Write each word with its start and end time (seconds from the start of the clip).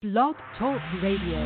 Blog 0.00 0.36
Talk 0.56 0.80
Radio. 1.02 1.42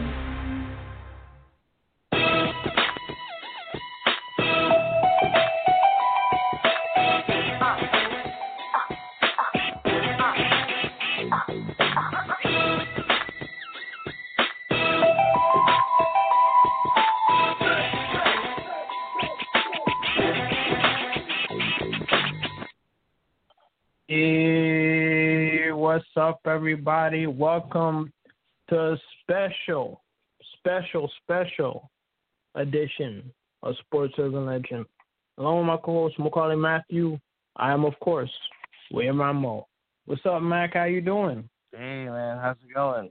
What's 25.74 26.04
up, 26.16 26.40
everybody? 26.44 27.26
Welcome 27.26 28.12
to 28.68 28.92
a 28.92 28.96
special, 29.22 30.02
special, 30.58 31.10
special 31.22 31.90
edition 32.54 33.32
of 33.62 33.74
Sports 33.86 34.14
Urban 34.18 34.46
Legend. 34.46 34.86
Along 35.38 35.58
with 35.58 35.66
my 35.66 35.76
co-host 35.78 36.18
Maccorley 36.18 36.58
Mathieu, 36.58 37.18
I 37.56 37.72
am, 37.72 37.84
of 37.84 37.98
course, 38.00 38.30
William 38.90 39.16
Rameau. 39.16 39.64
What's 40.06 40.26
up, 40.26 40.42
Mac? 40.42 40.74
How 40.74 40.84
you 40.84 41.00
doing? 41.00 41.48
Hey 41.72 42.04
man, 42.04 42.38
how's 42.38 42.56
it 42.56 42.74
going? 42.74 43.10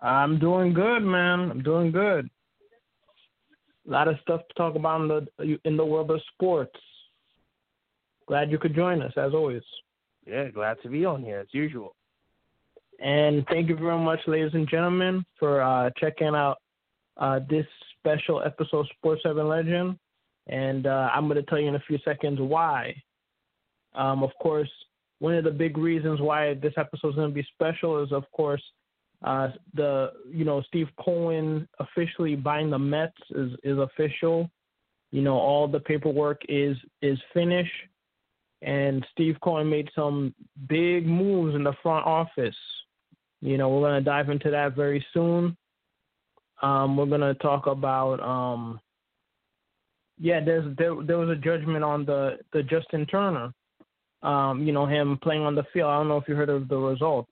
I'm 0.00 0.38
doing 0.38 0.72
good, 0.72 1.00
man. 1.00 1.50
I'm 1.50 1.62
doing 1.62 1.92
good. 1.92 2.28
A 3.86 3.90
lot 3.90 4.08
of 4.08 4.16
stuff 4.22 4.40
to 4.48 4.54
talk 4.54 4.76
about 4.76 5.02
in 5.02 5.08
the 5.08 5.58
in 5.64 5.76
the 5.76 5.84
world 5.84 6.10
of 6.10 6.20
sports. 6.32 6.78
Glad 8.26 8.50
you 8.50 8.58
could 8.58 8.74
join 8.74 9.02
us, 9.02 9.12
as 9.16 9.34
always. 9.34 9.62
Yeah, 10.26 10.48
glad 10.48 10.78
to 10.82 10.88
be 10.88 11.04
on 11.04 11.22
here 11.22 11.40
as 11.40 11.48
usual. 11.52 11.94
And 13.00 13.44
thank 13.48 13.68
you 13.68 13.76
very 13.76 13.98
much, 13.98 14.20
ladies 14.26 14.52
and 14.54 14.68
gentlemen, 14.68 15.24
for 15.38 15.60
uh, 15.60 15.90
checking 15.98 16.28
out 16.28 16.58
uh, 17.16 17.40
this 17.48 17.66
special 17.98 18.42
episode 18.42 18.80
of 18.80 18.86
Sports 18.96 19.22
Urban 19.24 19.48
Legend. 19.48 19.98
And 20.48 20.86
uh, 20.86 21.10
I'm 21.12 21.28
going 21.28 21.36
to 21.36 21.42
tell 21.42 21.58
you 21.58 21.68
in 21.68 21.74
a 21.74 21.82
few 21.86 21.98
seconds 22.04 22.38
why. 22.40 22.94
Um, 23.94 24.22
of 24.22 24.30
course, 24.40 24.70
one 25.18 25.34
of 25.34 25.44
the 25.44 25.50
big 25.50 25.78
reasons 25.78 26.20
why 26.20 26.54
this 26.54 26.74
episode 26.76 27.10
is 27.10 27.14
going 27.14 27.30
to 27.30 27.34
be 27.34 27.46
special 27.54 28.02
is, 28.02 28.12
of 28.12 28.24
course, 28.32 28.62
uh, 29.22 29.50
the 29.74 30.10
you 30.28 30.44
know 30.44 30.62
Steve 30.62 30.88
Cohen 30.98 31.68
officially 31.78 32.34
buying 32.34 32.70
the 32.70 32.78
Mets 32.78 33.16
is 33.30 33.52
is 33.62 33.78
official. 33.78 34.50
You 35.12 35.22
know 35.22 35.36
all 35.36 35.68
the 35.68 35.78
paperwork 35.78 36.42
is 36.48 36.76
is 37.02 37.18
finished 37.32 37.70
and 38.62 39.04
Steve 39.12 39.36
Cohen 39.42 39.68
made 39.68 39.90
some 39.94 40.34
big 40.68 41.06
moves 41.06 41.54
in 41.54 41.64
the 41.64 41.74
front 41.82 42.06
office. 42.06 42.56
You 43.42 43.58
know, 43.58 43.68
we're 43.68 43.80
going 43.80 44.02
to 44.02 44.08
dive 44.08 44.30
into 44.30 44.50
that 44.50 44.76
very 44.76 45.04
soon. 45.12 45.56
Um, 46.62 46.96
we're 46.96 47.06
going 47.06 47.20
to 47.20 47.34
talk 47.34 47.66
about, 47.66 48.20
um, 48.20 48.80
yeah, 50.20 50.38
there's 50.44 50.76
there 50.78 50.94
there 51.04 51.18
was 51.18 51.28
a 51.28 51.40
judgment 51.40 51.82
on 51.82 52.04
the 52.04 52.38
the 52.52 52.62
Justin 52.62 53.04
Turner. 53.06 53.52
Um, 54.22 54.64
you 54.64 54.72
know, 54.72 54.86
him 54.86 55.18
playing 55.20 55.42
on 55.42 55.56
the 55.56 55.64
field. 55.72 55.90
I 55.90 55.96
don't 55.96 56.06
know 56.06 56.18
if 56.18 56.28
you 56.28 56.36
heard 56.36 56.48
of 56.48 56.68
the 56.68 56.76
result. 56.76 57.26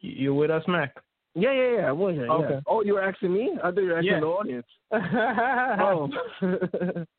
You, 0.00 0.34
with 0.34 0.50
us, 0.50 0.64
Mac? 0.68 0.96
Yeah, 1.34 1.52
yeah, 1.52 1.76
yeah. 1.76 1.88
I 1.88 1.92
was 1.92 2.14
here. 2.14 2.28
Okay. 2.28 2.54
Yeah. 2.54 2.60
Oh, 2.66 2.82
you 2.82 2.94
were 2.94 3.02
asking 3.02 3.32
me? 3.32 3.52
I 3.62 3.70
thought 3.70 3.80
you 3.80 3.88
were 3.88 3.98
asking 3.98 4.12
Yeah. 4.12 4.20
the 4.20 4.26
audience. 4.26 4.66
oh, 5.80 6.10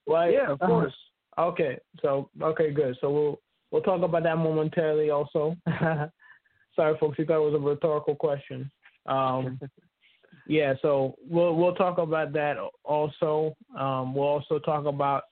well, 0.05 0.29
yeah, 0.29 0.51
of 0.51 0.59
course. 0.59 0.93
Okay, 1.39 1.79
so 2.01 2.29
okay, 2.39 2.69
good. 2.69 2.95
So 3.01 3.09
we'll 3.09 3.39
we'll 3.73 3.81
talk 3.81 4.01
about 4.01 4.23
that 4.23 4.37
momentarily. 4.37 5.09
Also, 5.09 5.57
sorry, 6.75 6.97
folks, 6.99 7.19
you 7.19 7.25
thought 7.25 7.45
it 7.45 7.51
was 7.51 7.55
a 7.55 7.59
rhetorical 7.59 8.15
question. 8.15 8.71
Um, 9.07 9.59
yeah, 10.47 10.75
so 10.81 11.15
we'll 11.27 11.55
we'll 11.55 11.75
talk 11.75 11.97
about 11.97 12.31
that 12.33 12.55
also. 12.85 13.57
Um, 13.77 14.15
we'll 14.15 14.27
also 14.27 14.59
talk 14.59 14.85
about 14.85 15.23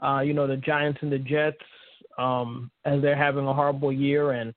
uh, 0.00 0.20
you 0.20 0.34
know 0.34 0.46
the 0.46 0.58
Giants 0.58 1.00
and 1.02 1.10
the 1.10 1.18
Jets 1.18 1.56
um, 2.18 2.70
as 2.84 3.02
they're 3.02 3.16
having 3.16 3.46
a 3.46 3.54
horrible 3.54 3.92
year, 3.92 4.32
and 4.32 4.54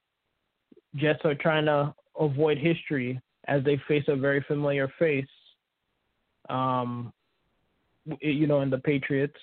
Jets 0.96 1.22
are 1.24 1.36
trying 1.36 1.66
to 1.66 1.96
avoid 2.20 2.58
history 2.58 3.20
as 3.48 3.64
they 3.64 3.82
face 3.88 4.04
a 4.10 4.16
very 4.16 4.42
familiar 4.48 4.92
face. 5.00 5.26
Um, 6.50 7.14
you 8.22 8.48
know, 8.48 8.62
in 8.62 8.70
the 8.70 8.80
Patriots 8.80 9.38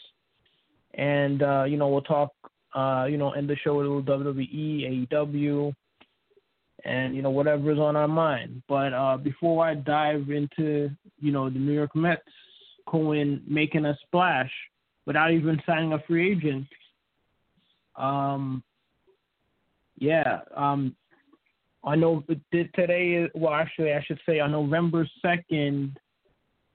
and 0.96 1.42
uh, 1.42 1.64
you 1.64 1.76
know 1.76 1.88
we'll 1.88 2.02
talk 2.02 2.32
uh, 2.76 3.06
you 3.08 3.16
know 3.16 3.30
end 3.32 3.48
the 3.48 3.56
show 3.56 3.76
with 3.76 3.86
a 3.86 3.88
little 3.88 4.02
WWE, 4.02 5.08
AEW, 5.10 5.74
and 6.84 7.16
you 7.16 7.22
know 7.22 7.30
whatever 7.30 7.72
is 7.72 7.78
on 7.78 7.96
our 7.96 8.08
mind. 8.08 8.62
But 8.68 8.92
uh, 8.92 9.16
before 9.16 9.66
I 9.66 9.74
dive 9.74 10.30
into 10.30 10.90
you 11.18 11.32
know 11.32 11.48
the 11.48 11.58
New 11.58 11.72
York 11.72 11.96
Mets, 11.96 12.22
Cohen 12.86 13.42
making 13.48 13.86
a 13.86 13.96
splash 14.04 14.50
without 15.06 15.32
even 15.32 15.60
signing 15.66 15.94
a 15.94 16.02
free 16.06 16.32
agent. 16.32 16.66
Um, 17.96 18.62
yeah, 19.98 20.40
um, 20.54 20.94
I 21.82 21.96
know 21.96 22.22
today. 22.52 23.30
Well, 23.34 23.54
actually, 23.54 23.92
I 23.94 24.04
should 24.04 24.20
say 24.26 24.40
on 24.40 24.52
November 24.52 25.08
second, 25.22 25.98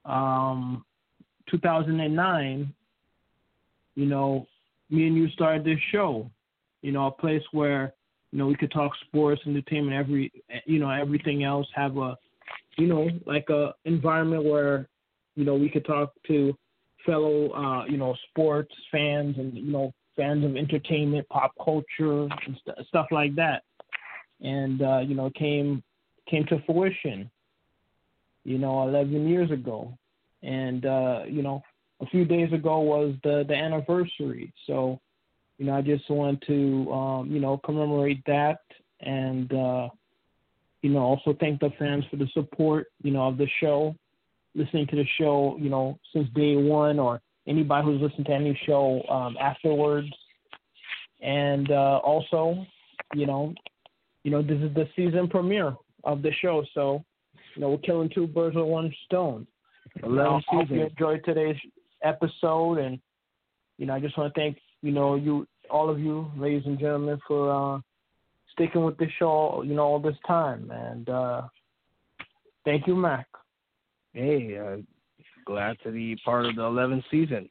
um, 0.04 0.84
two 1.48 1.58
thousand 1.58 2.00
and 2.00 2.16
nine 2.16 2.74
you 3.94 4.06
know, 4.06 4.46
me 4.92 5.06
and 5.06 5.16
you 5.16 5.28
started 5.30 5.64
this 5.64 5.80
show, 5.90 6.30
you 6.82 6.92
know, 6.92 7.06
a 7.06 7.10
place 7.10 7.42
where, 7.52 7.94
you 8.30 8.38
know, 8.38 8.46
we 8.46 8.54
could 8.54 8.70
talk 8.70 8.92
sports, 9.06 9.40
entertainment, 9.46 9.96
every, 9.96 10.30
you 10.66 10.78
know, 10.78 10.90
everything 10.90 11.44
else, 11.44 11.66
have 11.74 11.96
a, 11.96 12.16
you 12.76 12.86
know, 12.86 13.08
like 13.26 13.48
a 13.48 13.74
environment 13.86 14.44
where, 14.44 14.88
you 15.34 15.44
know, 15.44 15.54
we 15.54 15.70
could 15.70 15.86
talk 15.86 16.12
to 16.26 16.54
fellow, 17.06 17.50
uh, 17.52 17.86
you 17.86 17.96
know, 17.96 18.14
sports 18.28 18.72
fans 18.90 19.36
and, 19.38 19.54
you 19.54 19.72
know, 19.72 19.92
fans 20.14 20.44
of 20.44 20.56
entertainment, 20.56 21.26
pop 21.30 21.52
culture, 21.62 22.22
and 22.22 22.56
st- 22.60 22.86
stuff 22.88 23.06
like 23.10 23.34
that. 23.34 23.62
And, 24.42 24.82
uh, 24.82 24.98
you 24.98 25.14
know, 25.14 25.30
came, 25.30 25.82
came 26.28 26.44
to 26.46 26.62
fruition, 26.66 27.30
you 28.44 28.58
know, 28.58 28.86
11 28.86 29.26
years 29.26 29.50
ago. 29.50 29.96
And, 30.42 30.84
uh, 30.84 31.22
you 31.28 31.42
know, 31.42 31.62
a 32.02 32.06
few 32.06 32.24
days 32.24 32.52
ago 32.52 32.80
was 32.80 33.14
the 33.22 33.44
the 33.48 33.54
anniversary. 33.54 34.52
So, 34.66 35.00
you 35.58 35.66
know, 35.66 35.74
I 35.74 35.82
just 35.82 36.10
want 36.10 36.42
to 36.46 36.92
um, 36.92 37.30
you 37.30 37.40
know 37.40 37.58
commemorate 37.64 38.22
that 38.26 38.58
and 39.00 39.52
uh, 39.52 39.88
you 40.82 40.90
know 40.90 41.00
also 41.00 41.36
thank 41.38 41.60
the 41.60 41.70
fans 41.78 42.04
for 42.10 42.16
the 42.16 42.28
support 42.34 42.88
you 43.02 43.12
know 43.12 43.28
of 43.28 43.38
the 43.38 43.48
show, 43.60 43.94
listening 44.54 44.86
to 44.88 44.96
the 44.96 45.06
show 45.18 45.56
you 45.60 45.70
know 45.70 45.98
since 46.12 46.28
day 46.34 46.56
one 46.56 46.98
or 46.98 47.20
anybody 47.46 47.84
who's 47.84 48.02
listened 48.02 48.26
to 48.26 48.32
any 48.32 48.58
show 48.66 49.02
um, 49.08 49.36
afterwards. 49.40 50.08
And 51.20 51.70
uh, 51.70 52.00
also, 52.02 52.66
you 53.14 53.26
know, 53.26 53.54
you 54.24 54.32
know 54.32 54.42
this 54.42 54.60
is 54.60 54.74
the 54.74 54.88
season 54.96 55.28
premiere 55.28 55.76
of 56.02 56.22
the 56.22 56.32
show, 56.40 56.64
so 56.74 57.04
you 57.54 57.62
know 57.62 57.70
we're 57.70 57.78
killing 57.78 58.10
two 58.12 58.26
birds 58.26 58.56
with 58.56 58.64
one 58.64 58.92
stone. 59.04 59.46
Eleven 60.02 60.26
I 60.26 60.40
hope 60.48 60.70
you 60.70 60.82
enjoyed 60.86 61.22
today's 61.24 61.56
episode, 62.02 62.78
and 62.78 62.98
you 63.78 63.86
know, 63.86 63.94
I 63.94 64.00
just 64.00 64.16
want 64.16 64.32
to 64.32 64.40
thank 64.40 64.58
you 64.82 64.92
know 64.92 65.14
you, 65.14 65.46
all 65.70 65.90
of 65.90 65.98
you, 65.98 66.30
ladies 66.36 66.62
and 66.66 66.78
gentlemen, 66.78 67.18
for 67.26 67.50
uh, 67.76 67.80
sticking 68.52 68.84
with 68.84 68.96
the 68.98 69.06
show, 69.18 69.62
you 69.66 69.74
know, 69.74 69.82
all 69.82 69.98
this 70.00 70.16
time, 70.26 70.70
and 70.70 71.08
uh, 71.08 71.42
thank 72.64 72.86
you, 72.86 72.94
Mac. 72.94 73.26
Hey, 74.12 74.58
uh, 74.58 74.76
glad 75.46 75.76
to 75.84 75.90
be 75.90 76.16
part 76.24 76.46
of 76.46 76.56
the 76.56 76.62
11th 76.62 77.04
season, 77.10 77.48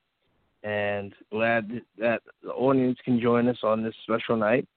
and 0.63 1.13
glad 1.31 1.81
that 1.97 2.21
the 2.43 2.51
audience 2.51 2.97
can 3.03 3.19
join 3.19 3.47
us 3.47 3.57
on 3.63 3.83
this 3.83 3.95
special 4.03 4.37
night. 4.37 4.67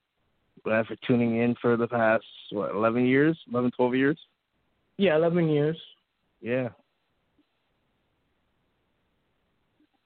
Glad 0.65 0.87
for 0.87 0.97
tuning 1.07 1.43
in 1.43 1.55
for 1.61 1.77
the 1.77 1.87
past 1.87 2.25
what 2.51 2.71
11 2.71 3.05
years, 3.05 3.39
11, 3.51 3.73
12 3.77 3.95
years. 3.95 4.19
Yeah, 4.97 5.17
eleven 5.17 5.49
years, 5.49 5.77
Yeah, 6.41 6.69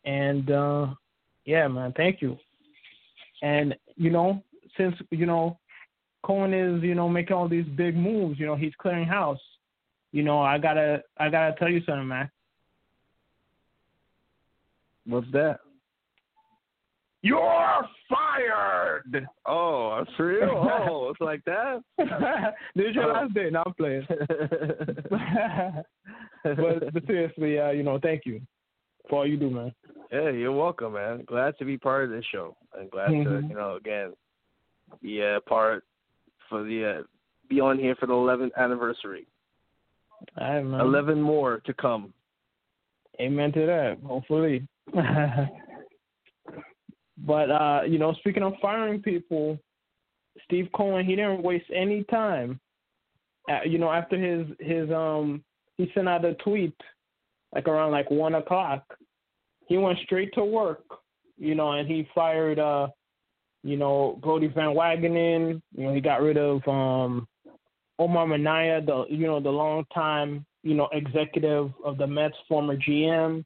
and 0.09 0.51
uh, 0.51 0.87
yeah, 1.45 1.69
man, 1.69 1.93
thank 1.97 2.23
you. 2.23 2.39
And 3.43 3.77
you 3.97 4.11
know, 4.11 4.43
since 4.77 4.97
you 5.11 5.27
know, 5.27 5.59
Cohen 6.25 6.55
is 6.55 6.83
you 6.83 6.95
know 6.95 7.09
making 7.09 7.37
all 7.37 7.49
these 7.49 7.67
big 7.77 7.95
moves, 7.95 8.41
you 8.41 8.47
know, 8.47 8.57
he's 8.57 8.73
clearing 8.79 9.07
house. 9.07 9.39
You 10.13 10.23
know, 10.23 10.41
I 10.41 10.57
gotta 10.57 11.03
I 11.19 11.29
gotta 11.29 11.55
tell 11.59 11.69
you 11.69 11.83
something, 11.85 12.09
Mac. 12.09 12.31
what's 15.05 15.31
that? 15.33 15.61
You're 17.21 17.85
fired. 18.09 19.29
Oh, 19.45 19.99
that's 19.99 20.19
real. 20.19 20.65
Oh, 20.89 21.11
it's 21.11 21.21
like 21.21 21.45
that. 21.45 21.83
this 22.75 22.87
is 22.89 22.95
your 22.95 23.13
last 23.13 23.35
day. 23.35 23.51
Now 23.51 23.65
I'm 23.67 23.75
playing. 23.75 24.07
but, 26.45 26.93
but 26.93 27.07
seriously, 27.07 27.59
uh, 27.59 27.71
you 27.71 27.83
know, 27.83 27.99
thank 28.01 28.23
you 28.25 28.41
for 29.09 29.21
all 29.21 29.27
you 29.27 29.37
do, 29.37 29.51
man. 29.51 29.73
Yeah, 30.13 30.31
you're 30.31 30.53
welcome, 30.53 30.95
man. 30.95 31.25
Glad 31.27 31.59
to 31.59 31.65
be 31.65 31.77
part 31.77 32.05
of 32.05 32.11
this 32.11 32.25
show, 32.33 32.57
and 32.79 32.91
glad 32.91 33.09
to, 33.09 33.15
Mhm. 33.15 33.49
you 33.49 33.55
know, 33.55 33.77
again, 33.77 34.15
be 35.03 35.21
a 35.21 35.41
part 35.47 35.85
for 36.49 36.63
the 36.63 36.85
uh, 36.85 37.03
be 37.49 37.61
on 37.61 37.79
here 37.79 37.95
for 37.97 38.07
the 38.07 38.15
11th 38.15 38.55
anniversary. 38.57 39.27
All 40.37 40.55
right, 40.55 40.63
man. 40.63 40.81
11 40.81 41.21
more 41.21 41.61
to 41.61 41.75
come. 41.75 42.13
Amen 43.21 43.53
to 43.53 43.67
that. 43.67 43.99
Hopefully. 44.05 44.67
but 47.19 47.51
uh, 47.51 47.83
you 47.87 47.99
know, 47.99 48.13
speaking 48.15 48.43
of 48.43 48.55
firing 48.61 49.03
people, 49.03 49.59
Steve 50.45 50.69
Cohen 50.75 51.05
he 51.05 51.17
didn't 51.17 51.43
waste 51.43 51.71
any 51.75 52.05
time. 52.05 52.61
Uh, 53.51 53.61
you 53.65 53.79
know, 53.79 53.91
after 53.91 54.17
his 54.17 54.47
his 54.61 54.91
um 54.91 55.43
he 55.77 55.91
sent 55.95 56.09
out 56.09 56.25
a 56.25 56.35
tweet 56.35 56.75
like 57.55 57.69
around 57.69 57.93
like 57.93 58.11
one 58.11 58.35
o'clock. 58.35 58.97
He 59.67 59.77
went 59.77 59.99
straight 60.05 60.33
to 60.35 60.45
work, 60.45 60.85
you 61.37 61.55
know, 61.55 61.73
and 61.73 61.89
he 61.89 62.09
fired 62.15 62.59
uh 62.59 62.89
you 63.65 63.77
know, 63.77 64.19
Brodie 64.23 64.47
Van 64.47 64.75
Wagenen, 64.75 65.61
you 65.75 65.85
know, 65.85 65.93
he 65.93 66.01
got 66.01 66.23
rid 66.23 66.37
of 66.37 66.67
um 66.69 67.27
Omar 67.99 68.27
Minaya, 68.27 68.81
the 68.81 69.05
you 69.09 69.27
know, 69.27 69.41
the 69.41 69.51
long 69.51 69.85
time, 69.93 70.47
you 70.63 70.75
know, 70.75 70.89
executive 70.93 71.73
of 71.85 71.99
the 71.99 72.07
Mets, 72.07 72.37
former 72.49 72.77
GM. 72.77 73.45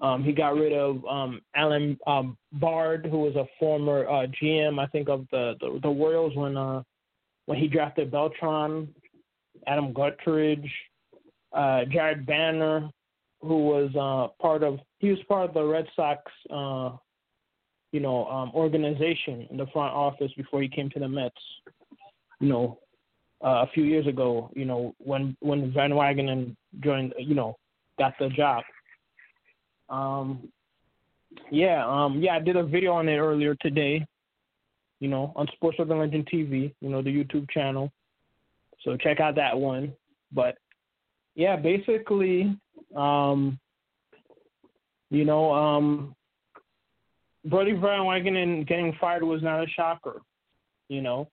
Um, 0.00 0.22
he 0.22 0.32
got 0.32 0.54
rid 0.54 0.72
of 0.72 1.04
um, 1.06 1.40
Allard 1.56 1.98
um, 2.06 2.36
Baird, 2.52 3.06
who 3.06 3.18
was 3.18 3.34
a 3.34 3.46
former 3.58 4.08
uh, 4.08 4.26
GM, 4.40 4.78
I 4.78 4.86
think, 4.86 5.08
of 5.08 5.26
the, 5.32 5.54
the 5.60 5.80
the 5.82 5.88
Royals 5.88 6.36
when 6.36 6.56
uh, 6.56 6.82
when 7.46 7.58
he 7.58 7.66
drafted 7.66 8.10
Beltran. 8.10 8.94
Adam 9.66 9.92
Guttridge, 9.92 10.70
uh, 11.52 11.84
Jared 11.90 12.24
Banner, 12.24 12.88
who 13.40 13.66
was 13.66 13.90
uh, 13.94 14.42
part 14.42 14.62
of 14.62 14.78
he 14.98 15.10
was 15.10 15.18
part 15.28 15.48
of 15.48 15.54
the 15.54 15.62
Red 15.64 15.86
Sox, 15.94 16.20
uh, 16.50 16.96
you 17.92 18.00
know, 18.00 18.26
um, 18.26 18.50
organization 18.54 19.46
in 19.50 19.56
the 19.56 19.66
front 19.72 19.94
office 19.94 20.32
before 20.36 20.60
he 20.60 20.68
came 20.68 20.90
to 20.90 20.98
the 20.98 21.08
Mets. 21.08 21.36
You 22.40 22.48
know, 22.48 22.78
uh, 23.44 23.64
a 23.64 23.66
few 23.72 23.84
years 23.84 24.06
ago. 24.06 24.50
You 24.54 24.64
know, 24.64 24.94
when 24.98 25.36
when 25.40 25.72
Van 25.72 25.90
Wagenen 25.90 26.56
joined, 26.80 27.14
you 27.18 27.34
know, 27.34 27.56
got 27.98 28.14
the 28.18 28.28
job. 28.30 28.64
Um, 29.88 30.48
yeah, 31.50 31.86
um, 31.86 32.20
yeah, 32.20 32.36
I 32.36 32.40
did 32.40 32.56
a 32.56 32.64
video 32.64 32.92
on 32.92 33.08
it 33.08 33.18
earlier 33.18 33.54
today. 33.60 34.04
You 35.00 35.08
know, 35.08 35.32
on 35.36 35.46
Sports 35.54 35.78
Urban 35.80 35.98
Legend 35.98 36.28
TV. 36.32 36.74
You 36.80 36.88
know, 36.88 37.02
the 37.02 37.10
YouTube 37.10 37.48
channel. 37.50 37.92
So 38.84 38.96
check 38.96 39.20
out 39.20 39.36
that 39.36 39.56
one. 39.56 39.92
But 40.32 40.56
yeah, 41.38 41.54
basically, 41.54 42.58
um, 42.96 43.60
you 45.08 45.24
know, 45.24 45.52
um, 45.54 46.16
Brodie 47.44 47.74
Van 47.74 48.00
Wagenen 48.00 48.66
getting 48.66 48.92
fired 49.00 49.22
was 49.22 49.40
not 49.40 49.62
a 49.62 49.68
shocker. 49.68 50.20
You 50.88 51.00
know, 51.00 51.30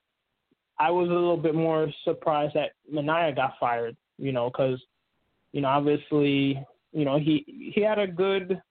I 0.80 0.92
was 0.92 1.10
a 1.10 1.12
little 1.12 1.38
bit 1.38 1.56
more 1.56 1.88
surprised 2.04 2.54
that 2.54 2.74
Minaya 2.90 3.34
got 3.34 3.54
fired. 3.60 3.98
You 4.20 4.32
know, 4.32 4.52
because 4.52 4.80
you 5.54 5.62
know, 5.62 5.70
obviously, 5.70 6.64
you 6.94 7.04
know, 7.04 7.18
he 7.18 7.74
he 7.74 7.82
had 7.82 7.98
a 7.98 8.06
good, 8.06 8.62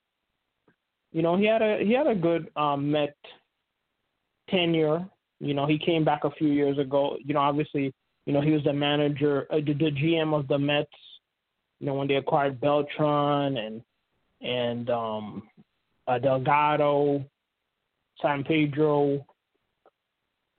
you 1.10 1.22
know, 1.22 1.36
he 1.36 1.46
had 1.46 1.62
a 1.62 1.84
he 1.84 1.94
had 1.94 2.06
a 2.06 2.14
good 2.14 2.48
um, 2.54 2.92
Met 2.92 3.16
tenure. 4.48 5.04
You 5.40 5.54
know, 5.54 5.66
he 5.66 5.78
came 5.78 6.04
back 6.04 6.22
a 6.22 6.30
few 6.30 6.48
years 6.48 6.78
ago. 6.78 7.16
You 7.24 7.34
know, 7.34 7.40
obviously, 7.40 7.92
you 8.24 8.32
know, 8.32 8.40
he 8.40 8.52
was 8.52 8.62
the 8.62 8.72
manager, 8.72 9.48
uh, 9.50 9.56
the, 9.56 9.72
the 9.72 9.90
GM 9.90 10.32
of 10.32 10.46
the 10.46 10.60
Mets. 10.60 10.88
You 11.80 11.86
know, 11.86 11.94
when 11.94 12.08
they 12.08 12.14
acquired 12.14 12.60
Beltran 12.60 13.56
and 13.56 13.82
and 14.40 14.90
um, 14.90 15.42
uh, 16.06 16.18
Delgado, 16.18 17.24
San 18.20 18.44
Pedro, 18.44 19.24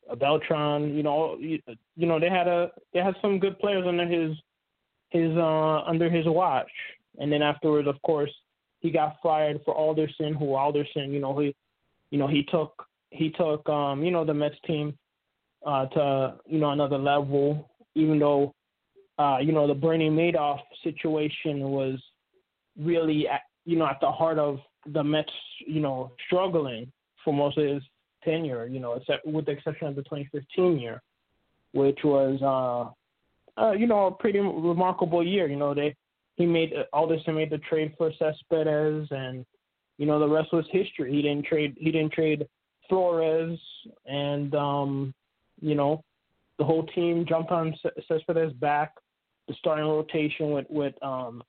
uh, 0.09 0.15
Beltran. 0.15 0.95
You 0.95 1.03
know, 1.03 1.37
you, 1.39 1.59
you 1.95 2.07
know 2.07 2.19
they 2.19 2.29
had 2.29 2.47
a 2.47 2.71
they 2.93 2.99
had 2.99 3.15
some 3.21 3.39
good 3.39 3.57
players 3.59 3.85
under 3.87 4.05
his 4.05 4.35
his 5.09 5.31
uh, 5.37 5.81
under 5.85 6.09
his 6.09 6.25
watch. 6.25 6.71
And 7.17 7.31
then 7.31 7.41
afterwards, 7.41 7.87
of 7.87 8.01
course, 8.01 8.31
he 8.79 8.91
got 8.91 9.17
fired 9.23 9.61
for 9.63 9.73
Alderson. 9.73 10.33
Who 10.33 10.53
Alderson, 10.53 11.11
you 11.11 11.19
know, 11.19 11.37
he 11.39 11.55
you 12.11 12.17
know 12.17 12.27
he 12.27 12.43
took 12.43 12.85
he 13.11 13.29
took 13.31 13.67
um, 13.69 14.03
you 14.03 14.11
know 14.11 14.25
the 14.25 14.33
Mets 14.33 14.55
team 14.65 14.97
uh, 15.65 15.85
to 15.87 16.35
you 16.45 16.59
know 16.59 16.71
another 16.71 16.97
level. 16.97 17.69
Even 17.95 18.19
though 18.19 18.53
uh, 19.17 19.37
you 19.41 19.51
know 19.51 19.67
the 19.67 19.73
Bernie 19.73 20.09
Madoff 20.09 20.59
situation 20.83 21.61
was 21.69 21.99
really 22.79 23.27
at, 23.27 23.41
you 23.65 23.77
know 23.77 23.85
at 23.85 23.99
the 24.01 24.11
heart 24.11 24.37
of 24.37 24.59
the 24.91 25.03
Mets 25.03 25.31
you 25.65 25.79
know 25.79 26.11
struggling 26.27 26.91
for 27.23 27.33
most 27.33 27.57
of 27.57 27.67
his 27.67 27.83
tenure. 28.23 28.67
You 28.67 28.79
know, 28.79 28.93
except 28.93 29.25
with 29.25 29.45
the 29.45 29.51
exception 29.51 29.87
of 29.87 29.95
the 29.95 30.03
2015 30.03 30.79
year, 30.79 31.01
which 31.73 31.99
was 32.03 32.39
uh, 33.57 33.61
uh, 33.61 33.71
you 33.71 33.87
know 33.87 34.07
a 34.07 34.11
pretty 34.11 34.39
remarkable 34.39 35.25
year. 35.25 35.47
You 35.47 35.57
know 35.57 35.73
they 35.73 35.95
he 36.35 36.45
made 36.45 36.73
Alderson 36.93 37.35
made 37.35 37.49
the 37.49 37.59
trade 37.59 37.93
for 37.97 38.11
Cespedes 38.19 39.07
and 39.11 39.45
you 39.97 40.05
know 40.05 40.19
the 40.19 40.27
rest 40.27 40.51
was 40.51 40.65
history. 40.71 41.13
He 41.13 41.21
didn't 41.21 41.45
trade 41.45 41.75
he 41.77 41.91
didn't 41.91 42.13
trade 42.13 42.45
Flores 42.89 43.59
and 44.05 44.53
um 44.53 45.13
you 45.61 45.75
know, 45.75 46.03
the 46.57 46.65
whole 46.65 46.85
team 46.87 47.25
jumped 47.27 47.51
on 47.51 47.75
Cespedes' 48.07 48.53
back. 48.53 48.93
The 49.47 49.53
starting 49.59 49.85
rotation 49.85 50.51
with 50.51 50.65
with 50.69 50.93
um, 51.03 51.43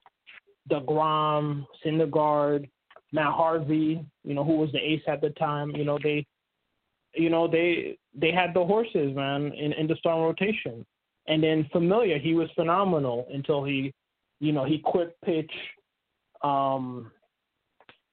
Degrom, 0.71 1.67
Syndergaard, 1.85 2.69
Matt 3.13 3.33
Harvey, 3.33 4.05
you 4.25 4.35
know, 4.35 4.45
who 4.45 4.57
was 4.57 4.71
the 4.73 4.79
ace 4.79 5.03
at 5.07 5.21
the 5.21 5.31
time. 5.31 5.71
You 5.71 5.85
know, 5.85 5.99
they, 6.03 6.27
you 7.15 7.31
know, 7.31 7.49
they 7.49 7.99
they 8.15 8.33
had 8.33 8.53
the 8.55 8.65
horses, 8.65 9.15
man, 9.15 9.53
in, 9.53 9.73
in 9.73 9.87
the 9.87 9.97
starting 9.97 10.25
rotation. 10.25 10.85
And 11.29 11.43
then 11.43 11.69
Familia, 11.73 12.19
he 12.19 12.35
was 12.35 12.49
phenomenal 12.55 13.27
until 13.33 13.65
he, 13.65 13.93
you 14.39 14.53
know, 14.53 14.65
he 14.65 14.79
quit 14.79 15.17
pitch. 15.25 15.51
Um, 16.43 17.11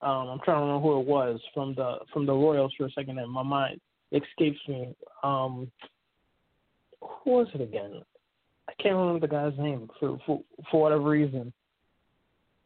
um, 0.01 0.27
I'm 0.29 0.39
trying 0.43 0.57
to 0.57 0.65
remember 0.65 0.81
who 0.81 0.99
it 0.99 1.07
was 1.07 1.39
from 1.53 1.75
the 1.75 1.97
from 2.11 2.25
the 2.25 2.33
Royals 2.33 2.73
for 2.77 2.85
a 2.85 2.91
second, 2.91 3.19
and 3.19 3.31
my 3.31 3.43
mind 3.43 3.79
escapes 4.11 4.59
me. 4.67 4.95
Um, 5.23 5.71
who 7.01 7.31
was 7.31 7.47
it 7.53 7.61
again? 7.61 8.01
I 8.79 8.81
can't 8.83 8.95
remember 8.95 9.19
the 9.27 9.31
guy's 9.31 9.57
name 9.57 9.89
for 9.99 10.17
for 10.25 10.41
for 10.71 10.81
whatever 10.81 11.03
reason. 11.03 11.53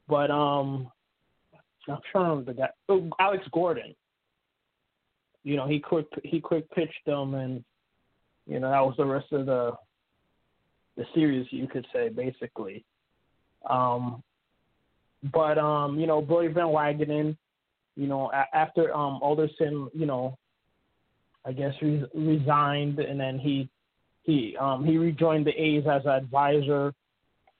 But 0.07 0.31
um, 0.31 0.89
I'm 1.89 1.97
trying 2.11 2.25
to 2.25 2.29
remember 2.29 2.53
the 2.53 2.59
guy. 2.59 2.69
Oh, 2.89 3.09
Alex 3.19 3.43
Gordon. 3.51 3.93
You 5.43 5.55
know, 5.55 5.67
he 5.67 5.79
quick 5.79 6.07
he 6.23 6.39
quick 6.39 6.69
pitched 6.71 7.05
them, 7.05 7.33
and 7.33 7.63
you 8.45 8.59
know 8.59 8.69
that 8.69 8.81
was 8.81 8.95
the 8.97 9.05
rest 9.05 9.31
of 9.31 9.45
the 9.45 9.73
the 10.95 11.05
series, 11.13 11.47
you 11.51 11.67
could 11.67 11.85
say, 11.93 12.09
basically. 12.09 12.83
Um, 13.69 14.23
but 15.33 15.57
um, 15.57 15.99
you 15.99 16.07
know, 16.07 16.21
Brodie 16.21 16.53
Van 16.53 16.65
Wagenen, 16.67 17.37
you 17.95 18.07
know, 18.07 18.31
a- 18.31 18.55
after 18.55 18.93
um 18.93 19.19
Alderson, 19.21 19.89
you 19.93 20.05
know, 20.05 20.37
I 21.45 21.51
guess 21.51 21.73
re- 21.81 22.05
resigned, 22.13 22.99
and 22.99 23.19
then 23.19 23.39
he 23.39 23.69
he 24.27 24.55
um, 24.59 24.85
he 24.85 24.97
rejoined 24.97 25.47
the 25.47 25.51
A's 25.51 25.85
as 25.89 26.03
an 26.05 26.11
advisor. 26.11 26.93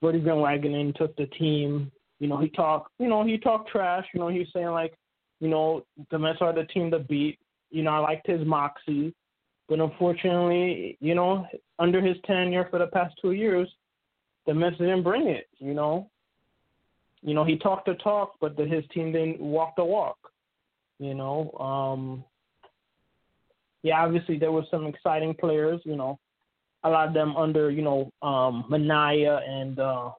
Brodie 0.02 0.20
Van 0.20 0.36
Wagenen 0.36 0.94
took 0.96 1.16
the 1.16 1.26
team. 1.26 1.92
You 2.20 2.28
know, 2.28 2.38
he 2.38 2.50
talked. 2.50 2.92
You 3.00 3.08
know, 3.08 3.26
he 3.26 3.38
talked 3.38 3.70
trash. 3.72 4.06
You 4.14 4.20
know, 4.20 4.28
he's 4.28 4.48
saying 4.54 4.68
like, 4.68 4.94
you 5.40 5.48
know, 5.48 5.86
the 6.12 6.20
Mets 6.20 6.40
are 6.42 6.54
the 6.54 6.66
team 6.66 6.92
to 6.92 7.00
beat. 7.00 7.40
You 7.72 7.84
know, 7.84 7.92
I 7.92 8.00
liked 8.00 8.28
his 8.28 8.46
moxie, 8.46 9.16
but 9.70 9.80
unfortunately, 9.80 10.98
you 11.00 11.16
know, 11.16 11.48
under 11.80 12.02
his 12.02 12.18
tenure 12.26 12.68
for 12.70 12.80
the 12.80 12.88
past 12.88 13.16
two 13.22 13.32
years, 13.32 13.70
the 14.46 14.54
Mets 14.54 14.78
didn't 14.78 15.04
bring 15.04 15.28
it. 15.28 15.48
You 15.60 15.74
know, 15.74 16.10
you 17.22 17.34
know, 17.34 17.46
he 17.46 17.58
talked 17.58 17.86
the 17.86 17.96
talk, 17.96 18.34
but 18.42 18.58
the, 18.58 18.66
his 18.66 18.84
team 18.94 19.14
didn't 19.14 19.40
walk 19.40 19.78
the 19.78 19.86
walk. 19.86 20.18
You 21.00 21.14
know, 21.14 21.52
um, 21.60 22.26
yeah, 23.84 24.04
obviously 24.04 24.38
there 24.38 24.52
were 24.52 24.66
some 24.70 24.86
exciting 24.86 25.34
players. 25.34 25.80
You 25.86 25.96
know, 25.96 26.20
a 26.84 26.90
lot 26.90 27.08
of 27.08 27.14
them 27.14 27.36
under 27.36 27.72
you 27.72 27.82
know 27.82 28.12
um, 28.22 28.66
Minaya 28.70 29.42
and 29.48 29.80
uh, 29.80 30.12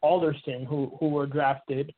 Alderson 0.00 0.64
who 0.64 0.92
who 0.98 1.08
were 1.08 1.26
drafted. 1.26 1.94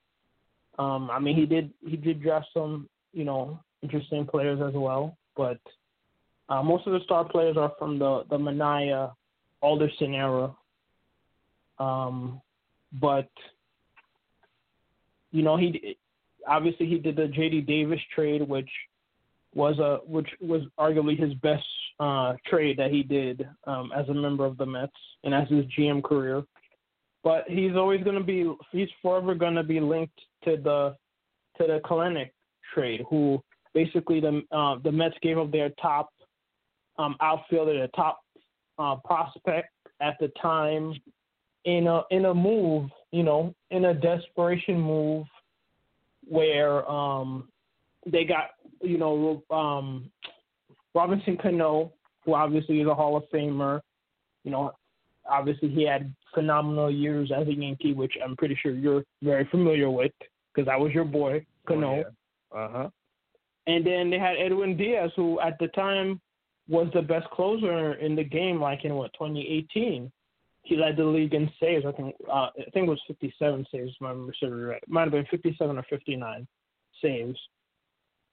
Um, 0.79 1.11
I 1.11 1.19
mean, 1.19 1.37
he 1.37 1.47
did 1.47 1.73
he 1.87 1.97
did 1.97 2.23
draft 2.23 2.47
some 2.55 2.89
you 3.13 3.25
know 3.25 3.61
interesting 3.83 4.27
players 4.27 4.61
as 4.67 4.75
well, 4.75 5.17
but 5.37 5.59
uh, 6.49 6.63
most 6.63 6.87
of 6.87 6.93
the 6.93 7.01
star 7.05 7.25
players 7.25 7.57
are 7.57 7.73
from 7.79 7.99
the 7.99 8.25
the 8.31 8.39
Minaya 8.39 9.11
Alderson 9.61 10.15
era. 10.15 10.55
Um, 11.79 12.41
but 13.01 13.31
you 15.33 15.43
know 15.43 15.57
he 15.57 15.97
obviously 16.47 16.87
he 16.87 16.99
did 16.99 17.17
the 17.17 17.29
J.D. 17.29 17.63
Davis 17.63 18.01
trade, 18.15 18.47
which 18.47 18.69
was 19.55 19.79
a 19.79 19.99
which 20.07 20.29
was 20.41 20.63
arguably 20.79 21.19
his 21.19 21.35
best 21.35 21.65
uh, 21.99 22.35
trade 22.47 22.79
that 22.79 22.91
he 22.91 23.03
did 23.03 23.47
um, 23.67 23.93
as 23.97 24.09
a 24.09 24.15
member 24.15 24.45
of 24.45 24.57
the 24.57 24.67
Mets 24.67 24.93
and 25.25 25.35
as 25.35 25.49
his 25.49 25.65
GM 25.77 26.03
career. 26.03 26.43
But 27.23 27.45
he's 27.49 27.77
always 27.77 28.03
going 28.03 28.17
to 28.17 28.25
be 28.25 28.51
he's 28.73 28.89
forever 29.03 29.35
going 29.35 29.55
to 29.55 29.63
be 29.63 29.81
linked 29.81 30.19
to 30.45 30.57
the 30.57 30.97
to 31.59 31.67
the 31.67 31.81
Kelenic 31.85 32.31
trade, 32.75 33.05
who 33.11 33.43
basically 33.75 34.21
the 34.21 34.43
uh, 34.53 34.77
the 34.83 34.93
Mets 34.93 35.17
gave 35.23 35.39
up 35.39 35.51
their 35.51 35.71
top 35.83 36.11
um, 36.99 37.17
outfielder, 37.21 37.75
their 37.75 37.89
top 37.89 38.21
uh, 38.79 38.97
prospect 39.05 39.69
at 40.01 40.17
the 40.21 40.29
time 40.41 40.95
in 41.65 41.87
a 41.87 42.03
in 42.11 42.27
a 42.27 42.35
move, 42.35 42.89
you 43.13 43.23
know, 43.23 43.55
in 43.71 43.87
a 43.87 43.95
desperation 43.95 44.81
move 44.81 45.27
where 46.27 46.89
um 46.91 47.49
they 48.11 48.25
got, 48.25 48.51
you 48.83 48.99
know, 48.99 49.43
um 49.51 50.11
Robinson 50.95 51.37
Cano, 51.41 51.93
who 52.25 52.35
obviously 52.35 52.81
is 52.81 52.89
a 52.89 52.95
Hall 52.95 53.17
of 53.17 53.25
Famer, 53.33 53.81
you 54.45 54.51
know, 54.51 54.73
obviously 55.29 55.69
he 55.69 55.87
had 55.87 56.15
phenomenal 56.35 56.91
years 56.91 57.31
as 57.35 57.47
a 57.47 57.55
Yankee, 57.55 57.93
which 57.93 58.15
I'm 58.23 58.37
pretty 58.37 58.59
sure 58.61 58.73
you're 58.73 59.05
very 59.23 59.47
familiar 59.51 59.91
with 59.91 60.13
because 60.55 60.69
I 60.69 60.77
was 60.77 60.93
your 60.93 61.05
boy, 61.05 61.45
Cano. 61.67 61.91
Oh, 61.91 61.97
yeah. 61.97 62.59
Uh 62.59 62.69
huh. 62.73 62.89
And 63.67 63.87
then 63.87 64.11
they 64.11 64.19
had 64.19 64.37
Edwin 64.37 64.77
Diaz, 64.77 65.13
who 65.15 65.39
at 65.41 65.57
the 65.61 65.69
time 65.69 66.21
was 66.69 66.89
the 66.95 67.03
best 67.03 67.29
closer 67.31 67.95
in 67.95 68.17
the 68.17 68.25
game, 68.25 68.61
like 68.61 68.85
in 68.85 68.95
what 68.95 69.13
2018. 69.15 70.11
He 70.63 70.77
led 70.77 70.97
the 70.97 71.05
league 71.05 71.35
in 71.35 71.51
saves. 71.59 71.87
I 71.87 71.93
think 71.93 72.15
uh, 72.29 72.49
I 72.59 72.71
think 72.73 72.87
it 72.87 72.91
was 72.91 73.01
57 73.07 73.67
saves. 73.73 73.93
If 73.99 74.03
I 74.03 74.11
remember 74.11 74.67
right. 74.67 74.83
Might 74.89 75.05
have 75.05 75.13
been 75.13 75.27
57 75.31 75.79
or 75.79 75.83
59 75.89 76.47
saves. 77.03 77.39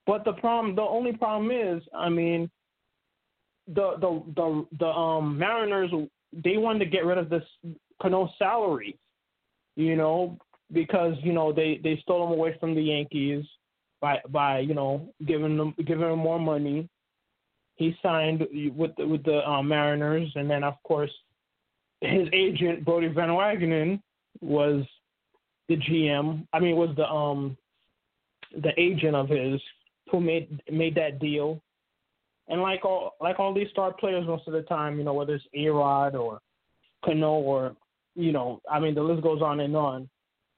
But 0.07 0.23
the 0.23 0.33
problem, 0.33 0.73
the 0.73 0.81
only 0.81 1.11
problem 1.11 1.51
is, 1.51 1.83
I 1.93 2.07
mean, 2.07 2.49
the 3.67 3.97
the 3.99 4.23
the 4.35 4.65
the 4.79 4.87
um 4.87 5.37
Mariners 5.37 5.91
they 6.31 6.57
wanted 6.57 6.79
to 6.79 6.85
get 6.85 7.05
rid 7.05 7.17
of 7.17 7.29
this 7.29 7.43
Cano 8.01 8.29
salary, 8.39 8.97
you 9.75 9.97
know, 9.97 10.37
because 10.71 11.15
you 11.21 11.33
know 11.33 11.51
they 11.51 11.79
they 11.83 11.99
stole 12.01 12.25
him 12.25 12.31
away 12.31 12.55
from 12.59 12.73
the 12.73 12.81
Yankees 12.81 13.45
by 13.99 14.21
by 14.29 14.59
you 14.59 14.73
know 14.73 15.09
giving 15.25 15.57
them 15.57 15.75
giving 15.85 16.09
him 16.09 16.19
more 16.19 16.39
money. 16.39 16.87
He 17.75 17.95
signed 18.01 18.39
with 18.75 18.95
the, 18.95 19.05
with 19.05 19.23
the 19.23 19.47
uh, 19.47 19.61
Mariners, 19.61 20.31
and 20.35 20.49
then 20.49 20.63
of 20.63 20.81
course 20.83 21.11
his 21.99 22.27
agent 22.31 22.85
Brodie 22.85 23.09
Van 23.09 23.29
Wagenen 23.29 24.01
was 24.39 24.83
the 25.67 25.75
GM. 25.75 26.47
I 26.53 26.59
mean, 26.59 26.77
was 26.77 26.95
the 26.95 27.07
um 27.07 27.57
the 28.61 28.71
agent 28.79 29.15
of 29.15 29.27
his 29.27 29.59
who 30.11 30.19
made 30.19 30.61
made 30.71 30.95
that 30.95 31.19
deal. 31.19 31.61
And 32.49 32.61
like 32.61 32.85
all 32.85 33.15
like 33.19 33.39
all 33.39 33.53
these 33.53 33.69
star 33.71 33.93
players, 33.93 34.25
most 34.25 34.47
of 34.47 34.53
the 34.53 34.61
time, 34.63 34.97
you 34.97 35.03
know, 35.03 35.13
whether 35.13 35.35
it's 35.35 35.45
A 35.53 35.67
Rod 35.67 36.15
or 36.15 36.39
Cano 37.03 37.33
or 37.33 37.75
you 38.15 38.31
know, 38.31 38.61
I 38.69 38.79
mean, 38.79 38.95
the 38.95 39.03
list 39.03 39.21
goes 39.21 39.41
on 39.41 39.59
and 39.59 39.75
on. 39.75 40.09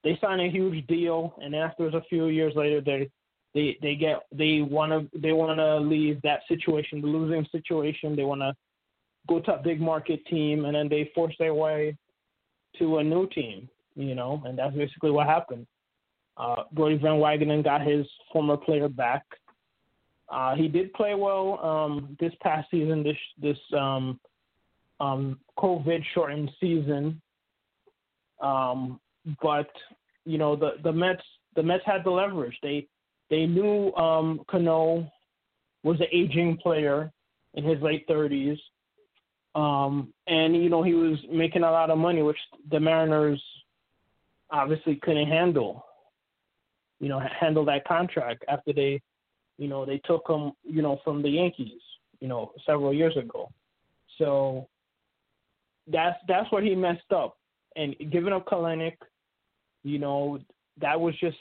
They 0.04 0.18
sign 0.22 0.40
a 0.40 0.50
huge 0.50 0.88
deal, 0.88 1.36
and 1.42 1.54
after 1.54 1.88
a 1.88 2.04
few 2.10 2.28
years 2.28 2.54
later, 2.56 2.80
they 2.80 3.10
they 3.54 3.78
they 3.82 3.96
get 3.96 4.22
they 4.32 4.62
want 4.62 4.92
to 4.92 5.20
they 5.20 5.34
want 5.34 5.58
to 5.58 5.78
leave 5.78 6.22
that 6.22 6.42
situation, 6.48 7.02
the 7.02 7.08
losing 7.08 7.46
situation. 7.52 8.16
They 8.16 8.24
want 8.24 8.42
to 8.42 8.54
go 9.28 9.42
to 9.42 9.56
a 9.56 9.62
big 9.62 9.82
market 9.82 10.26
team, 10.28 10.66
and 10.66 10.76
then 10.76 10.88
they 10.88 11.12
force 11.14 11.36
their 11.38 11.54
way 11.54 11.98
to 12.78 13.00
a 13.00 13.04
new 13.04 13.28
team. 13.28 13.70
You 13.96 14.16
know, 14.16 14.42
and 14.46 14.58
that's 14.58 14.76
basically 14.76 15.12
what 15.12 15.28
happened. 15.28 15.68
Uh, 16.40 16.64
Brodie 16.72 16.98
Van 16.98 17.20
Wagenen 17.20 17.64
got 17.64 17.86
his 17.86 18.08
former 18.32 18.56
player 18.56 18.88
back. 18.88 19.26
Uh, 20.30 20.56
he 20.56 20.68
did 20.68 20.94
play 20.94 21.14
well 21.14 21.60
um, 21.64 22.16
this 22.20 22.32
past 22.42 22.70
season, 22.72 23.04
this 23.04 23.18
this 23.42 23.58
um, 23.78 24.20
um, 25.00 25.40
COVID 25.58 26.02
shortened 26.14 26.50
season. 26.60 27.22
Um, 28.42 29.00
but 29.42 29.70
you 30.26 30.38
know 30.38 30.56
the 30.56 30.76
the 30.84 30.94
Mets 30.94 31.24
the 31.56 31.64
Mets 31.64 31.84
had 31.86 32.04
the 32.06 32.12
leverage. 32.12 32.58
They 32.64 32.88
they 33.30 33.46
knew 33.46 33.94
um, 33.96 34.42
Cano 34.50 35.12
was 35.84 36.00
an 36.00 36.08
aging 36.14 36.58
player 36.58 37.12
in 37.56 37.66
his 37.66 37.82
late 37.82 38.06
thirties, 38.08 38.58
um, 39.56 40.14
and 40.28 40.56
you 40.56 40.70
know 40.70 40.84
he 40.84 40.94
was 40.94 41.18
making 41.30 41.64
a 41.64 41.72
lot 41.72 41.90
of 41.90 41.98
money, 41.98 42.22
which 42.22 42.38
the 42.72 42.80
Mariners 42.80 43.42
obviously 44.52 44.96
couldn't 44.96 45.28
handle. 45.28 45.86
You 47.00 47.10
know, 47.10 47.22
handle 47.40 47.66
that 47.66 47.86
contract 47.88 48.44
after 48.48 48.74
they, 48.74 49.02
you 49.58 49.68
know, 49.68 49.86
they 49.86 50.00
took 50.06 50.28
him, 50.28 50.52
you 50.64 50.82
know, 50.82 51.00
from 51.04 51.22
the 51.22 51.30
Yankees, 51.30 51.82
you 52.20 52.28
know, 52.28 52.52
several 52.66 52.94
years 52.94 53.16
ago. 53.18 53.50
So 54.18 54.68
that's 55.88 56.18
that's 56.28 56.52
what 56.52 56.64
he 56.64 56.76
messed 56.76 57.12
up. 57.16 57.38
And 57.76 57.96
giving 58.12 58.34
up 58.34 58.46
Kelenic, 58.46 58.98
you 59.84 60.00
know, 60.00 60.40
that 60.82 61.00
was 61.00 61.14
just, 61.20 61.38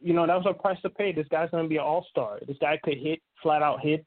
you 0.00 0.12
know, 0.12 0.26
that 0.26 0.36
was 0.36 0.46
a 0.48 0.54
price 0.60 0.80
to 0.82 0.90
pay. 0.90 1.12
This 1.12 1.28
guy's 1.30 1.50
gonna 1.50 1.68
be 1.68 1.76
an 1.76 1.82
all 1.82 2.06
star. 2.10 2.38
This 2.46 2.56
guy 2.60 2.78
could 2.82 2.98
hit, 2.98 3.20
flat 3.42 3.62
out 3.62 3.80
hit. 3.80 4.04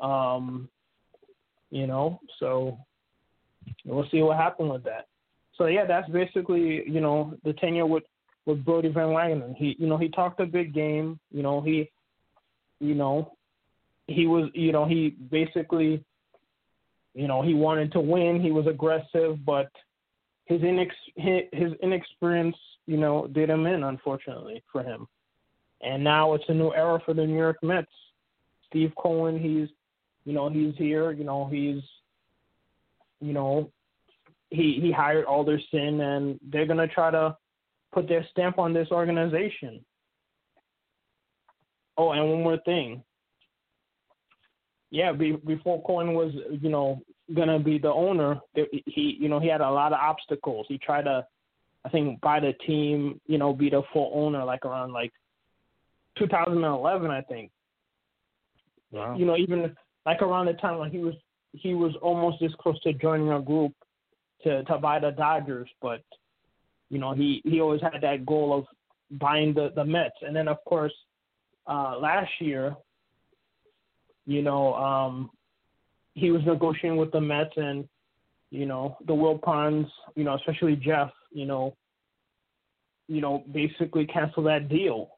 Um, 0.00 0.68
you 1.70 1.86
know, 1.86 2.20
so 2.38 2.78
we'll 3.84 4.08
see 4.10 4.22
what 4.22 4.36
happened 4.36 4.70
with 4.70 4.84
that. 4.84 5.06
So 5.56 5.66
yeah, 5.66 5.86
that's 5.86 6.08
basically 6.10 6.88
you 6.88 7.00
know 7.00 7.34
the 7.44 7.52
tenure 7.54 7.86
with 7.86 8.04
with 8.46 8.64
Brodie 8.64 8.88
Van 8.88 9.08
Wagenen. 9.08 9.54
He 9.56 9.76
you 9.78 9.86
know 9.86 9.98
he 9.98 10.08
talked 10.08 10.40
a 10.40 10.46
big 10.46 10.72
game. 10.72 11.18
You 11.30 11.42
know 11.42 11.60
he, 11.60 11.90
you 12.80 12.94
know, 12.94 13.36
he 14.06 14.26
was 14.26 14.50
you 14.54 14.72
know 14.72 14.86
he 14.86 15.10
basically 15.10 16.04
you 17.16 17.26
know, 17.26 17.40
he 17.40 17.54
wanted 17.54 17.92
to 17.92 18.00
win. 18.00 18.42
He 18.42 18.52
was 18.52 18.66
aggressive, 18.66 19.42
but 19.44 19.70
his 20.44 20.60
inex- 20.60 21.48
his 21.50 21.72
inexperience, 21.82 22.56
you 22.84 22.98
know, 22.98 23.26
did 23.26 23.48
him 23.48 23.66
in, 23.66 23.84
unfortunately 23.84 24.62
for 24.70 24.82
him. 24.82 25.08
And 25.80 26.04
now 26.04 26.34
it's 26.34 26.44
a 26.48 26.54
new 26.54 26.74
era 26.74 27.00
for 27.06 27.14
the 27.14 27.26
New 27.26 27.38
York 27.38 27.56
Mets. 27.62 27.90
Steve 28.68 28.92
Cohen, 28.98 29.38
he's, 29.38 29.68
you 30.26 30.34
know, 30.34 30.50
he's 30.50 30.74
here. 30.76 31.10
You 31.10 31.24
know, 31.24 31.46
he's, 31.46 31.82
you 33.22 33.32
know, 33.32 33.72
he 34.50 34.78
he 34.82 34.92
hired 34.92 35.24
Alderson, 35.24 36.00
and 36.02 36.38
they're 36.52 36.66
gonna 36.66 36.86
try 36.86 37.10
to 37.10 37.34
put 37.96 38.08
their 38.08 38.26
stamp 38.30 38.58
on 38.58 38.74
this 38.74 38.88
organization. 38.90 39.84
Oh, 41.96 42.10
and 42.12 42.28
one 42.30 42.42
more 42.42 42.58
thing 42.64 43.02
yeah, 44.90 45.12
be, 45.12 45.32
before 45.32 45.82
Cohen 45.82 46.14
was, 46.14 46.32
you 46.60 46.70
know, 46.70 47.02
gonna 47.34 47.58
be 47.58 47.78
the 47.78 47.92
owner, 47.92 48.40
he, 48.54 49.16
you 49.20 49.28
know, 49.28 49.40
he 49.40 49.48
had 49.48 49.60
a 49.60 49.70
lot 49.70 49.92
of 49.92 49.98
obstacles. 49.98 50.66
He 50.68 50.78
tried 50.78 51.02
to, 51.02 51.26
I 51.84 51.88
think, 51.88 52.20
buy 52.20 52.40
the 52.40 52.52
team, 52.66 53.20
you 53.26 53.38
know, 53.38 53.52
be 53.52 53.68
the 53.68 53.82
full 53.92 54.12
owner, 54.14 54.44
like 54.44 54.64
around 54.64 54.92
like 54.92 55.12
2011, 56.18 57.10
I 57.10 57.20
think. 57.22 57.50
Wow. 58.92 59.16
You 59.16 59.26
know, 59.26 59.36
even 59.36 59.74
like 60.04 60.22
around 60.22 60.46
the 60.46 60.54
time 60.54 60.78
when 60.78 60.90
he 60.90 60.98
was, 60.98 61.14
he 61.52 61.74
was 61.74 61.94
almost 62.00 62.38
this 62.40 62.52
close 62.60 62.80
to 62.82 62.92
joining 62.92 63.32
a 63.32 63.40
group 63.40 63.72
to 64.44 64.62
to 64.64 64.78
buy 64.78 65.00
the 65.00 65.10
Dodgers, 65.10 65.68
but 65.82 66.02
you 66.90 66.98
know, 66.98 67.14
he 67.14 67.40
he 67.44 67.60
always 67.60 67.82
had 67.82 68.00
that 68.02 68.26
goal 68.26 68.56
of 68.56 68.64
buying 69.18 69.54
the 69.54 69.72
the 69.74 69.84
Mets, 69.84 70.16
and 70.22 70.34
then 70.34 70.48
of 70.48 70.58
course, 70.64 70.94
uh, 71.66 71.98
last 71.98 72.30
year 72.40 72.76
you 74.26 74.42
know, 74.42 74.74
um, 74.74 75.30
he 76.14 76.30
was 76.30 76.42
negotiating 76.44 76.96
with 76.96 77.12
the 77.12 77.20
Mets 77.20 77.52
and, 77.56 77.88
you 78.50 78.66
know, 78.66 78.96
the 79.06 79.12
Wilpons, 79.12 79.86
you 80.14 80.24
know, 80.24 80.34
especially 80.34 80.76
Jeff, 80.76 81.10
you 81.32 81.46
know, 81.46 81.76
you 83.08 83.20
know, 83.20 83.44
basically 83.52 84.04
cancel 84.06 84.42
that 84.42 84.68
deal. 84.68 85.10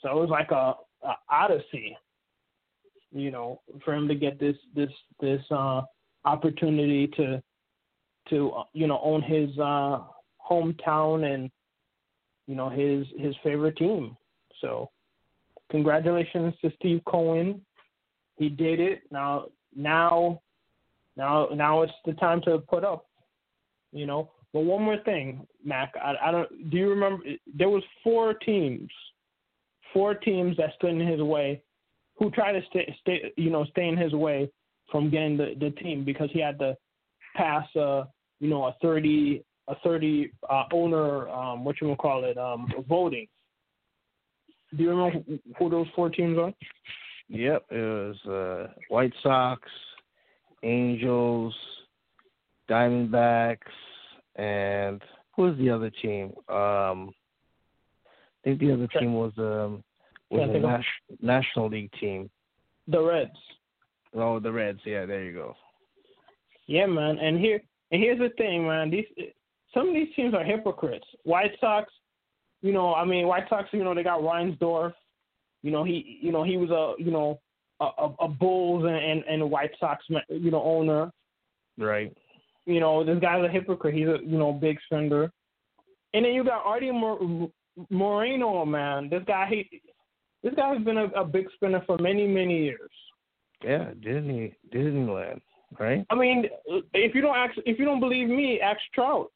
So 0.00 0.10
it 0.10 0.14
was 0.14 0.28
like 0.28 0.50
a, 0.50 0.74
a 1.06 1.16
odyssey, 1.30 1.96
you 3.12 3.30
know, 3.30 3.62
for 3.84 3.94
him 3.94 4.08
to 4.08 4.14
get 4.14 4.38
this 4.38 4.56
this 4.74 4.90
this 5.20 5.40
uh, 5.50 5.82
opportunity 6.24 7.06
to 7.16 7.42
to 8.28 8.50
uh, 8.50 8.64
you 8.72 8.86
know 8.86 9.00
own 9.02 9.22
his 9.22 9.56
uh, 9.58 10.00
hometown 10.52 11.32
and 11.32 11.50
you 12.46 12.54
know 12.54 12.68
his 12.68 13.06
his 13.18 13.34
favorite 13.42 13.76
team. 13.76 14.16
So 14.60 14.90
congratulations 15.70 16.54
to 16.62 16.70
Steve 16.78 17.00
Cohen 17.06 17.62
he 18.36 18.48
did 18.48 18.80
it. 18.80 19.02
Now, 19.10 19.46
now, 19.74 20.40
now, 21.16 21.48
now 21.54 21.82
it's 21.82 21.92
the 22.04 22.14
time 22.14 22.40
to 22.42 22.58
put 22.58 22.84
up. 22.84 23.06
You 23.92 24.06
know. 24.06 24.30
But 24.52 24.60
one 24.60 24.82
more 24.82 24.98
thing, 25.04 25.46
Mac. 25.64 25.92
I, 26.02 26.14
I 26.28 26.30
don't. 26.30 26.70
Do 26.70 26.76
you 26.76 26.90
remember? 26.90 27.24
There 27.54 27.68
was 27.68 27.82
four 28.02 28.34
teams, 28.34 28.90
four 29.92 30.14
teams 30.14 30.56
that 30.56 30.74
stood 30.76 30.90
in 30.90 31.06
his 31.06 31.22
way, 31.22 31.62
who 32.18 32.30
tried 32.30 32.52
to 32.52 32.60
stay, 32.68 32.96
stay 33.00 33.32
you 33.36 33.50
know, 33.50 33.64
stay 33.66 33.88
in 33.88 33.96
his 33.96 34.12
way 34.12 34.50
from 34.90 35.10
getting 35.10 35.36
the 35.36 35.54
the 35.58 35.70
team 35.70 36.04
because 36.04 36.28
he 36.32 36.40
had 36.40 36.58
to 36.58 36.76
pass, 37.36 37.64
uh, 37.76 38.04
you 38.40 38.48
know, 38.48 38.64
a 38.64 38.76
thirty 38.82 39.42
a 39.68 39.74
thirty 39.84 40.32
uh, 40.48 40.64
owner, 40.72 41.28
um, 41.28 41.64
what 41.64 41.80
you 41.80 41.86
gonna 41.86 41.96
call 41.96 42.24
it, 42.24 42.36
um, 42.36 42.66
voting. 42.88 43.26
Do 44.76 44.82
you 44.82 44.90
remember 44.90 45.24
who 45.58 45.70
those 45.70 45.86
four 45.94 46.08
teams 46.08 46.38
are? 46.38 46.52
Yep, 47.28 47.66
it 47.70 47.76
was 47.76 48.26
uh, 48.26 48.72
White 48.88 49.12
Sox, 49.22 49.62
Angels, 50.62 51.54
Diamondbacks, 52.68 53.58
and 54.36 55.02
who 55.36 55.42
was 55.42 55.56
the 55.58 55.70
other 55.70 55.90
team? 55.90 56.32
Um, 56.48 57.12
I 58.08 58.44
think 58.44 58.60
the 58.60 58.72
other 58.72 58.88
team 58.88 59.14
was 59.14 59.32
um 59.38 59.84
was 60.30 60.50
a 60.52 60.58
nas- 60.58 61.20
National 61.20 61.68
League 61.68 61.92
team. 62.00 62.30
The 62.88 63.00
Reds. 63.00 63.30
Oh, 64.14 64.40
the 64.40 64.50
Reds. 64.50 64.80
Yeah, 64.84 65.06
there 65.06 65.24
you 65.24 65.32
go. 65.32 65.54
Yeah, 66.66 66.86
man. 66.86 67.18
And 67.18 67.38
here 67.38 67.62
and 67.90 68.02
here's 68.02 68.18
the 68.18 68.30
thing, 68.36 68.66
man. 68.66 68.90
These 68.90 69.04
some 69.74 69.88
of 69.88 69.94
these 69.94 70.14
teams 70.14 70.34
are 70.34 70.44
hypocrites. 70.44 71.06
White 71.24 71.52
Sox, 71.60 71.92
you 72.60 72.72
know, 72.72 72.94
I 72.94 73.04
mean, 73.04 73.26
White 73.26 73.48
Sox, 73.48 73.68
you 73.72 73.84
know, 73.84 73.94
they 73.94 74.02
got 74.02 74.20
Reinsdorf. 74.20 74.92
You 75.62 75.70
know, 75.70 75.84
he, 75.84 76.18
you 76.20 76.32
know, 76.32 76.42
he 76.42 76.56
was 76.56 76.70
a, 76.70 77.02
you 77.02 77.10
know, 77.10 77.40
a, 77.80 77.84
a, 77.84 78.14
a 78.20 78.28
Bulls 78.28 78.84
and, 78.84 78.96
and 78.96 79.24
and 79.28 79.50
White 79.50 79.70
Sox, 79.78 80.04
you 80.28 80.50
know, 80.50 80.62
owner. 80.62 81.12
Right. 81.78 82.16
You 82.66 82.80
know, 82.80 83.04
this 83.04 83.18
guy's 83.20 83.44
a 83.44 83.48
hypocrite. 83.48 83.94
He's 83.94 84.08
a, 84.08 84.18
you 84.24 84.38
know, 84.38 84.52
big 84.52 84.78
spender. 84.86 85.32
And 86.14 86.24
then 86.24 86.32
you 86.32 86.44
got 86.44 86.64
Arte 86.64 86.90
Moreno, 87.90 88.64
man. 88.64 89.08
This 89.08 89.22
guy, 89.26 89.46
he, 89.48 89.80
this 90.42 90.54
guy 90.54 90.74
has 90.74 90.82
been 90.84 90.98
a, 90.98 91.06
a 91.06 91.24
big 91.24 91.46
spender 91.54 91.82
for 91.86 91.96
many, 91.98 92.26
many 92.26 92.64
years. 92.64 92.90
Yeah, 93.64 93.92
Disney, 94.00 94.56
Disneyland, 94.74 95.40
right? 95.78 96.04
I 96.10 96.14
mean, 96.14 96.46
if 96.92 97.14
you 97.14 97.20
don't 97.20 97.36
ask, 97.36 97.54
if 97.64 97.78
you 97.78 97.84
don't 97.84 98.00
believe 98.00 98.28
me, 98.28 98.60
ask 98.60 98.80
Trout. 98.94 99.30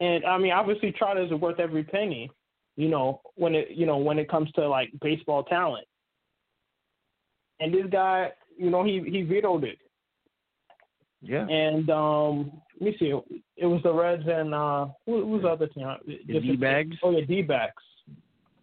And 0.00 0.24
I 0.24 0.38
mean, 0.38 0.52
obviously, 0.52 0.92
Trout 0.92 1.18
is 1.18 1.30
worth 1.32 1.60
every 1.60 1.84
penny. 1.84 2.30
You 2.76 2.88
know, 2.88 3.20
when 3.34 3.54
it, 3.54 3.70
you 3.70 3.86
know, 3.86 3.96
when 3.96 4.18
it 4.18 4.30
comes 4.30 4.50
to 4.52 4.68
like 4.68 4.90
baseball 5.00 5.42
talent. 5.44 5.86
And 7.60 7.74
this 7.74 7.86
guy, 7.90 8.30
you 8.56 8.70
know, 8.70 8.84
he 8.84 9.02
he 9.10 9.22
vetoed 9.22 9.64
it. 9.64 9.78
Yeah. 11.20 11.46
And 11.48 11.90
um, 11.90 12.52
let 12.80 12.92
me 12.92 12.96
see. 12.98 13.12
It 13.56 13.66
was 13.66 13.82
the 13.82 13.92
Reds 13.92 14.22
and 14.26 14.54
uh, 14.54 14.86
who, 15.06 15.26
who's 15.26 15.42
the 15.42 15.48
other 15.48 15.66
team? 15.66 15.88
The 16.06 16.40
D 16.40 16.56
bags. 16.56 16.96
Oh 17.02 17.10
yeah, 17.10 17.24
D 17.24 17.42
backs. 17.42 17.82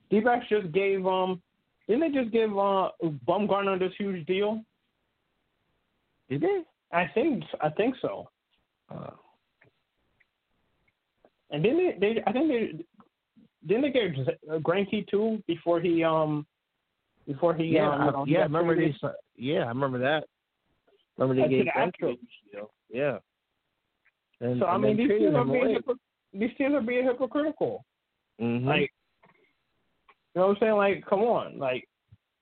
D 0.10 0.22
backs 0.22 0.46
just 0.50 0.72
gave 0.72 1.06
um, 1.06 1.42
didn't 1.88 2.14
they 2.14 2.20
just 2.22 2.32
give 2.32 2.52
uh 2.58 2.90
Bumgarner 3.28 3.78
this 3.80 3.92
huge 3.98 4.26
deal? 4.26 4.62
Did 6.30 6.42
they? 6.42 6.62
I 6.92 7.10
think 7.14 7.44
I 7.62 7.70
think 7.70 7.96
so. 8.02 8.30
Uh, 8.90 9.12
and 11.52 11.64
didn't 11.64 12.00
they, 12.00 12.14
they? 12.14 12.24
I 12.26 12.32
think 12.32 12.48
they 12.50 12.86
didn't 13.68 13.82
they 13.82 13.90
get 13.92 14.64
Greinke 14.64 15.08
too 15.08 15.42
before 15.48 15.80
he 15.80 16.04
um 16.04 16.46
before 17.28 17.54
he 17.54 17.66
yeah 17.66 17.90
um, 17.90 18.16
I, 18.16 18.24
yeah 18.28 18.40
I 18.40 18.44
remember 18.44 18.76
they 18.76 18.96
yeah 19.36 19.64
I 19.64 19.68
remember 19.68 20.00
that. 20.00 20.26
Remember 21.18 21.42
they 21.42 21.50
gave 21.50 21.66
Greinke 21.66 22.18
yeah. 22.90 23.18
And, 24.42 24.60
so 24.60 24.66
I 24.66 24.78
mean 24.78 24.98
these 24.98 25.10
teams 25.10 25.36
are 25.36 25.46
being 25.46 25.78
hypocr- 25.78 25.96
these 26.34 26.52
teams 26.58 26.74
are 26.74 26.82
being 26.82 27.06
hypocritical. 27.06 27.86
Mm-hmm. 28.42 28.68
like 28.68 28.92
you 30.34 30.42
know 30.42 30.48
what 30.48 30.58
I'm 30.58 30.58
saying? 30.60 30.74
Like 30.74 31.06
come 31.08 31.22
on. 31.22 31.58
Like 31.58 31.88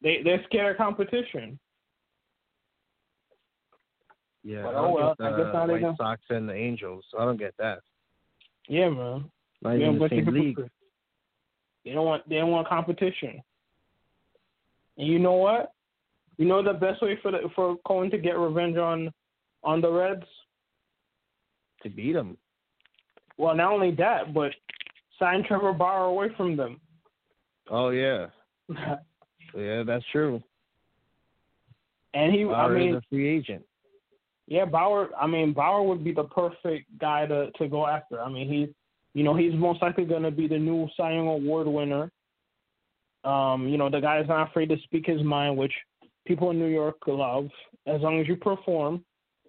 they 0.01 0.21
they're 0.23 0.43
scared 0.45 0.71
of 0.71 0.77
competition. 0.77 1.59
Yeah 4.43 4.63
but, 4.63 4.75
I 4.75 4.79
oh 4.79 4.81
don't 4.81 4.93
well 4.93 5.15
get 5.19 5.27
I 5.27 5.31
the 5.31 5.37
guess 5.37 5.53
not 5.53 5.69
White. 5.69 5.97
Sox 5.97 6.21
and 6.29 6.49
the 6.49 6.53
Angels. 6.53 7.05
I 7.17 7.25
don't 7.25 7.39
get 7.39 7.53
that 7.59 7.79
yeah 8.67 8.89
man 8.89 9.25
not 9.61 9.75
even 9.75 9.99
the 9.99 10.09
same 10.09 10.25
league 10.27 10.59
They 11.85 11.91
don't 11.91 12.05
want 12.05 12.27
they 12.29 12.35
don't 12.35 12.51
want 12.51 12.67
competition. 12.67 13.41
And 14.97 15.07
you 15.07 15.19
know 15.19 15.33
what? 15.33 15.73
You 16.37 16.45
know 16.45 16.61
the 16.63 16.73
best 16.73 17.01
way 17.01 17.17
for 17.21 17.31
the, 17.31 17.49
for 17.55 17.77
Cohen 17.85 18.09
to 18.11 18.17
get 18.17 18.37
revenge 18.37 18.77
on 18.77 19.11
on 19.63 19.81
the 19.81 19.91
Reds? 19.91 20.25
to 21.83 21.89
beat 21.89 22.13
them 22.13 22.37
Well, 23.37 23.55
not 23.55 23.73
only 23.73 23.91
that, 23.95 24.33
but 24.33 24.51
sign 25.19 25.43
Trevor 25.45 25.73
Bauer 25.73 26.05
away 26.05 26.29
from 26.37 26.55
them. 26.55 26.79
oh 27.69 27.89
yeah 27.89 28.27
yeah 29.55 29.83
that's 29.83 30.05
true 30.11 30.41
and 32.13 32.33
he, 32.33 32.43
Bauer 32.45 32.75
I 32.75 32.79
mean, 32.79 32.89
is 32.89 32.95
a 32.95 33.01
free 33.09 33.27
agent 33.27 33.63
yeah, 34.47 34.65
Bauer. 34.65 35.09
I 35.19 35.27
mean, 35.27 35.53
Bauer 35.53 35.83
would 35.83 36.03
be 36.03 36.11
the 36.13 36.25
perfect 36.25 36.97
guy 36.99 37.25
to 37.25 37.51
to 37.51 37.67
go 37.67 37.87
after. 37.87 38.21
I 38.21 38.29
mean, 38.29 38.47
he's 38.51 38.69
you 39.13 39.23
know 39.23 39.35
he's 39.35 39.53
most 39.53 39.81
likely 39.81 40.05
going 40.05 40.23
to 40.23 40.31
be 40.31 40.47
the 40.47 40.57
new 40.57 40.87
Cy 40.97 41.13
Young 41.13 41.27
Award 41.27 41.67
winner. 41.67 42.11
Um, 43.23 43.67
you 43.67 43.77
know, 43.77 43.89
the 43.89 44.01
guy 44.01 44.19
is 44.19 44.27
not 44.27 44.49
afraid 44.49 44.69
to 44.69 44.77
speak 44.83 45.05
his 45.05 45.23
mind, 45.23 45.57
which 45.57 45.73
people 46.25 46.51
in 46.51 46.59
New 46.59 46.67
York 46.67 46.97
love, 47.07 47.47
as 47.87 48.01
long 48.01 48.19
as 48.19 48.27
you 48.27 48.35
perform. 48.35 49.03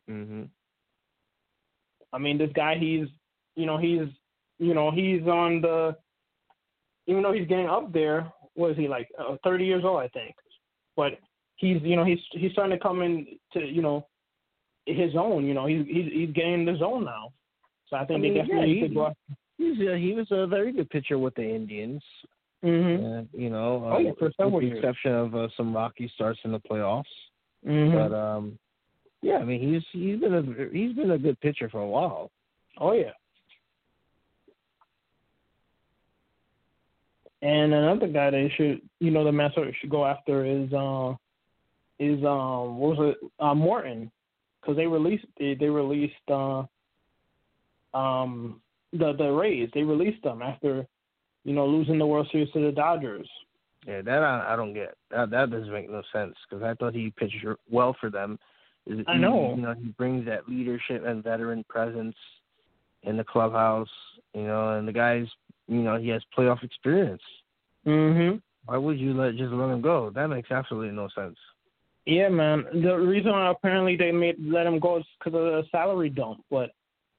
mhm 0.09 0.49
I 2.13 2.19
mean, 2.19 2.39
this 2.39 2.53
guy, 2.55 2.77
he's, 2.79 3.09
you 3.57 3.67
know, 3.67 3.77
he's, 3.77 4.07
you 4.61 4.73
know, 4.73 4.93
he's 4.93 5.23
on 5.23 5.61
the, 5.61 5.97
even 7.09 7.25
though 7.25 7.33
he's 7.33 7.49
getting 7.49 7.69
up 7.69 7.93
there, 7.93 8.33
Was 8.55 8.77
he 8.77 8.87
like, 8.87 9.09
uh, 9.19 9.37
30 9.43 9.65
years 9.65 9.83
old, 9.85 9.99
I 9.99 10.07
think, 10.09 10.37
but 10.95 11.19
he's, 11.57 11.83
you 11.83 11.97
know, 11.97 12.05
he's 12.05 12.21
he's 12.31 12.53
starting 12.53 12.79
to 12.79 12.83
come 12.83 13.03
in 13.03 13.27
to, 13.53 13.67
you 13.67 13.83
know, 13.83 14.07
his 14.87 15.15
own. 15.17 15.45
You 15.45 15.55
know, 15.55 15.67
he's 15.67 15.87
he's 15.87 16.13
he's 16.13 16.31
in 16.37 16.65
the 16.65 16.77
zone 16.79 17.05
now. 17.05 17.33
So 17.89 17.97
I 17.97 18.05
think 18.05 18.19
I 18.19 18.21
mean, 18.23 18.35
they 18.35 18.41
definitely 18.41 18.81
yeah, 18.81 18.87
he- 18.89 18.95
go. 18.95 19.13
he's 19.59 19.89
a, 19.89 19.97
he 19.99 20.13
was 20.15 20.27
a 20.31 20.47
very 20.47 20.73
good 20.73 20.91
pitcher 20.91 21.19
with 21.19 21.35
the 21.35 21.45
Indians 21.49 22.03
Mm-hmm. 22.65 23.05
uh, 23.05 23.23
you 23.39 23.51
know 23.51 23.91
Oh, 23.93 23.99
yeah, 23.99 24.13
uh, 24.13 24.31
for 24.39 24.49
with 24.49 24.63
the 24.63 24.67
years. 24.69 24.79
exception 24.79 25.13
of 25.13 25.35
uh, 25.35 25.49
some 25.55 25.77
rocky 25.77 26.11
starts 26.15 26.41
in 26.45 26.53
the 26.53 26.59
playoffs 26.61 27.05
hmm 27.63 27.93
But 27.93 28.15
um, 28.15 28.59
yeah, 29.21 29.37
I 29.37 29.45
mean 29.45 29.61
he's 29.61 29.83
he's 29.93 30.19
been 30.19 30.33
a 30.35 30.43
he's 30.73 30.95
been 30.97 31.11
a 31.11 31.19
good 31.19 31.39
pitcher 31.41 31.69
for 31.69 31.81
a 31.81 31.87
while. 31.87 32.31
Oh 32.79 32.93
yeah. 32.93 33.13
And 37.43 37.75
another 37.75 38.07
guy 38.07 38.31
they 38.31 38.51
should, 38.57 38.81
you 39.01 39.11
know, 39.11 39.25
the 39.25 39.33
Mets 39.33 39.55
should 39.81 39.91
go 39.91 40.07
after 40.07 40.45
is 40.47 40.73
uh, 40.73 41.13
is 41.99 42.25
um, 42.25 42.79
what 42.79 42.97
was 42.97 43.15
it, 43.23 43.31
uh, 43.39 43.55
Morton, 43.55 44.11
because 44.65 44.77
they 44.77 44.87
released 44.87 45.27
they, 45.39 45.55
they 45.55 45.69
released 45.69 46.15
uh, 46.31 46.63
um, 47.95 48.61
the 48.93 49.13
the 49.13 49.31
Rays. 49.31 49.69
They 49.75 49.83
released 49.83 50.23
them 50.23 50.43
after, 50.43 50.87
you 51.45 51.53
know, 51.55 51.67
losing 51.67 51.99
the 51.99 52.07
World 52.07 52.29
Series 52.33 52.51
to 52.53 52.61
the 52.61 52.73
Dodgers. 52.73 53.29
Yeah, 53.87 54.01
that 54.03 54.23
I, 54.23 54.55
I 54.55 54.57
don't 54.57 54.73
get. 54.73 54.95
That 55.11 55.31
that 55.31 55.51
doesn't 55.51 55.73
make 55.73 55.91
no 55.91 56.03
sense 56.13 56.35
because 56.49 56.65
I 56.65 56.75
thought 56.75 56.95
he 56.95 57.13
pitched 57.17 57.45
well 57.71 57.95
for 58.01 58.11
them. 58.11 58.39
Is 58.87 59.01
it- 59.01 59.09
I 59.09 59.17
know. 59.17 59.55
You 59.57 59.63
know, 59.63 59.75
he 59.75 59.89
brings 59.91 60.25
that 60.27 60.49
leadership 60.49 61.05
and 61.05 61.23
veteran 61.23 61.65
presence 61.69 62.17
in 63.03 63.17
the 63.17 63.25
clubhouse. 63.25 63.89
You 64.35 64.47
know, 64.47 64.79
and 64.79 64.89
the 64.89 64.93
guys, 64.93 65.27
you 65.69 65.83
know, 65.83 65.97
he 65.97 66.09
has 66.09 66.23
playoff 66.37 66.63
experience. 66.63 67.23
Mhm. 67.87 68.41
Why 68.67 68.79
would 68.79 68.99
you 68.99 69.13
let 69.13 69.37
just 69.37 69.53
let 69.53 69.69
him 69.71 69.83
go? 69.83 70.11
That 70.11 70.29
makes 70.29 70.51
absolutely 70.51 70.95
no 70.95 71.09
sense. 71.09 71.37
Yeah, 72.07 72.29
man. 72.29 72.65
The 72.83 72.97
reason 72.97 73.33
why 73.33 73.51
apparently 73.51 73.97
they 73.97 74.13
made 74.13 74.37
let 74.39 74.67
him 74.67 74.79
go 74.79 74.99
is 74.99 75.05
because 75.19 75.39
of 75.39 75.45
the 75.45 75.63
salary 75.71 76.11
dump. 76.11 76.45
But 76.51 76.71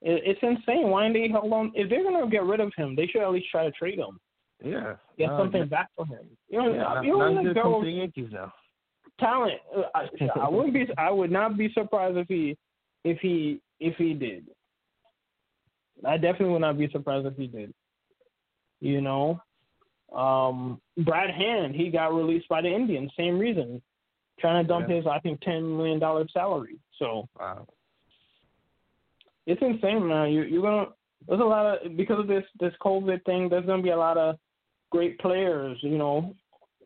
it, 0.02 0.22
it's 0.26 0.40
insane. 0.44 0.90
Why 0.90 1.08
didn't 1.08 1.22
they 1.22 1.34
hold 1.40 1.54
on? 1.54 1.72
If 1.74 1.90
they're 1.90 2.04
gonna 2.04 2.30
get 2.30 2.44
rid 2.44 2.60
of 2.60 2.72
him, 2.78 2.96
they 2.96 3.08
should 3.08 3.22
at 3.22 3.32
least 3.32 3.50
try 3.50 3.64
to 3.66 3.72
trade 3.72 3.98
him. 3.98 4.20
Yeah, 4.64 4.96
Get 5.18 5.28
No, 5.30 5.40
something 5.40 5.62
yeah, 5.62 5.66
back 5.66 5.90
for 5.96 6.06
him. 6.06 6.26
You 6.50 6.60
know, 6.60 6.74
Yeah, 6.74 7.02
you 7.02 7.12
know, 7.12 7.20
now 7.20 7.28
he's 7.30 7.36
gonna 7.36 7.46
come 7.48 7.54
Gerald 7.54 7.84
to 7.84 7.86
the 7.88 7.92
Yankees 7.92 8.30
now. 8.32 8.54
talent. 9.20 9.60
uh, 9.76 9.84
I, 9.94 10.08
I 10.40 10.50
wouldn't 10.50 10.74
be. 10.74 10.88
I 10.98 11.12
would 11.12 11.32
not 11.32 11.58
be 11.58 11.72
surprised 11.74 12.18
if 12.18 12.28
he, 12.28 12.58
if 13.04 13.20
he, 13.20 13.60
if 13.80 13.96
he 13.98 14.14
did. 14.14 14.46
I 16.06 16.18
definitely 16.18 16.50
would 16.50 16.62
not 16.62 16.78
be 16.78 16.90
surprised 16.92 17.26
if 17.26 17.36
he 17.36 17.48
did. 17.48 17.74
You 18.82 19.02
know, 19.02 19.42
um, 20.16 20.80
Brad 20.98 21.32
Hand, 21.32 21.76
he 21.76 21.90
got 21.90 22.14
released 22.14 22.48
by 22.48 22.62
the 22.62 22.74
Indians. 22.74 23.12
Same 23.18 23.40
reason, 23.40 23.82
trying 24.40 24.64
to 24.64 24.68
dump 24.68 24.90
Yeah. 24.90 24.96
his, 24.98 25.08
I 25.08 25.20
think, 25.20 25.42
ten 25.42 25.76
million 25.78 26.00
dollar 26.00 26.28
salary. 26.30 26.78
So 27.00 27.28
Wow. 27.40 27.68
it's 29.46 29.62
insane, 29.62 30.08
man. 30.08 30.32
You 30.32 30.44
you're 30.44 30.62
gonna 30.62 30.92
there's 31.28 31.42
a 31.42 31.44
lot 31.44 31.66
of 31.86 31.98
because 31.98 32.20
of 32.20 32.28
this 32.28 32.46
this 32.60 32.74
COVID 32.82 33.24
thing. 33.26 33.50
There's 33.50 33.66
gonna 33.66 33.82
be 33.84 33.90
a 33.90 33.98
lot 33.98 34.18
of 34.18 34.38
great 34.92 35.18
players. 35.20 35.78
You 35.82 35.98
know, 35.98 36.36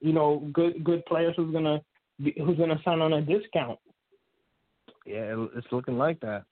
you 0.02 0.14
know, 0.14 0.50
good 0.54 0.84
good 0.84 1.06
players 1.06 1.36
who's 1.36 1.54
gonna 1.54 1.82
be, 2.24 2.34
who's 2.38 2.58
gonna 2.58 2.80
sign 2.84 3.02
on 3.02 3.14
a 3.14 3.22
discount. 3.22 3.80
Yeah, 5.06 5.48
it's 5.56 5.72
looking 5.72 5.98
like 5.98 6.20
that. 6.22 6.44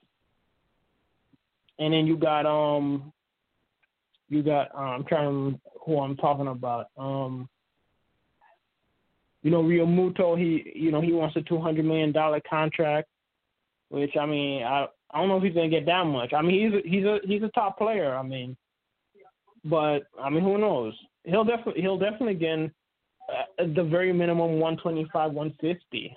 And 1.79 1.93
then 1.93 2.07
you 2.07 2.17
got 2.17 2.45
um, 2.45 3.13
you 4.29 4.41
got 4.41 4.73
um, 4.73 4.83
I'm 4.87 5.03
trying 5.05 5.53
to 5.53 5.59
who 5.85 5.99
I'm 5.99 6.17
talking 6.17 6.47
about. 6.47 6.87
Um, 6.97 7.47
you 9.47 9.51
know, 9.51 9.63
Realmuto. 9.63 10.37
He 10.37 10.73
you 10.75 10.91
know 10.91 10.99
he 10.99 11.13
wants 11.13 11.37
a 11.37 11.41
two 11.41 11.57
hundred 11.57 11.85
million 11.85 12.11
dollar 12.11 12.41
contract, 12.49 13.07
which 13.87 14.11
I 14.19 14.25
mean 14.25 14.61
I 14.63 14.87
I 15.11 15.19
don't 15.19 15.29
know 15.29 15.37
if 15.37 15.43
he's 15.43 15.53
gonna 15.53 15.69
get 15.69 15.85
that 15.85 16.03
much. 16.03 16.33
I 16.33 16.41
mean 16.41 16.69
he's 16.69 16.73
a, 16.83 16.89
he's 16.89 17.05
a 17.05 17.19
he's 17.23 17.43
a 17.43 17.51
top 17.55 17.77
player. 17.77 18.13
I 18.13 18.23
mean, 18.23 18.57
but 19.63 19.99
I 20.21 20.29
mean 20.29 20.43
who 20.43 20.57
knows? 20.57 20.93
He'll 21.23 21.45
definitely 21.45 21.81
he'll 21.81 21.97
definitely 21.97 22.33
get 22.33 22.59
uh, 22.59 23.73
the 23.73 23.85
very 23.85 24.11
minimum 24.11 24.59
one 24.59 24.75
twenty 24.75 25.07
five 25.13 25.31
one 25.31 25.55
fifty, 25.61 26.13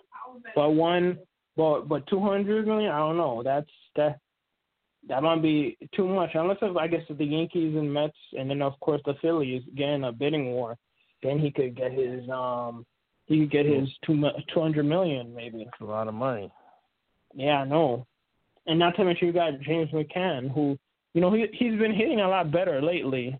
but 0.56 0.70
one 0.70 1.16
but 1.56 1.88
but 1.88 2.04
two 2.08 2.18
hundred 2.18 2.66
million 2.66 2.90
I 2.90 2.98
don't 2.98 3.16
know. 3.16 3.44
That's 3.44 3.70
that 3.94 4.18
that 5.08 5.22
might 5.22 5.40
be 5.40 5.78
too 5.94 6.08
much 6.08 6.30
unless 6.34 6.58
if 6.62 6.76
I 6.76 6.88
guess 6.88 7.02
if 7.08 7.16
the 7.16 7.24
Yankees 7.26 7.76
and 7.76 7.94
Mets 7.94 8.12
and 8.36 8.50
then 8.50 8.60
of 8.60 8.72
course 8.80 9.02
the 9.04 9.14
Phillies 9.22 9.62
get 9.76 9.90
in 9.90 10.02
a 10.02 10.10
bidding 10.10 10.46
war, 10.46 10.76
then 11.22 11.38
he 11.38 11.52
could 11.52 11.76
get 11.76 11.92
his 11.92 12.28
um 12.28 12.84
he 13.30 13.38
could 13.38 13.50
get 13.52 13.64
his 13.64 13.88
two 14.04 14.20
two 14.52 14.60
hundred 14.60 14.84
million 14.86 15.32
maybe. 15.32 15.62
It's 15.62 15.80
a 15.80 15.84
lot 15.84 16.08
of 16.08 16.14
money. 16.14 16.50
Yeah, 17.32 17.58
I 17.60 17.64
know. 17.64 18.06
and 18.66 18.76
not 18.78 18.96
to 18.96 19.04
mention 19.04 19.28
you 19.28 19.32
got 19.32 19.60
James 19.60 19.88
McCann, 19.90 20.52
who 20.52 20.76
you 21.14 21.20
know 21.20 21.32
he 21.32 21.46
he's 21.52 21.78
been 21.78 21.94
hitting 21.94 22.20
a 22.20 22.28
lot 22.28 22.50
better 22.50 22.82
lately, 22.82 23.38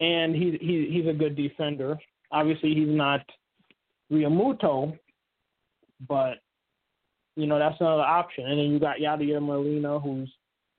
and 0.00 0.34
he 0.34 0.58
he 0.60 0.90
he's 0.92 1.08
a 1.08 1.14
good 1.16 1.34
defender. 1.34 1.96
Obviously, 2.30 2.74
he's 2.74 2.88
not 2.88 3.22
Realmuto, 4.12 4.98
but 6.06 6.34
you 7.36 7.46
know 7.46 7.58
that's 7.58 7.80
another 7.80 8.02
option. 8.02 8.44
And 8.46 8.58
then 8.58 8.66
you 8.66 8.78
got 8.78 8.98
Yadier 8.98 9.40
Molina, 9.40 9.98
who's 9.98 10.30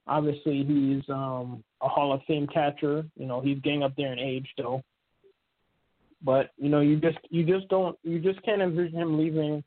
obviously 0.05 0.63
he's 0.63 1.03
um, 1.09 1.63
a 1.81 1.87
Hall 1.87 2.13
of 2.13 2.21
Fame 2.27 2.45
catcher. 2.53 3.03
You 3.15 3.25
know 3.25 3.41
he's 3.41 3.59
getting 3.61 3.81
up 3.81 3.95
there 3.97 4.13
in 4.13 4.19
age 4.19 4.47
still, 4.53 4.83
but 6.21 6.51
you 6.57 6.69
know 6.69 6.79
you 6.81 6.97
just 6.99 7.17
you 7.29 7.43
just 7.45 7.67
don't 7.69 7.97
you 8.03 8.19
just 8.19 8.41
can't 8.43 8.61
envision 8.61 8.99
him 8.99 9.17
leaving. 9.17 9.63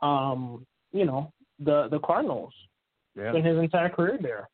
Um, 0.00 0.66
you 0.92 1.04
know 1.04 1.32
the 1.58 1.88
the 1.90 1.98
Cardinals 2.00 2.52
Yeah. 3.16 3.34
in 3.34 3.44
his 3.44 3.58
entire 3.58 3.88
career 3.88 4.18
there, 4.20 4.48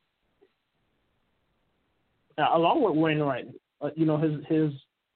uh, 2.38 2.56
along 2.56 2.82
with 2.82 2.96
Wainwright. 2.96 3.48
Uh, 3.80 3.90
you 3.96 4.06
know 4.06 4.16
his 4.16 4.44
his 4.48 4.72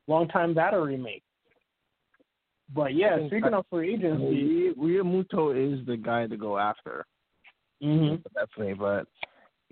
longtime 0.06 0.54
battery 0.54 0.96
mate. 0.96 1.22
But 2.74 2.94
yeah, 2.94 3.18
speaking 3.26 3.54
I- 3.54 3.58
of 3.58 3.66
free 3.70 3.94
agency, 3.94 4.70
Realmuto 4.78 5.52
is 5.54 5.84
the 5.86 5.96
guy 5.96 6.26
to 6.26 6.36
go 6.36 6.58
after. 6.58 7.04
hmm 7.80 8.16
definitely. 8.34 8.74
But 8.74 9.06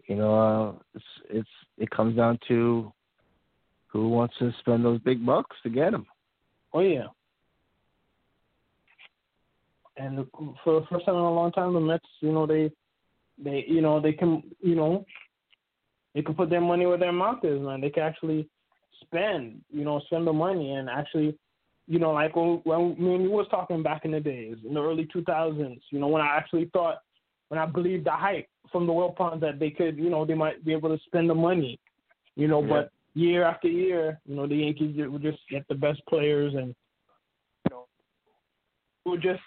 you 0.07 0.17
know, 0.17 0.35
uh, 0.39 0.73
it's 0.95 1.05
it's 1.31 1.49
it 1.79 1.91
comes 1.91 2.17
down 2.17 2.39
to 2.49 2.93
who 3.87 4.09
wants 4.09 4.35
to 4.39 4.53
spend 4.61 4.85
those 4.85 5.01
big 5.01 5.25
bucks 5.25 5.57
to 5.63 5.71
get 5.71 5.93
him. 5.95 6.07
Oh 6.73 6.81
yeah. 6.81 7.07
And 9.97 10.27
for 10.65 10.81
the 10.81 10.87
first 10.91 11.05
time 11.05 11.15
in 11.15 11.21
a 11.21 11.35
long 11.35 11.53
time, 11.53 11.75
the 11.75 11.81
Mets, 11.81 12.05
you 12.21 12.33
know, 12.33 12.47
they, 12.47 12.71
they, 13.43 13.65
you 13.69 13.83
know, 13.83 14.01
they 14.01 14.13
can, 14.13 14.43
you 14.61 14.75
know, 14.75 15.05
they 16.15 16.23
can 16.23 16.35
put 16.35 16.49
their 16.49 16.61
money 16.61 16.87
where 16.87 16.97
their 16.99 17.13
mouth 17.13 17.45
is, 17.45 17.61
man. 17.61 17.81
They 17.81 17.91
can 17.91 18.05
actually 18.05 18.49
spend, 19.03 19.61
you 19.71 19.85
know, 19.85 20.01
spend 20.07 20.27
the 20.27 20.33
money 20.33 20.73
and 20.73 20.89
actually, 20.89 21.37
you 21.87 21.99
know, 21.99 22.13
like 22.13 22.35
when, 22.35 22.61
when 22.65 22.97
me 22.99 23.15
and 23.15 23.25
you 23.25 23.31
was 23.31 23.47
talking 23.51 23.83
back 23.83 24.05
in 24.05 24.13
the 24.13 24.21
days, 24.21 24.57
in 24.67 24.75
the 24.75 24.83
early 24.83 25.07
2000s, 25.15 25.81
you 25.91 25.99
know, 25.99 26.09
when 26.09 26.23
I 26.23 26.37
actually 26.37 26.71
thought, 26.73 26.99
when 27.49 27.59
I 27.59 27.67
believed 27.67 28.07
the 28.07 28.13
hype 28.13 28.49
from 28.71 28.87
the 28.87 28.93
Wilpons 28.93 29.41
that 29.41 29.59
they 29.59 29.71
could, 29.71 29.99
you 29.99 30.09
know, 30.09 30.25
they 30.25 30.35
might 30.35 30.65
be 30.65 30.73
able 30.73 30.97
to 30.97 31.03
spend 31.05 31.29
the 31.29 31.35
money, 31.35 31.79
you 32.37 32.49
know, 32.49 32.63
Yeah. 32.63 32.69
but 32.69 32.93
year 33.15 33.45
after 33.45 33.69
year, 33.69 34.21
you 34.27 34.37
know, 34.37 34.47
the 34.47 34.57
Yankees 34.57 34.97
would 34.97 35.23
just 35.23 35.39
get 35.51 35.67
the 35.69 35.75
best 35.75 36.01
players 36.09 36.55
and, 36.55 36.75
you 37.65 37.71
know, 37.71 37.87
would 39.05 39.23
just 39.23 39.43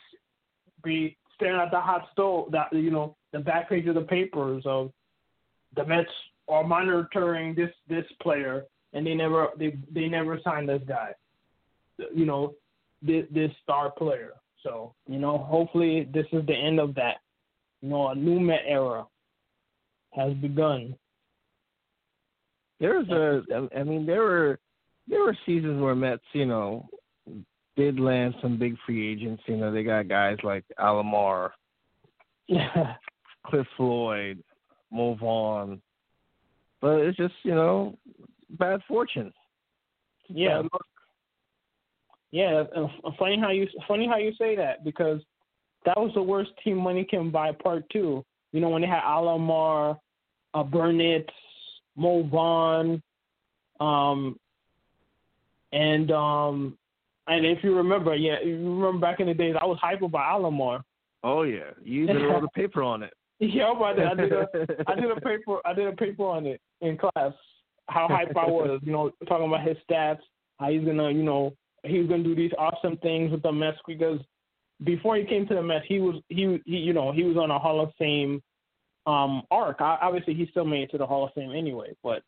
be 0.83 1.17
staring 1.35 1.61
at 1.61 1.71
the 1.71 1.79
hot 1.79 2.07
stove, 2.11 2.51
that 2.51 2.73
you 2.73 2.91
know, 2.91 3.15
the 3.31 3.39
back 3.39 3.69
page 3.69 3.87
of 3.87 3.95
the 3.95 4.01
papers 4.01 4.63
of 4.65 4.91
the 5.75 5.85
Mets 5.85 6.09
are 6.47 6.63
monitoring 6.63 7.55
this 7.55 7.71
this 7.87 8.05
player, 8.21 8.65
and 8.93 9.05
they 9.05 9.13
never 9.13 9.47
they 9.57 9.77
they 9.91 10.07
never 10.07 10.39
signed 10.43 10.69
this 10.69 10.81
guy, 10.87 11.13
you 12.13 12.25
know, 12.25 12.53
this 13.01 13.25
this 13.31 13.51
star 13.63 13.91
player. 13.91 14.33
So 14.61 14.93
you 15.07 15.19
know, 15.19 15.37
hopefully 15.37 16.07
this 16.13 16.25
is 16.31 16.45
the 16.45 16.55
end 16.55 16.79
of 16.79 16.95
that. 16.95 17.17
You 17.81 17.89
know, 17.89 18.09
a 18.09 18.15
new 18.15 18.39
Met 18.39 18.63
era 18.65 19.05
has 20.11 20.33
begun. 20.35 20.95
There's 22.83 23.07
a, 23.07 23.69
I 23.77 23.83
mean, 23.83 24.05
there 24.05 24.23
were 24.23 24.59
there 25.07 25.21
were 25.21 25.37
seasons 25.45 25.81
where 25.81 25.95
Mets, 25.95 26.21
you 26.33 26.45
know, 26.45 26.89
did 27.77 27.97
land 27.97 28.35
some 28.41 28.59
big 28.59 28.75
free 28.85 29.09
agents. 29.09 29.41
You 29.45 29.55
know, 29.55 29.71
they 29.71 29.83
got 29.83 30.09
guys 30.09 30.35
like 30.43 30.65
Alomar, 30.77 31.51
yeah, 32.47 32.95
Cliff 33.45 33.65
Floyd, 33.77 34.43
Mo 34.91 35.15
Vaughn, 35.15 35.81
but 36.81 36.99
it's 36.99 37.15
just 37.15 37.35
you 37.43 37.55
know 37.55 37.97
bad 38.49 38.81
fortune. 38.85 39.31
yeah. 40.27 40.63
Bad. 40.63 40.69
Yeah, 42.31 42.63
funny 43.17 43.39
how 43.39 43.51
you 43.51 43.65
funny 43.87 44.07
how 44.07 44.17
you 44.17 44.33
say 44.37 44.57
that 44.57 44.83
because 44.83 45.21
that 45.85 45.97
was 45.97 46.11
the 46.15 46.21
worst 46.21 46.51
team 46.65 46.75
money 46.75 47.05
can 47.05 47.31
buy 47.31 47.53
part 47.53 47.89
two. 47.93 48.25
You 48.51 48.59
know 48.59 48.67
when 48.67 48.81
they 48.81 48.89
had 48.89 49.03
Alomar, 49.03 49.97
uh, 50.53 50.63
Burnitz, 50.65 51.29
Mo 51.95 52.23
Vaughn, 52.23 53.01
um, 53.79 54.39
and 55.71 56.11
um, 56.11 56.77
and 57.27 57.45
if 57.45 57.63
you 57.63 57.75
remember, 57.75 58.15
yeah, 58.15 58.41
you 58.43 58.55
remember 58.55 58.99
back 58.99 59.19
in 59.19 59.27
the 59.27 59.33
days, 59.33 59.55
I 59.59 59.65
was 59.65 59.77
hype 59.81 60.01
about 60.01 60.41
Alomar. 60.41 60.83
Oh 61.23 61.43
yeah, 61.43 61.71
you 61.83 62.03
even 62.03 62.17
wrote 62.23 62.43
a 62.43 62.49
paper 62.49 62.83
on 62.83 63.03
it. 63.03 63.13
Yeah, 63.39 63.71
I 63.71 63.93
did. 63.93 64.05
I 64.05 64.15
did 64.15 64.31
a 64.31 64.47
I 64.87 64.95
did 64.95 65.11
a 65.11 65.21
paper. 65.21 65.59
I 65.65 65.73
did 65.73 65.87
a 65.87 65.93
paper 65.93 66.25
on 66.25 66.45
it 66.45 66.61
in 66.81 66.97
class. 66.97 67.33
How 67.89 68.07
hype 68.07 68.35
I 68.37 68.45
was, 68.45 68.79
you 68.83 68.93
know, 68.93 69.11
talking 69.27 69.47
about 69.47 69.67
his 69.67 69.75
stats, 69.89 70.19
how 70.57 70.71
he's 70.71 70.85
gonna, 70.85 71.11
you 71.11 71.23
know, 71.23 71.53
he 71.83 71.99
was 71.99 72.07
gonna 72.07 72.23
do 72.23 72.35
these 72.35 72.51
awesome 72.57 72.97
things 72.97 73.31
with 73.31 73.41
the 73.41 73.51
Mets 73.51 73.77
because 73.85 74.19
before 74.85 75.17
he 75.17 75.25
came 75.25 75.45
to 75.47 75.55
the 75.55 75.61
Mets, 75.61 75.85
he 75.87 75.99
was 75.99 76.15
he, 76.29 76.61
he 76.65 76.77
you 76.77 76.93
know 76.93 77.11
he 77.11 77.23
was 77.23 77.37
on 77.37 77.51
a 77.51 77.59
Hall 77.59 77.81
of 77.81 77.91
Fame 77.97 78.41
um 79.05 79.43
arc. 79.51 79.81
I, 79.81 79.97
obviously, 80.01 80.33
he 80.33 80.47
still 80.51 80.65
made 80.65 80.83
it 80.83 80.91
to 80.91 80.97
the 80.97 81.05
Hall 81.05 81.25
of 81.25 81.33
Fame 81.33 81.51
anyway, 81.51 81.95
but 82.03 82.23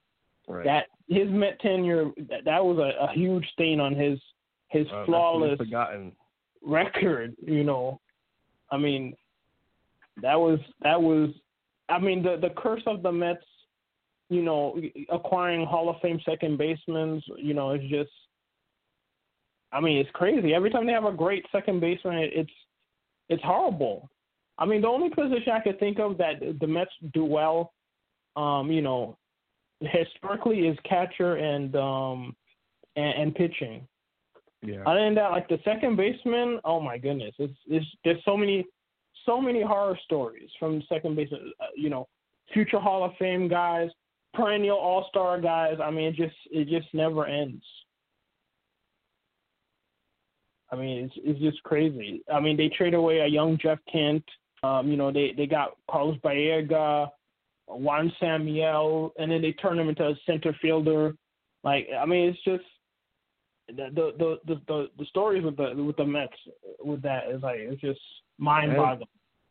Right. 0.48 0.64
that 0.66 0.88
his 1.08 1.28
Met 1.30 1.60
tenure 1.60 2.12
that, 2.30 2.46
that 2.46 2.64
was 2.64 2.78
a, 2.78 3.04
a 3.06 3.12
huge 3.14 3.48
stain 3.54 3.80
on 3.80 3.96
his 3.96 4.20
his 4.68 4.88
Uh, 4.92 5.06
flawless 5.06 5.58
forgotten. 5.58 6.12
record, 6.62 7.36
you 7.42 7.64
know. 7.64 8.00
I 8.70 8.78
mean, 8.78 9.16
that 10.22 10.40
was 10.40 10.60
that 10.82 11.02
was 11.02 11.30
I 11.90 11.98
mean 12.00 12.22
the 12.22 12.38
the 12.38 12.52
curse 12.52 12.84
of 12.86 13.02
the 13.02 13.12
Mets, 13.12 13.44
you 14.30 14.44
know, 14.44 14.80
acquiring 15.10 15.66
Hall 15.66 15.90
of 15.90 16.00
Fame 16.02 16.20
second 16.26 16.58
basemen, 16.58 17.24
you 17.38 17.54
know, 17.56 17.72
it's 17.72 17.86
just 17.90 18.12
I 19.72 19.80
mean, 19.82 19.98
it's 19.98 20.12
crazy. 20.12 20.54
Every 20.54 20.70
time 20.70 20.86
they 20.86 20.94
have 20.94 21.06
a 21.06 21.12
great 21.12 21.46
second 21.52 21.80
baseman, 21.80 22.18
it's 22.20 22.52
it's 23.30 23.44
horrible. 23.44 24.10
I 24.58 24.66
mean, 24.66 24.82
the 24.82 24.88
only 24.88 25.10
position 25.10 25.52
I 25.54 25.60
could 25.60 25.80
think 25.80 26.00
of 26.00 26.18
that 26.18 26.40
the 26.60 26.68
Mets 26.68 26.92
do 27.14 27.26
well, 27.26 27.74
um, 28.36 28.72
you 28.72 28.82
know, 28.82 29.18
historically 29.82 30.68
is 30.68 30.78
catcher 30.88 31.36
and 31.36 31.76
um 31.76 32.36
and, 32.96 33.14
and 33.24 33.36
pitching. 33.36 33.88
Yeah. 34.62 34.84
Other 34.86 35.02
than 35.02 35.16
that, 35.16 35.32
like 35.32 35.48
the 35.48 35.60
second 35.64 35.98
baseman, 35.98 36.60
oh 36.64 36.80
my 36.80 36.98
goodness, 36.98 37.36
it's 37.38 37.58
it's 37.68 37.86
there's 38.04 38.24
so 38.24 38.38
many 38.38 38.66
so 39.26 39.42
many 39.42 39.62
horror 39.62 39.98
stories 40.06 40.50
from 40.60 40.82
second 40.88 41.16
baseman. 41.16 41.52
Uh, 41.60 41.66
you 41.76 41.90
know, 41.90 42.08
future 42.54 42.80
Hall 42.80 43.04
of 43.04 43.12
Fame 43.20 43.48
guys, 43.48 43.90
perennial 44.34 44.78
All 44.78 45.06
Star 45.10 45.40
guys. 45.40 45.78
I 45.84 45.92
mean, 45.92 46.06
it 46.06 46.16
just 46.16 46.36
it 46.52 46.68
just 46.68 46.94
never 46.94 47.26
ends. 47.26 47.64
I 50.72 50.76
mean, 50.76 51.06
it's 51.06 51.14
it's 51.18 51.40
just 51.40 51.62
crazy. 51.64 52.24
I 52.32 52.40
mean, 52.40 52.58
they 52.58 52.70
trade 52.70 52.94
away 52.94 53.20
a 53.20 53.28
young 53.28 53.58
Jeff 53.62 53.80
Kent. 53.92 54.24
Um, 54.66 54.90
you 54.90 54.98
know, 54.98 55.12
they 55.12 55.34
they 55.36 55.46
got 55.46 55.78
Carlos 55.90 56.18
Baerga, 56.24 57.10
Juan 57.68 58.12
Samuel, 58.20 59.14
and 59.18 59.32
then 59.32 59.42
they 59.42 59.54
turn 59.54 59.80
him 59.80 59.90
into 59.90 60.04
a 60.04 60.16
center 60.26 60.56
fielder. 60.62 61.14
Like, 61.64 61.88
I 62.00 62.06
mean, 62.06 62.30
it's 62.30 62.44
just 62.44 62.64
the 63.68 63.90
the 63.94 64.40
the 64.46 64.56
the, 64.68 64.90
the, 64.98 65.06
stories 65.06 65.44
with 65.44 65.58
the 65.58 65.74
with 65.76 65.98
the 65.98 66.06
Mets 66.06 66.34
with 66.84 67.02
that 67.02 67.30
is 67.30 67.42
like 67.42 67.58
it's 67.60 67.82
just 67.82 68.00
mind 68.38 68.76
boggling. 68.76 69.08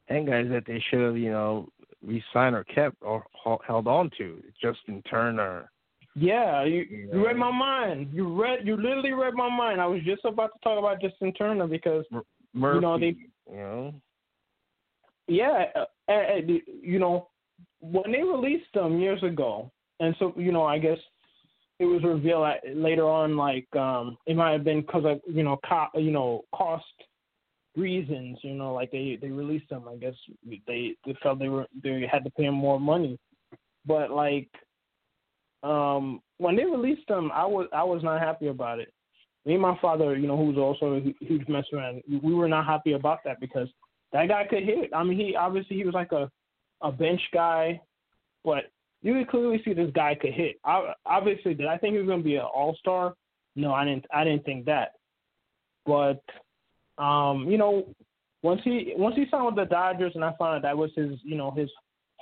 and 0.09 0.27
guys 0.27 0.47
that 0.51 0.65
they 0.67 0.83
should 0.89 1.01
have, 1.01 1.17
you 1.17 1.31
know, 1.31 1.69
re-signed 2.03 2.55
or 2.55 2.65
kept 2.65 2.97
or 3.03 3.25
held 3.67 3.87
on 3.87 4.11
to. 4.19 4.43
Justin 4.63 5.03
Turner. 5.11 5.71
Yeah, 6.15 6.65
you 6.65 6.87
You 6.89 7.11
you 7.13 7.27
read 7.27 7.37
my 7.37 7.51
mind. 7.51 8.11
You 8.13 8.41
read 8.41 8.65
you 8.65 8.77
literally 8.77 9.13
read 9.13 9.35
my 9.35 9.49
mind. 9.49 9.81
I 9.81 9.87
was 9.87 10.01
just 10.05 10.25
about 10.25 10.51
to 10.55 10.59
talk 10.63 10.79
about 10.79 11.01
Justin 11.01 11.33
Turner 11.33 11.67
because 11.67 12.05
Murphy, 12.55 12.77
You 12.77 12.81
know, 12.81 12.99
they- 12.99 13.17
you 13.51 13.57
know, 13.57 13.95
yeah, 15.29 15.65
uh, 15.75 15.85
uh, 16.09 16.13
uh, 16.13 16.41
you 16.83 16.99
know 16.99 17.29
when 17.81 18.13
they 18.13 18.23
released 18.23 18.73
them 18.75 18.99
years 18.99 19.23
ago, 19.23 19.71
and 20.01 20.15
so 20.19 20.33
you 20.37 20.53
know 20.53 20.65
I 20.65 20.79
guess 20.79 20.99
it 21.79 21.85
was 21.87 22.03
revealed 22.03 22.47
later 22.75 23.09
on 23.09 23.37
like 23.37 23.67
um 23.77 24.17
it 24.27 24.37
might 24.37 24.53
have 24.53 24.65
been 24.65 24.81
because 24.81 25.05
of 25.05 25.21
you 25.27 25.43
know 25.43 25.59
co- 25.69 25.99
you 26.01 26.11
know 26.11 26.43
cost 26.55 26.85
reasons 27.77 28.39
you 28.43 28.55
know 28.55 28.73
like 28.73 28.91
they 28.93 29.19
they 29.21 29.29
released 29.31 29.69
them 29.69 29.85
I 29.89 29.97
guess 29.97 30.15
they 30.67 30.95
they 31.05 31.17
felt 31.23 31.39
they 31.39 31.49
were 31.49 31.67
they 31.83 32.07
had 32.11 32.25
to 32.25 32.31
pay 32.31 32.45
him 32.45 32.55
more 32.55 32.79
money, 32.81 33.19
but 33.87 34.11
like 34.11 34.49
um 35.63 36.21
when 36.39 36.57
they 36.57 36.65
released 36.65 37.09
them 37.09 37.31
I 37.33 37.47
was 37.47 37.67
I 37.73 37.83
was 37.83 38.03
not 38.03 38.21
happy 38.21 38.49
about 38.49 38.79
it. 38.79 38.93
Me 39.47 39.53
and 39.55 39.63
my 39.63 39.77
father, 39.83 40.17
you 40.17 40.27
know, 40.27 40.39
who's 40.39 40.57
also 40.57 40.95
a 40.95 41.15
huge 41.23 41.47
Mets 41.49 41.69
fan, 41.71 42.03
we 42.23 42.33
were 42.33 42.49
not 42.49 42.65
happy 42.65 42.93
about 42.93 43.19
that 43.27 43.41
because 43.41 43.69
that 44.15 44.29
guy 44.29 44.47
could 44.49 44.63
hit. 44.63 44.91
I 44.95 45.03
mean, 45.03 45.19
he 45.19 45.37
obviously 45.37 45.77
he 45.77 45.85
was 45.85 45.93
like 45.93 46.13
a 46.13 46.31
a 46.81 46.91
bench 46.91 47.21
guy, 47.33 47.81
but 48.45 48.71
you 49.03 49.13
could 49.13 49.29
clearly 49.29 49.61
see 49.65 49.75
this 49.75 49.91
guy 49.95 50.15
could 50.15 50.33
hit. 50.33 50.57
I, 50.65 50.95
obviously, 51.05 51.53
did 51.53 51.67
I 51.67 51.77
think 51.77 51.93
he 51.93 51.99
was 51.99 52.07
going 52.07 52.21
to 52.21 52.25
be 52.25 52.37
an 52.37 52.43
all 52.43 52.77
star? 52.79 53.15
No, 53.57 53.73
I 53.73 53.85
didn't. 53.85 54.07
I 54.15 54.25
didn't 54.25 54.45
think 54.45 54.65
that. 54.67 54.93
But 55.85 56.23
um, 56.97 57.51
you 57.51 57.59
know, 57.59 57.95
once 58.43 58.61
he 58.65 58.95
once 58.97 59.17
he 59.17 59.27
signed 59.31 59.47
with 59.47 59.57
the 59.57 59.65
Dodgers, 59.65 60.13
and 60.15 60.25
I 60.25 60.33
found 60.39 60.57
out 60.57 60.63
that 60.63 60.79
was 60.79 60.91
his 60.97 61.19
you 61.25 61.37
know 61.37 61.51
his 61.51 61.69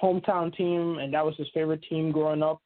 hometown 0.02 0.55
team, 0.57 0.98
and 0.98 1.12
that 1.12 1.24
was 1.24 1.37
his 1.37 1.48
favorite 1.52 1.85
team 1.88 2.11
growing 2.11 2.42
up. 2.42 2.61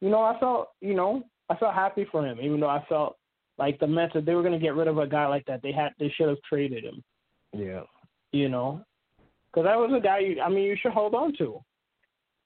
You 0.00 0.08
know, 0.08 0.22
I 0.22 0.38
felt, 0.40 0.68
you 0.80 0.94
know, 0.94 1.24
I 1.50 1.56
felt 1.56 1.74
happy 1.74 2.06
for 2.10 2.24
him, 2.24 2.38
even 2.40 2.60
though 2.60 2.70
I 2.70 2.82
felt 2.88 3.16
like 3.58 3.78
the 3.78 3.86
Mets, 3.86 4.12
if 4.14 4.24
they 4.24 4.34
were 4.34 4.42
going 4.42 4.58
to 4.58 4.64
get 4.64 4.74
rid 4.74 4.88
of 4.88 4.96
a 4.96 5.06
guy 5.06 5.26
like 5.26 5.44
that, 5.46 5.60
they 5.62 5.72
had 5.72 5.90
they 5.98 6.10
should 6.16 6.28
have 6.28 6.38
traded 6.48 6.84
him. 6.84 7.02
Yeah. 7.52 7.82
You 8.32 8.48
know, 8.48 8.84
because 9.52 9.66
that 9.66 9.76
was 9.76 9.92
a 9.96 10.00
guy. 10.00 10.20
You, 10.20 10.40
I 10.40 10.48
mean, 10.48 10.64
you 10.64 10.76
should 10.80 10.92
hold 10.92 11.14
on 11.14 11.34
to. 11.38 11.62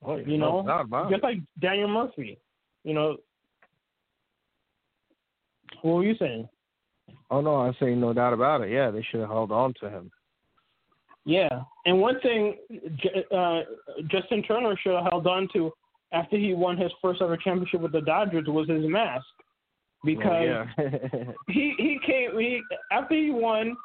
Oh, 0.05 0.17
you 0.17 0.37
know, 0.37 0.63
just 1.09 1.23
like 1.23 1.37
Daniel 1.59 1.87
Murphy. 1.87 2.37
You 2.83 2.93
know, 2.93 3.17
what 5.81 5.95
were 5.95 6.03
you 6.03 6.15
saying? 6.19 6.47
Oh 7.31 7.41
no, 7.41 7.55
I'm 7.55 7.75
saying 7.79 7.99
no 7.99 8.13
doubt 8.13 8.33
about 8.33 8.61
it. 8.61 8.71
Yeah, 8.71 8.91
they 8.91 9.05
should 9.09 9.21
have 9.21 9.29
held 9.29 9.51
on 9.51 9.73
to 9.81 9.89
him. 9.89 10.11
Yeah, 11.25 11.61
and 11.85 11.99
one 11.99 12.19
thing 12.21 12.55
uh, 13.35 13.61
Justin 14.07 14.43
Turner 14.43 14.75
should 14.81 14.93
have 14.93 15.07
held 15.11 15.25
on 15.25 15.47
to 15.53 15.71
after 16.11 16.37
he 16.37 16.53
won 16.53 16.77
his 16.77 16.91
first 17.01 17.21
ever 17.21 17.35
championship 17.35 17.81
with 17.81 17.91
the 17.91 18.01
Dodgers 18.01 18.45
was 18.47 18.69
his 18.69 18.85
mask 18.85 19.25
because 20.03 20.31
oh, 20.31 20.43
yeah. 20.43 21.23
he 21.47 21.73
he 21.77 21.99
came 22.05 22.37
he 22.39 22.61
after 22.91 23.15
he 23.15 23.31
won. 23.31 23.75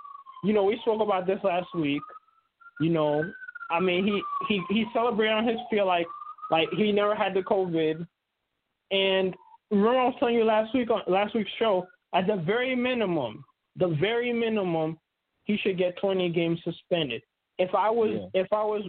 You 0.44 0.52
know, 0.52 0.64
we 0.64 0.78
spoke 0.82 1.02
about 1.02 1.26
this 1.26 1.40
last 1.44 1.68
week. 1.74 2.02
You 2.80 2.90
know, 2.90 3.30
I 3.70 3.80
mean, 3.80 4.04
he 4.04 4.22
he 4.48 4.62
he 4.70 4.84
celebrated 4.92 5.34
on 5.34 5.46
his 5.46 5.58
field 5.70 5.86
like 5.86 6.06
like 6.50 6.68
he 6.76 6.92
never 6.92 7.14
had 7.14 7.34
the 7.34 7.40
COVID. 7.40 8.06
And 8.90 9.34
remember, 9.70 9.98
I 9.98 10.04
was 10.06 10.14
telling 10.18 10.34
you 10.34 10.44
last 10.44 10.74
week 10.74 10.90
on 10.90 11.02
last 11.06 11.34
week's 11.34 11.50
show, 11.58 11.86
at 12.14 12.26
the 12.26 12.36
very 12.36 12.74
minimum, 12.74 13.44
the 13.76 13.96
very 14.00 14.32
minimum, 14.32 14.98
he 15.44 15.56
should 15.58 15.78
get 15.78 15.98
20 16.00 16.30
games 16.30 16.58
suspended. 16.64 17.22
If 17.58 17.74
I 17.74 17.90
was 17.90 18.28
yeah. 18.34 18.42
if 18.42 18.52
I 18.52 18.64
was 18.64 18.82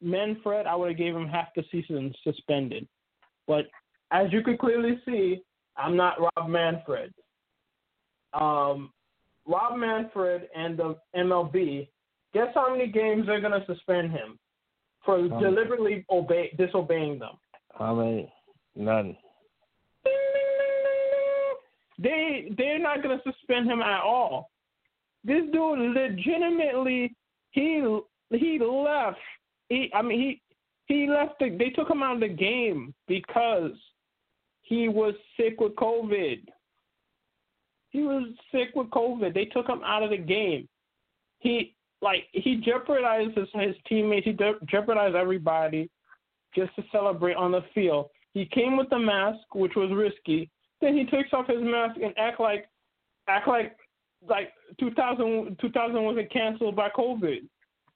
Manfred, 0.00 0.66
I 0.66 0.74
would 0.74 0.90
have 0.90 0.98
gave 0.98 1.14
him 1.14 1.28
half 1.28 1.48
the 1.56 1.64
season 1.70 2.12
suspended. 2.22 2.86
But 3.46 3.66
as 4.10 4.32
you 4.32 4.42
could 4.42 4.58
clearly 4.58 5.00
see, 5.06 5.42
I'm 5.76 5.96
not 5.96 6.20
Rob 6.20 6.48
Manfred. 6.48 7.12
Um, 8.34 8.92
Rob 9.48 9.78
Manfred 9.78 10.48
and 10.54 10.78
the 10.78 10.96
MLB, 11.16 11.88
guess 12.34 12.48
how 12.54 12.70
many 12.70 12.86
games 12.86 13.26
they're 13.26 13.40
going 13.40 13.58
to 13.58 13.66
suspend 13.66 14.12
him 14.12 14.38
for 15.04 15.16
um, 15.16 15.40
deliberately 15.40 16.04
obey, 16.10 16.52
disobeying 16.58 17.18
them? 17.18 17.38
How 17.76 17.94
many? 17.94 18.32
None. 18.76 19.16
They 22.00 22.52
they're 22.56 22.78
not 22.78 23.02
going 23.02 23.18
to 23.18 23.32
suspend 23.32 23.68
him 23.68 23.80
at 23.80 24.02
all. 24.02 24.50
This 25.24 25.42
dude 25.52 25.78
legitimately 25.94 27.16
he 27.50 28.00
he 28.30 28.58
left. 28.60 29.18
He 29.68 29.90
I 29.92 30.02
mean 30.02 30.20
he 30.20 30.42
he 30.86 31.08
left. 31.08 31.40
The, 31.40 31.56
they 31.58 31.70
took 31.70 31.90
him 31.90 32.02
out 32.02 32.14
of 32.14 32.20
the 32.20 32.28
game 32.28 32.94
because 33.08 33.72
he 34.62 34.88
was 34.88 35.14
sick 35.36 35.58
with 35.60 35.74
COVID. 35.74 36.42
He 37.90 38.02
was 38.02 38.28
sick 38.52 38.68
with 38.74 38.88
COVID. 38.88 39.34
They 39.34 39.46
took 39.46 39.68
him 39.68 39.80
out 39.84 40.02
of 40.02 40.10
the 40.10 40.18
game. 40.18 40.68
He 41.38 41.74
like 42.02 42.24
he 42.32 42.56
jeopardized 42.56 43.36
his, 43.36 43.48
his 43.54 43.74
teammates. 43.88 44.26
He 44.26 44.32
de- 44.32 44.58
jeopardized 44.66 45.16
everybody 45.16 45.90
just 46.54 46.74
to 46.76 46.84
celebrate 46.92 47.36
on 47.36 47.52
the 47.52 47.62
field. 47.74 48.06
He 48.34 48.46
came 48.46 48.76
with 48.76 48.88
the 48.90 48.98
mask, 48.98 49.54
which 49.54 49.72
was 49.74 49.90
risky. 49.92 50.50
Then 50.80 50.96
he 50.96 51.04
takes 51.06 51.32
off 51.32 51.48
his 51.48 51.60
mask 51.60 51.98
and 52.02 52.14
act 52.18 52.40
like 52.40 52.68
act 53.28 53.48
like 53.48 53.76
like 54.28 54.52
2000 54.80 55.56
2000 55.60 56.02
wasn't 56.02 56.32
canceled 56.32 56.76
by 56.76 56.88
COVID. 56.90 57.48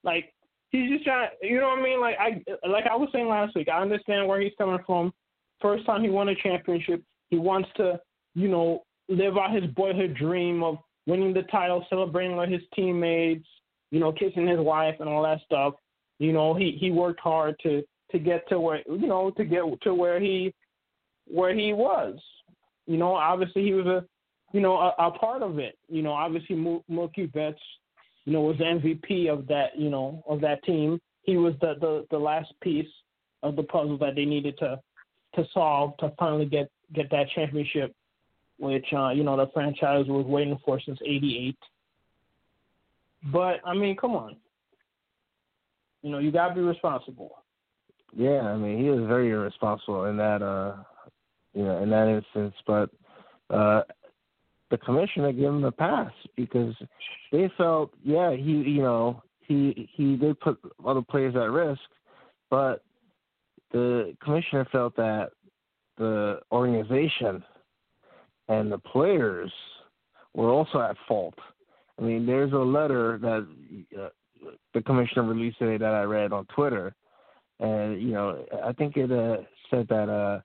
Like 0.05 0.33
he's 0.71 0.91
just 0.91 1.05
trying. 1.05 1.31
You 1.43 1.61
know 1.61 1.69
what 1.69 1.79
I 1.79 1.83
mean? 1.83 2.01
Like 2.01 2.17
I 2.19 2.43
like 2.69 2.87
I 2.91 2.97
was 2.97 3.09
saying 3.13 3.29
last 3.29 3.55
week. 3.55 3.69
I 3.69 3.81
understand 3.81 4.27
where 4.27 4.41
he's 4.41 4.53
coming 4.59 4.79
from. 4.87 5.13
First 5.61 5.87
time 5.87 6.03
he 6.03 6.11
won 6.11 6.29
a 6.29 6.35
championship, 6.35 7.03
he 7.31 7.39
wants 7.39 7.69
to, 7.77 8.01
you 8.35 8.49
know, 8.49 8.83
live 9.09 9.37
out 9.37 9.55
his 9.55 9.71
boyhood 9.73 10.15
dream 10.15 10.62
of 10.62 10.79
winning 11.07 11.33
the 11.33 11.43
title, 11.45 11.85
celebrating 11.88 12.37
with 12.37 12.51
his 12.51 12.62
teammates, 12.75 13.47
you 13.91 14.01
know, 14.01 14.12
kissing 14.12 14.47
his 14.47 14.61
wife 14.61 14.97
and 15.01 15.09
all 15.09 15.23
that 15.23 15.41
stuff. 15.45 15.75
You 16.19 16.33
know, 16.33 16.55
he 16.55 16.77
he 16.81 16.91
worked 16.91 17.21
hard 17.21 17.57
to 17.62 17.83
to 18.11 18.19
get 18.19 18.49
to 18.49 18.61
where 18.61 18.83
you 18.87 19.07
know 19.07 19.31
to 19.33 19.45
get 19.45 19.62
to 19.83 19.95
where 19.95 20.21
he 20.21 20.55
where 21.27 21.55
he 21.55 21.73
was. 21.73 22.19
You 22.87 22.97
know, 22.97 23.15
obviously 23.15 23.62
he 23.65 23.75
was 23.75 23.87
a 23.87 24.05
you 24.53 24.61
know 24.61 24.77
a, 24.77 24.95
a 24.99 25.11
part 25.11 25.43
of 25.43 25.59
it. 25.59 25.77
You 25.88 26.03
know, 26.03 26.12
obviously 26.12 26.57
Mookie 26.57 27.33
Betts, 27.33 27.61
you 28.25 28.33
know, 28.33 28.43
was 28.43 28.59
the 28.59 28.65
MVP 28.65 29.33
of 29.33 29.47
that 29.49 29.79
you 29.79 29.91
know 29.91 30.23
of 30.29 30.41
that 30.43 30.62
team. 30.65 31.01
He 31.23 31.37
was 31.37 31.55
the 31.61 31.75
the 31.81 32.07
the 32.11 32.19
last 32.19 32.53
piece 32.62 32.88
of 33.43 33.57
the 33.57 33.62
puzzle 33.65 33.99
that 33.99 34.15
they 34.15 34.25
needed 34.25 34.57
to 34.59 34.81
to 35.35 35.45
solve 35.53 35.97
to 35.99 36.12
finally 36.19 36.47
get 36.47 36.71
get 36.95 37.11
that 37.11 37.29
championship, 37.35 37.95
which 38.59 38.87
uh, 38.93 39.11
you 39.11 39.25
know 39.25 39.37
the 39.37 39.51
franchise 39.53 40.07
was 40.09 40.27
waiting 40.27 40.59
for 40.65 40.81
since 40.81 40.99
'88. 41.05 41.57
But 43.33 43.61
I 43.65 43.75
mean, 43.75 43.97
come 43.97 44.12
on, 44.12 44.37
you 46.03 46.11
know 46.11 46.19
you 46.19 46.33
gotta 46.33 46.55
be 46.55 46.61
responsible. 46.61 47.37
Yeah, 48.15 48.41
I 48.43 48.57
mean 48.57 48.83
he 48.83 48.91
was 48.91 49.07
very 49.07 49.31
irresponsible 49.31 50.05
in 50.05 50.17
that 50.19 50.43
uh 50.43 50.77
you 51.55 51.65
know 51.65 51.83
in 51.83 51.91
that 51.91 52.09
instance, 52.09 52.55
but 52.67 52.91
uh 53.51 53.83
the 54.71 54.79
commissioner 54.79 55.33
gave 55.33 55.45
him 55.45 55.65
a 55.65 55.73
pass 55.73 56.12
because 56.37 56.75
they 57.31 57.51
felt 57.57 57.93
yeah 58.03 58.33
he 58.33 58.53
you 58.53 58.83
know 58.83 59.23
he 59.41 59.88
he 59.95 60.17
did 60.17 60.38
put 60.41 60.59
other 60.85 61.03
players 61.03 61.35
at 61.37 61.51
risk, 61.51 61.81
but 62.51 62.83
the 63.73 64.15
commissioner 64.23 64.67
felt 64.71 64.95
that 64.97 65.31
the 65.97 66.41
organization 66.51 67.43
and 68.49 68.71
the 68.71 68.79
players 68.79 69.53
were 70.35 70.51
also 70.51 70.81
at 70.81 70.97
fault. 71.07 71.35
I 71.99 72.03
mean, 72.03 72.27
there's 72.27 72.53
a 72.53 72.57
letter 72.57 73.19
that 73.19 73.47
uh, 74.01 74.09
the 74.75 74.83
commissioner 74.83 75.25
released 75.25 75.59
today 75.59 75.77
that 75.77 75.95
I 75.95 76.03
read 76.03 76.33
on 76.33 76.47
Twitter, 76.47 76.95
and 77.61 78.01
you 78.01 78.13
know, 78.13 78.45
I 78.65 78.73
think 78.73 78.97
it 78.97 79.13
uh, 79.13 79.43
said 79.71 79.87
that 79.89 80.09
uh, 80.09 80.41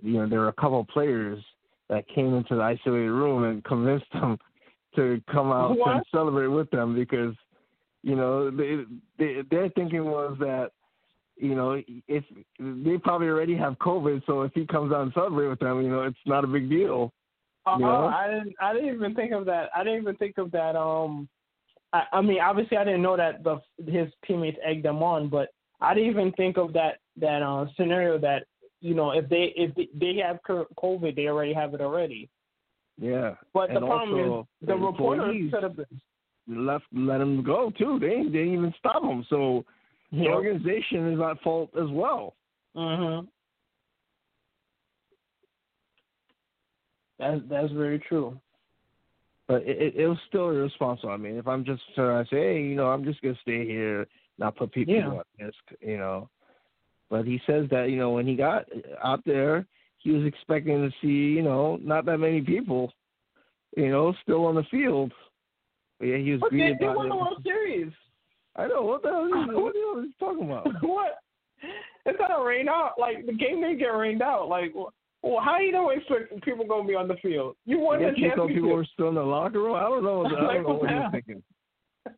you 0.00 0.14
know 0.14 0.28
there 0.28 0.40
were 0.40 0.48
a 0.48 0.52
couple 0.54 0.80
of 0.80 0.88
players 0.88 1.42
that 1.88 2.06
came 2.08 2.34
into 2.34 2.56
the 2.56 2.62
isolated 2.62 3.10
room 3.10 3.44
and 3.44 3.64
convinced 3.64 4.06
them 4.12 4.38
to 4.96 5.20
come 5.32 5.50
out 5.50 5.76
what? 5.78 5.96
and 5.96 6.04
celebrate 6.10 6.48
with 6.48 6.70
them 6.70 6.94
because 6.94 7.34
you 8.02 8.14
know 8.14 8.50
they, 8.50 8.84
they 9.18 9.42
their 9.50 9.70
thinking 9.70 10.04
was 10.04 10.36
that 10.38 10.70
you 11.36 11.54
know, 11.54 11.82
if 12.08 12.24
they 12.58 12.98
probably 12.98 13.26
already 13.26 13.56
have 13.56 13.78
COVID, 13.78 14.22
so 14.26 14.42
if 14.42 14.52
he 14.54 14.66
comes 14.66 14.92
out 14.92 15.02
and 15.02 15.12
celebrate 15.12 15.48
with 15.48 15.58
them, 15.58 15.82
you 15.82 15.88
know, 15.88 16.02
it's 16.02 16.16
not 16.26 16.44
a 16.44 16.46
big 16.46 16.68
deal. 16.68 17.12
Oh, 17.66 17.78
you 17.78 17.84
know? 17.84 18.06
I 18.06 18.28
didn't. 18.28 18.54
I 18.60 18.72
didn't 18.72 18.94
even 18.94 19.14
think 19.14 19.32
of 19.32 19.44
that. 19.46 19.70
I 19.74 19.84
didn't 19.84 20.02
even 20.02 20.16
think 20.16 20.38
of 20.38 20.50
that. 20.52 20.76
Um, 20.76 21.28
I, 21.92 22.04
I 22.12 22.20
mean, 22.20 22.40
obviously, 22.40 22.76
I 22.76 22.84
didn't 22.84 23.02
know 23.02 23.16
that 23.16 23.44
the 23.44 23.60
his 23.90 24.08
teammates 24.26 24.58
egged 24.64 24.84
them 24.84 25.02
on, 25.02 25.28
but 25.28 25.48
I 25.80 25.94
didn't 25.94 26.10
even 26.10 26.32
think 26.32 26.56
of 26.56 26.72
that 26.72 26.98
that 27.20 27.42
uh, 27.42 27.66
scenario 27.76 28.18
that 28.18 28.46
you 28.80 28.94
know 28.94 29.12
if 29.12 29.28
they 29.28 29.52
if 29.56 29.74
they 29.74 30.16
have 30.16 30.40
COVID, 30.46 31.14
they 31.14 31.26
already 31.26 31.52
have 31.52 31.74
it 31.74 31.80
already. 31.80 32.28
Yeah. 32.98 33.34
But 33.54 33.70
and 33.70 33.76
the 33.76 33.86
problem 33.86 34.18
is 34.18 34.66
the 34.66 34.74
reporters 34.74 35.50
could 35.52 35.62
have 35.62 35.76
been 35.76 36.66
left 36.66 36.84
let 36.92 37.20
him 37.20 37.42
go 37.42 37.72
too. 37.78 37.98
They 38.00 38.22
they 38.24 38.38
didn't 38.38 38.54
even 38.54 38.74
stop 38.78 39.02
him. 39.02 39.24
So 39.28 39.64
the 40.10 40.28
organization 40.28 41.12
is 41.12 41.20
at 41.20 41.40
fault 41.42 41.70
as 41.80 41.88
well. 41.90 42.34
Mhm. 42.76 43.28
That's 47.22 47.40
that's 47.48 47.72
very 47.72 48.00
true. 48.00 48.38
But 49.46 49.62
it, 49.62 49.80
it, 49.80 49.94
it 49.96 50.06
was 50.08 50.18
still 50.28 50.50
irresponsible. 50.50 51.12
I 51.12 51.16
mean, 51.16 51.36
if 51.36 51.46
I'm 51.46 51.64
just 51.64 51.82
trying 51.94 52.24
to 52.24 52.30
say, 52.30 52.36
hey, 52.36 52.62
you 52.62 52.74
know, 52.74 52.86
I'm 52.86 53.04
just 53.04 53.22
gonna 53.22 53.38
stay 53.42 53.64
here, 53.64 54.06
not 54.38 54.56
put 54.56 54.72
people 54.72 54.94
yeah. 54.94 55.20
at 55.20 55.44
risk, 55.44 55.80
you 55.80 55.98
know. 55.98 56.28
But 57.10 57.26
he 57.26 57.40
says 57.46 57.66
that 57.70 57.90
you 57.90 57.96
know 57.96 58.10
when 58.10 58.26
he 58.26 58.34
got 58.34 58.64
out 59.04 59.20
there, 59.24 59.66
he 59.98 60.10
was 60.10 60.26
expecting 60.26 60.78
to 60.82 60.90
see 61.00 61.36
you 61.36 61.42
know 61.42 61.78
not 61.82 62.06
that 62.06 62.18
many 62.18 62.40
people, 62.40 62.92
you 63.76 63.90
know, 63.90 64.14
still 64.22 64.46
on 64.46 64.56
the 64.56 64.64
field. 64.70 65.12
But 65.98 66.06
yeah, 66.06 66.16
he 66.16 66.32
was 66.32 66.40
but 66.40 66.50
greeted 66.50 66.78
they, 66.80 66.86
they 66.86 66.92
won 66.92 67.08
the 67.08 67.16
World 67.16 67.42
Series. 67.44 67.92
I 68.56 68.66
know 68.66 68.82
what 68.82 69.02
the 69.02 69.10
hell 69.10 69.26
is, 69.26 69.30
what 69.54 69.72
the 69.72 69.80
hell 69.80 70.02
is 70.02 70.08
he 70.08 70.24
talking 70.24 70.44
about? 70.44 70.66
what? 70.82 71.18
It's 72.04 72.18
gonna 72.18 72.44
rain 72.44 72.68
out. 72.68 72.94
Like 72.98 73.26
the 73.26 73.32
game 73.32 73.60
didn't 73.60 73.78
get 73.78 73.86
rained 73.86 74.22
out. 74.22 74.48
Like, 74.48 74.74
well, 75.22 75.40
how 75.42 75.58
you 75.58 75.72
don't 75.72 75.96
expect 75.96 76.42
people 76.42 76.66
gonna 76.66 76.86
be 76.86 76.94
on 76.94 77.08
the 77.08 77.16
field? 77.16 77.56
You 77.64 77.78
won 77.80 78.00
the 78.00 78.06
championship. 78.06 78.36
thought 78.36 78.48
people 78.48 78.74
were 78.74 78.86
still 78.92 79.08
in 79.08 79.14
the 79.14 79.22
locker 79.22 79.60
room. 79.60 79.76
I 79.76 79.82
don't 79.82 80.04
know. 80.04 80.24
I 80.26 80.28
don't 80.30 80.44
like, 80.46 80.62
know 80.62 80.74
what 80.74 80.90
you're 80.90 81.10
thinking. 81.10 81.42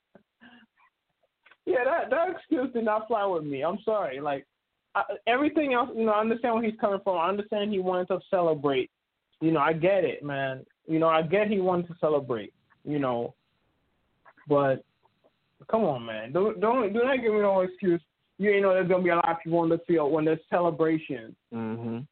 yeah, 1.66 1.84
that 1.84 2.10
that 2.10 2.30
excuse 2.30 2.72
did 2.72 2.84
not 2.84 3.08
fly 3.08 3.24
with 3.26 3.44
me. 3.44 3.62
I'm 3.62 3.78
sorry. 3.84 4.20
Like 4.20 4.46
I, 4.94 5.02
everything 5.26 5.74
else, 5.74 5.90
you 5.94 6.06
know, 6.06 6.12
I 6.12 6.20
understand 6.20 6.54
where 6.54 6.64
he's 6.64 6.80
coming 6.80 7.00
from. 7.04 7.18
I 7.18 7.28
understand 7.28 7.72
he 7.72 7.80
wanted 7.80 8.08
to 8.08 8.20
celebrate. 8.30 8.90
You 9.40 9.52
know, 9.52 9.60
I 9.60 9.72
get 9.72 10.04
it, 10.04 10.22
man. 10.22 10.64
You 10.86 10.98
know, 10.98 11.08
I 11.08 11.22
get 11.22 11.48
he 11.48 11.60
wanted 11.60 11.88
to 11.88 11.94
celebrate. 12.00 12.52
You 12.84 12.98
know, 12.98 13.34
but 14.48 14.84
Come 15.70 15.84
on, 15.84 16.04
man. 16.04 16.32
Don't 16.32 16.60
don't 16.60 16.92
do 16.92 17.02
not 17.02 17.22
give 17.22 17.32
me 17.32 17.40
no 17.40 17.60
excuse 17.60 18.00
you 18.38 18.50
ain't 18.50 18.62
know 18.62 18.74
there's 18.74 18.88
gonna 18.88 19.02
be 19.02 19.10
a 19.10 19.16
lot 19.16 19.30
of 19.30 19.36
people 19.42 19.60
on 19.60 19.68
the 19.68 19.78
field 19.86 20.12
when 20.12 20.24
there's 20.24 20.40
celebration. 20.50 21.34
Mhm. 21.52 22.06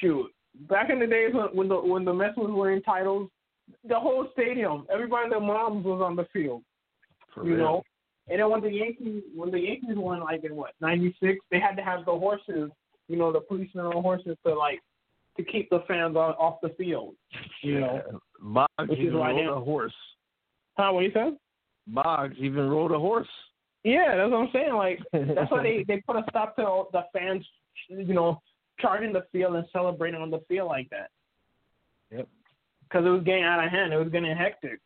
Shoot, 0.00 0.30
back 0.68 0.90
in 0.90 0.98
the 0.98 1.06
days 1.06 1.32
when, 1.32 1.46
when 1.54 1.68
the 1.68 1.76
when 1.80 2.04
the 2.04 2.12
Mets 2.12 2.36
was 2.36 2.50
winning 2.52 2.82
titles, 2.82 3.30
the 3.88 3.98
whole 3.98 4.26
stadium, 4.32 4.86
everybody 4.92 5.28
their 5.30 5.40
moms 5.40 5.84
was 5.84 6.00
on 6.02 6.16
the 6.16 6.26
field. 6.32 6.62
For 7.34 7.44
you 7.46 7.54
real. 7.56 7.64
know. 7.64 7.82
And 8.28 8.40
then 8.40 8.50
when 8.50 8.60
the 8.60 8.70
Yankees 8.70 9.22
when 9.34 9.50
the 9.50 9.60
Yankees 9.60 9.96
won 9.96 10.20
like 10.20 10.44
in 10.44 10.56
what 10.56 10.72
ninety 10.80 11.14
six, 11.22 11.38
they 11.50 11.60
had 11.60 11.76
to 11.76 11.82
have 11.82 12.04
the 12.04 12.12
horses, 12.12 12.70
you 13.08 13.16
know, 13.16 13.32
the 13.32 13.40
policemen 13.40 13.86
on 13.86 14.02
horses 14.02 14.36
to 14.46 14.54
like 14.54 14.80
to 15.36 15.44
keep 15.44 15.70
the 15.70 15.80
fans 15.86 16.16
on 16.16 16.32
off 16.34 16.58
the 16.62 16.70
field. 16.70 17.14
You 17.62 17.80
know, 17.80 18.02
Yeah. 18.04 18.18
Boggs 18.42 18.88
Which 18.90 18.98
is 18.98 19.04
even 19.06 19.16
rode 19.16 19.36
now- 19.44 19.54
a 19.54 19.60
horse. 19.60 19.94
huh? 20.76 20.90
What 20.92 21.04
you 21.04 21.10
said? 21.14 21.36
Boggs 21.86 22.34
even 22.38 22.68
rode 22.68 22.90
a 22.92 22.98
horse. 22.98 23.28
Yeah, 23.84 24.16
that's 24.16 24.30
what 24.32 24.38
I'm 24.40 24.50
saying. 24.52 24.74
Like 24.74 24.98
that's 25.12 25.50
why 25.50 25.62
they 25.62 25.84
they 25.86 26.02
put 26.06 26.16
a 26.16 26.24
stop 26.28 26.56
to 26.56 26.66
all 26.66 26.88
the 26.92 27.02
fans, 27.12 27.46
you 27.88 28.12
know, 28.12 28.40
charging 28.78 29.12
the 29.12 29.24
field 29.32 29.54
and 29.54 29.66
celebrating 29.72 30.20
on 30.20 30.30
the 30.30 30.40
field 30.48 30.68
like 30.68 30.88
that. 30.90 31.10
Yep. 32.10 32.28
Because 32.84 33.06
it 33.06 33.10
was 33.10 33.24
getting 33.24 33.44
out 33.44 33.64
of 33.64 33.70
hand. 33.70 33.92
It 33.92 33.98
was 33.98 34.10
getting 34.10 34.36
hectic. 34.36 34.80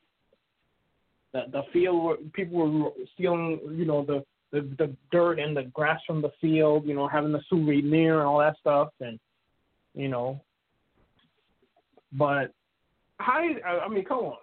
The 1.32 1.44
the 1.52 1.62
field, 1.72 2.02
were, 2.02 2.16
people 2.32 2.58
were 2.58 2.90
stealing, 3.14 3.60
you 3.76 3.84
know, 3.84 4.04
the, 4.04 4.24
the 4.52 4.68
the 4.78 4.96
dirt 5.12 5.38
and 5.38 5.56
the 5.56 5.64
grass 5.64 6.00
from 6.06 6.22
the 6.22 6.32
field. 6.40 6.86
You 6.86 6.94
know, 6.94 7.06
having 7.06 7.32
the 7.32 7.42
souvenir 7.48 8.18
and 8.18 8.26
all 8.26 8.38
that 8.38 8.58
stuff, 8.58 8.88
and 9.00 9.18
you 9.94 10.08
know. 10.08 10.40
But 12.12 12.52
how? 13.18 13.40
I 13.84 13.88
mean, 13.88 14.04
come 14.04 14.18
on. 14.18 14.36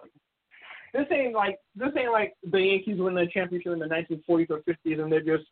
This 0.94 1.06
ain't 1.10 1.34
like 1.34 1.58
this 1.76 1.90
ain't 1.98 2.12
like 2.12 2.34
the 2.50 2.60
Yankees 2.60 2.98
win 2.98 3.14
the 3.14 3.26
championship 3.32 3.72
in 3.72 3.78
the 3.78 3.86
1940s 3.86 4.50
or 4.50 4.60
50s, 4.60 5.00
and 5.00 5.12
they're 5.12 5.20
just 5.20 5.48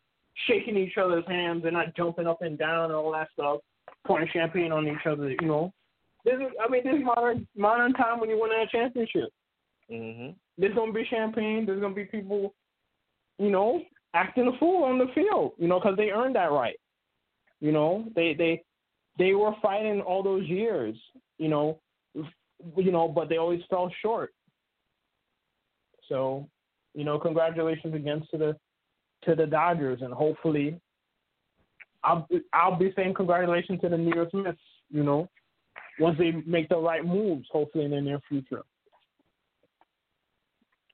shaking 0.47 0.77
each 0.77 0.97
other's 0.97 1.27
hands. 1.27 1.63
They're 1.63 1.73
not 1.73 1.95
jumping 1.97 2.27
up 2.27 2.43
and 2.43 2.59
down 2.59 2.87
and 2.87 2.95
all 2.95 3.13
that 3.13 3.29
stuff, 3.33 3.61
pouring 4.07 4.29
champagne 4.33 4.73
on 4.73 4.87
each 4.87 5.07
other. 5.07 5.31
You 5.31 5.47
know, 5.47 5.73
this 6.25 6.35
is 6.35 6.53
I 6.63 6.69
mean 6.71 6.83
this 6.85 6.97
is 6.97 7.05
modern 7.05 7.47
modern 7.57 7.93
time 7.95 8.21
when 8.21 8.31
you 8.31 8.41
win 8.41 8.51
a 8.53 8.67
championship. 8.67 9.31
Mhm. 9.91 10.35
There's 10.59 10.75
gonna 10.75 10.93
be 10.93 11.05
champagne. 11.05 11.67
There's 11.67 11.81
gonna 11.81 11.95
be 11.95 12.05
people, 12.05 12.55
you 13.39 13.51
know, 13.51 13.83
acting 14.15 14.49
a 14.49 14.59
fool 14.59 14.85
on 14.85 14.99
the 14.99 15.09
field. 15.15 15.53
You 15.59 15.69
know, 15.69 15.79
because 15.79 15.97
they 15.97 16.11
earned 16.11 16.37
that 16.37 16.53
right. 16.53 16.79
You 17.61 17.73
know, 17.73 18.07
they 18.15 18.35
they 18.35 18.63
they 19.19 19.35
were 19.35 19.55
fighting 19.63 20.01
all 20.01 20.23
those 20.23 20.47
years. 20.47 20.97
You 21.39 21.49
know, 21.49 21.81
you 22.15 22.91
know, 22.91 23.09
but 23.09 23.29
they 23.29 23.37
always 23.37 23.63
fell 23.69 23.91
short. 24.03 24.33
So, 26.09 26.49
you 26.95 27.05
know, 27.05 27.19
congratulations 27.19 27.95
again 27.95 28.27
to 28.31 28.39
the 28.39 28.57
to 29.23 29.35
the 29.35 29.47
Dodgers, 29.47 30.03
and 30.03 30.13
hopefully, 30.13 30.81
I'll 32.07 32.27
I'll 32.53 32.79
be 32.79 32.93
saying 32.97 33.15
congratulations 33.15 33.81
to 33.81 33.89
the 33.89 33.99
New 33.99 34.15
York 34.15 34.33
Mets. 34.33 34.59
You 34.91 35.03
know, 35.03 35.29
once 35.99 36.17
they 36.19 36.31
make 36.47 36.69
the 36.69 36.79
right 36.79 37.05
moves, 37.05 37.47
hopefully 37.51 37.85
in 37.85 37.91
the 37.91 38.01
near 38.01 38.21
future. 38.29 38.63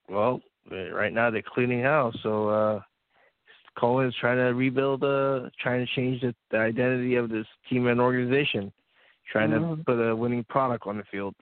Well, 0.08 0.40
right 0.70 1.12
now 1.12 1.30
they're 1.30 1.42
cleaning 1.54 1.82
house, 1.82 2.16
so 2.22 2.48
uh 2.48 2.80
Cohen's 3.78 4.14
trying 4.20 4.38
to 4.38 4.54
rebuild 4.54 5.04
uh 5.04 5.50
trying 5.62 5.86
to 5.86 5.92
change 5.94 6.22
the, 6.22 6.34
the 6.50 6.58
identity 6.58 7.14
of 7.16 7.28
this 7.28 7.46
team 7.68 7.86
and 7.86 8.00
organization. 8.00 8.72
Trying 9.30 9.50
to 9.52 9.60
Mhm. 9.60 9.86
put 9.86 9.98
a 9.98 10.14
winning 10.16 10.44
product 10.44 10.86
on 10.86 10.98
the 10.98 11.04
field. 11.04 11.34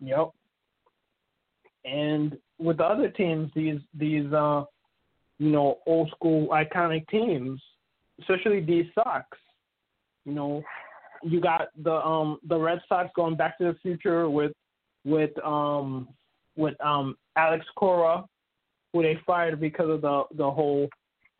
Yep. 0.00 0.30
And 1.84 2.36
with 2.58 2.78
the 2.78 2.84
other 2.84 3.08
teams, 3.08 3.50
these 3.54 3.80
these 3.94 4.30
uh, 4.32 4.64
you 5.38 5.50
know, 5.50 5.78
old 5.86 6.10
school 6.10 6.48
iconic 6.48 7.08
teams, 7.08 7.60
especially 8.22 8.60
these 8.60 8.86
Sox, 8.94 9.26
you 10.24 10.32
know, 10.32 10.62
you 11.22 11.40
got 11.40 11.68
the 11.82 11.94
um 11.94 12.38
the 12.48 12.58
Red 12.58 12.80
Sox 12.88 13.10
going 13.14 13.36
back 13.36 13.58
to 13.58 13.64
the 13.64 13.78
future 13.80 14.28
with 14.28 14.52
with 15.04 15.30
um 15.44 16.08
with 16.56 16.80
um 16.80 17.16
Alex 17.36 17.64
Cora, 17.76 18.24
who 18.92 19.02
they 19.02 19.18
fired 19.26 19.60
because 19.60 19.90
of 19.90 20.00
the 20.00 20.24
the 20.36 20.50
whole 20.50 20.88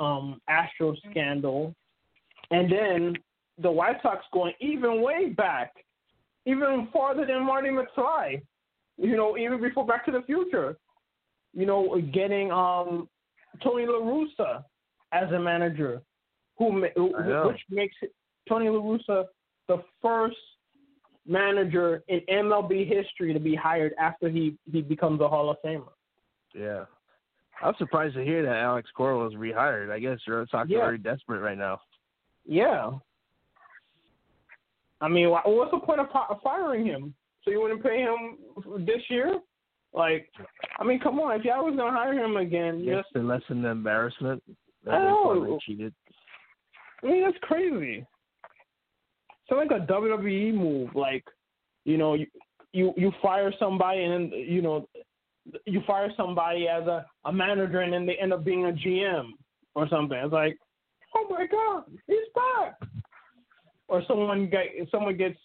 um 0.00 0.40
Astro 0.48 0.94
scandal, 1.10 1.74
and 2.50 2.70
then 2.70 3.14
the 3.58 3.70
White 3.70 3.96
Sox 4.02 4.24
going 4.32 4.54
even 4.60 5.02
way 5.02 5.30
back, 5.30 5.72
even 6.46 6.88
farther 6.92 7.26
than 7.26 7.44
Marty 7.44 7.68
McFly 7.68 8.42
you 8.98 9.16
know, 9.16 9.36
even 9.36 9.60
before 9.60 9.86
Back 9.86 10.04
to 10.06 10.12
the 10.12 10.22
Future, 10.22 10.76
you 11.54 11.66
know, 11.66 12.00
getting 12.12 12.50
um 12.50 13.08
Tony 13.62 13.86
La 13.86 13.98
Russa 13.98 14.64
as 15.12 15.30
a 15.32 15.38
manager, 15.38 16.00
who, 16.70 17.12
who 17.16 17.48
which 17.48 17.60
makes 17.70 17.96
it, 18.02 18.12
Tony 18.48 18.68
La 18.68 18.78
Russa 18.80 19.24
the 19.68 19.82
first 20.00 20.36
manager 21.26 22.02
in 22.08 22.20
MLB 22.28 22.86
history 22.88 23.32
to 23.32 23.40
be 23.40 23.54
hired 23.54 23.94
after 23.98 24.28
he 24.28 24.56
he 24.70 24.82
becomes 24.82 25.20
a 25.20 25.28
Hall 25.28 25.50
of 25.50 25.56
Famer. 25.64 25.88
Yeah. 26.54 26.84
I'm 27.62 27.74
surprised 27.78 28.14
to 28.16 28.24
hear 28.24 28.42
that 28.42 28.56
Alex 28.56 28.90
Cora 28.96 29.16
was 29.16 29.34
rehired. 29.34 29.90
I 29.90 30.00
guess 30.00 30.18
the 30.26 30.34
Red 30.34 30.48
Sox 30.50 30.68
Yeah. 30.68 30.78
are 30.78 30.86
very 30.86 30.98
desperate 30.98 31.40
right 31.40 31.56
now. 31.56 31.80
Yeah. 32.44 32.90
I 35.00 35.08
mean, 35.08 35.30
what's 35.30 35.70
the 35.70 35.78
point 35.78 36.00
of 36.00 36.08
firing 36.42 36.86
him? 36.86 37.14
So 37.44 37.50
you 37.50 37.60
wouldn't 37.60 37.82
pay 37.82 38.00
him 38.00 38.38
this 38.84 39.02
year? 39.08 39.40
Like, 39.92 40.28
I 40.78 40.84
mean, 40.84 41.00
come 41.00 41.20
on. 41.20 41.38
If 41.38 41.44
y'all 41.44 41.64
was 41.64 41.76
gonna 41.76 41.90
hire 41.92 42.14
him 42.14 42.36
again, 42.36 42.84
Just 42.84 43.02
just 43.02 43.12
to 43.14 43.22
lessen 43.22 43.62
the 43.62 43.68
embarrassment 43.68 44.42
I 44.90 44.98
know. 44.98 45.58
cheated. 45.64 45.92
I 47.02 47.06
mean, 47.06 47.22
that's 47.22 47.36
crazy. 47.42 48.06
So 49.48 49.56
like 49.56 49.70
a 49.70 49.84
WWE 49.86 50.54
move, 50.54 50.94
like, 50.94 51.24
you 51.84 51.98
know, 51.98 52.14
you 52.14 52.26
you, 52.72 52.94
you 52.96 53.12
fire 53.20 53.52
somebody 53.58 54.02
and 54.02 54.12
then 54.12 54.38
you 54.38 54.62
know, 54.62 54.88
you 55.66 55.82
fire 55.86 56.10
somebody 56.16 56.68
as 56.68 56.86
a, 56.86 57.04
a 57.24 57.32
manager 57.32 57.80
and 57.80 57.92
then 57.92 58.06
they 58.06 58.16
end 58.16 58.32
up 58.32 58.44
being 58.44 58.66
a 58.66 58.72
GM 58.72 59.30
or 59.74 59.88
something. 59.88 60.16
It's 60.16 60.32
like, 60.32 60.56
oh 61.16 61.26
my 61.28 61.46
god, 61.46 61.84
he's 62.06 62.18
back. 62.34 62.78
Or 63.88 64.02
someone 64.06 64.48
get 64.48 64.66
someone 64.90 65.16
gets 65.16 65.38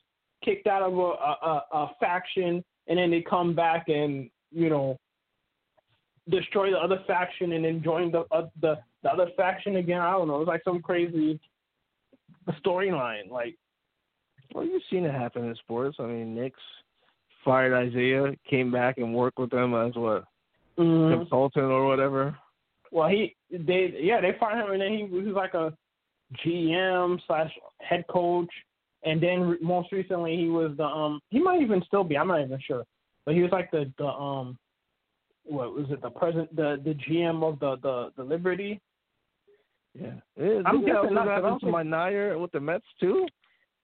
kicked 0.46 0.68
out 0.68 0.84
of 0.84 0.94
a, 0.94 1.02
a, 1.02 1.38
a, 1.42 1.64
a 1.74 1.92
faction 2.00 2.64
and 2.88 2.98
then 2.98 3.12
they 3.12 3.22
come 3.22 3.54
back 3.56 3.86
and 3.90 4.30
you 4.52 4.70
know 4.70 4.98
destroy 6.30 6.72
the 6.72 6.78
other 6.78 7.04
faction 7.08 7.54
and 7.54 7.64
then 7.66 7.82
join 7.84 8.12
the 8.12 8.26
uh, 8.32 8.48
the 8.62 8.76
the 9.04 9.10
other 9.10 9.28
faction 9.38 9.78
again. 9.78 10.02
I 10.02 10.12
don't 10.12 10.28
know. 10.28 10.42
It's 10.42 10.48
like 10.48 10.64
some 10.64 10.82
crazy 10.82 11.40
storyline. 12.66 13.30
Like, 13.30 13.56
Well, 14.54 14.66
you've 14.66 14.82
seen 14.90 15.06
it 15.06 15.14
happen 15.14 15.48
in 15.48 15.56
sports. 15.56 15.98
I 16.00 16.04
mean, 16.04 16.36
Knicks 16.36 16.60
fired 17.44 17.88
Isiah, 17.88 18.36
came 18.50 18.72
back 18.72 18.98
and 18.98 19.14
worked 19.14 19.40
with 19.40 19.52
them 19.52 19.74
as 19.74 19.96
what 19.96 20.26
mhm. 20.78 21.18
consultant 21.18 21.66
or 21.66 21.86
whatever. 21.86 22.38
well, 22.92 23.10
he 23.10 23.36
they 23.52 23.94
yeah 24.00 24.22
they 24.22 24.36
fired 24.40 24.66
him 24.66 24.72
and 24.72 24.82
then 24.82 24.92
he, 24.92 25.06
he 25.06 25.28
was 25.28 25.36
like 25.36 25.54
a 25.54 25.74
GM 26.46 27.20
slash 27.26 27.52
head 27.80 28.04
coach, 28.10 28.50
and 29.04 29.22
then 29.22 29.58
most 29.62 29.92
recently 29.94 30.36
he 30.36 30.50
was 30.50 30.76
the 30.78 30.84
um 30.84 31.22
he 31.30 31.40
might 31.40 31.62
even 31.62 31.82
still 31.88 32.04
be 32.04 32.18
I'm 32.18 32.28
not 32.28 32.42
even 32.42 32.60
sure, 32.66 32.84
but 33.26 33.34
he 33.34 33.42
was 33.42 33.52
like 33.52 33.72
the 33.72 33.92
the 33.98 34.08
um 34.08 34.58
what 35.48 35.74
was 35.74 35.86
it 35.90 36.02
the 36.02 36.10
president 36.10 36.56
the 36.56 36.80
the 36.84 36.94
GM 36.94 37.44
of 37.44 37.60
the 37.60 37.78
the 37.82 38.12
the 38.18 38.24
Liberty. 38.24 38.80
Yeah, 39.94 40.12
yeah 40.40 40.62
I'm 40.66 40.82
that 40.82 40.86
guessing 40.86 40.96
also 40.96 41.10
not, 41.14 41.24
'cause 41.26 41.30
I 41.30 41.34
happen 41.36 41.50
don't 41.50 41.60
to 41.62 41.68
my 41.72 41.84
Nair 41.84 42.38
with 42.38 42.52
the 42.52 42.60
Mets 42.60 42.86
too? 43.00 43.26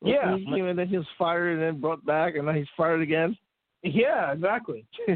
Yeah. 0.04 0.36
He 0.38 0.46
came 0.46 0.68
and 0.68 0.78
then 0.78 0.88
he 0.88 0.98
was 0.98 1.08
fired 1.18 1.54
and 1.54 1.62
then 1.62 1.82
brought 1.82 2.06
back 2.06 2.36
and 2.36 2.46
now 2.46 2.52
he's 2.54 2.68
fired 2.76 3.02
again. 3.02 3.38
Yeah, 3.84 4.32
exactly. 4.32 4.86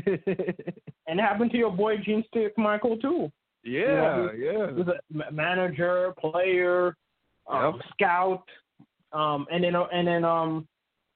And 1.10 1.20
it 1.20 1.24
happened 1.24 1.52
to 1.52 1.58
your 1.58 1.72
boy 1.72 1.98
Gene 2.04 2.24
Stick 2.28 2.58
Michael 2.58 2.98
too. 2.98 3.32
yeah, 3.64 4.30
he 4.34 4.44
yeah. 4.44 4.72
was 4.72 4.88
a 4.90 5.32
manager, 5.32 6.14
player, 6.20 6.96
um, 7.50 7.76
Yep. 7.76 7.86
scout, 7.94 8.44
um, 9.14 9.48
and 9.52 9.64
then 9.64 9.74
and 9.76 10.06
then 10.08 10.26
um, 10.26 10.68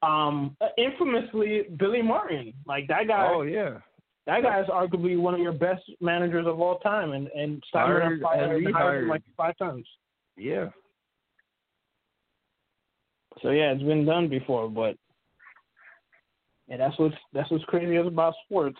um, 0.02 0.56
infamously 0.78 1.64
Billy 1.78 2.00
Martin. 2.02 2.54
Like 2.66 2.86
that 2.88 3.06
guy, 3.08 3.28
Oh 3.34 3.42
yeah. 3.42 3.78
That 4.26 4.42
guy 4.42 4.60
is 4.60 4.68
arguably 4.68 5.18
one 5.18 5.34
of 5.34 5.40
your 5.40 5.52
best 5.52 5.82
managers 6.00 6.46
of 6.46 6.60
all 6.60 6.78
time, 6.78 7.12
and 7.12 7.28
and 7.28 7.62
Hired 7.72 8.20
fired 8.20 8.64
hired 8.72 9.02
him 9.04 9.08
like 9.08 9.22
five 9.36 9.56
times. 9.58 9.86
Yeah. 10.36 10.68
So 13.42 13.50
yeah, 13.50 13.72
it's 13.72 13.82
been 13.82 14.04
done 14.04 14.28
before, 14.28 14.68
but 14.68 14.96
and 16.68 16.80
that's 16.80 16.96
what's 16.98 17.14
that's 17.32 17.50
what's 17.50 17.64
crazy 17.64 17.96
about 17.96 18.34
sports. 18.44 18.78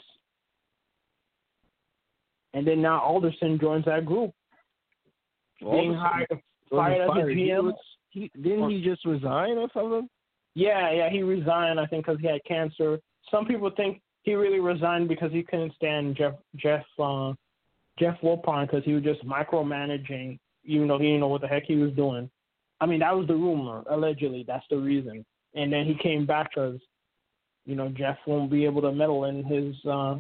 And 2.55 2.67
then 2.67 2.83
now 2.83 3.01
Alderson 3.01 3.59
joins 3.59 3.85
that 3.87 4.05
group, 4.05 4.31
being 5.61 5.95
hired, 5.95 6.29
fired 6.71 7.03
as 7.03 7.09
a 7.09 7.13
fired. 7.13 7.37
GM. 7.37 7.73
he- 8.11 8.31
didn't 8.41 8.71
he 8.71 8.83
just 8.83 9.05
resign 9.05 9.57
or 9.57 9.69
something? 9.75 10.09
Yeah, 10.55 10.93
yeah, 10.93 11.09
he 11.11 11.23
resigned. 11.23 11.81
I 11.81 11.87
think 11.87 12.07
because 12.07 12.21
he 12.21 12.27
had 12.29 12.45
cancer. 12.47 13.01
Some 13.31 13.47
people 13.47 13.71
think 13.75 14.03
he 14.23 14.35
really 14.35 14.61
resigned 14.61 15.09
because 15.09 15.33
he 15.33 15.43
couldn't 15.43 15.75
stand 15.75 16.17
Jeff 16.17 16.35
Jeff 16.57 16.85
uh, 16.99 17.33
Jeff 17.99 18.19
Wilpon 18.23 18.67
because 18.67 18.85
he 18.85 18.95
was 18.95 19.03
just 19.03 19.25
micromanaging 19.27 20.39
even 20.65 20.89
though 20.89 20.99
he 20.99 21.07
didn't 21.07 21.21
know 21.21 21.29
what 21.29 21.41
the 21.41 21.49
heck 21.49 21.65
he 21.65 21.77
was 21.77 21.93
doing. 21.93 22.31
I 22.81 22.87
mean, 22.87 23.01
that 23.01 23.17
was 23.17 23.27
the 23.27 23.35
rumor. 23.35 23.83
Allegedly, 23.91 24.45
that's 24.47 24.65
the 24.71 24.77
reason. 24.77 25.25
And 25.55 25.73
then 25.73 25.87
he 25.87 25.95
came 26.03 26.27
back 26.27 26.51
because, 26.51 26.79
you 27.65 27.75
know, 27.77 27.89
Jeff 27.89 28.17
won't 28.27 28.51
be 28.51 28.65
able 28.65 28.83
to 28.83 28.93
meddle 28.93 29.25
in 29.25 29.45
his 29.45 29.75
uh, 29.89 30.17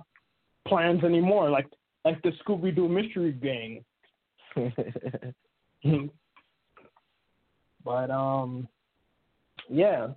plans 0.66 1.02
anymore, 1.04 1.50
like 1.50 1.66
like 2.04 2.20
the 2.22 2.32
Scooby 2.44 2.74
Doo 2.74 2.88
mystery 2.88 3.32
gang. 3.32 3.84
but 7.84 8.10
um, 8.10 8.68
yeah, 9.68 10.08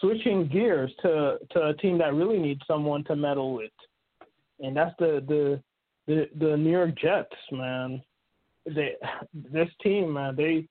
switching 0.00 0.48
gears 0.48 0.92
to 1.02 1.38
to 1.50 1.66
a 1.68 1.74
team 1.74 1.98
that 1.98 2.14
really 2.14 2.38
needs 2.38 2.60
someone 2.66 3.04
to 3.04 3.16
meddle 3.16 3.54
with, 3.54 3.70
and 4.60 4.76
that's 4.76 4.94
the 4.98 5.22
the 5.26 5.62
the, 6.06 6.28
the 6.38 6.56
New 6.56 6.70
York 6.70 6.96
Jets, 6.98 7.34
man. 7.50 8.02
They 8.66 8.94
this 9.34 9.68
team, 9.82 10.12
man, 10.14 10.36
they 10.36 10.68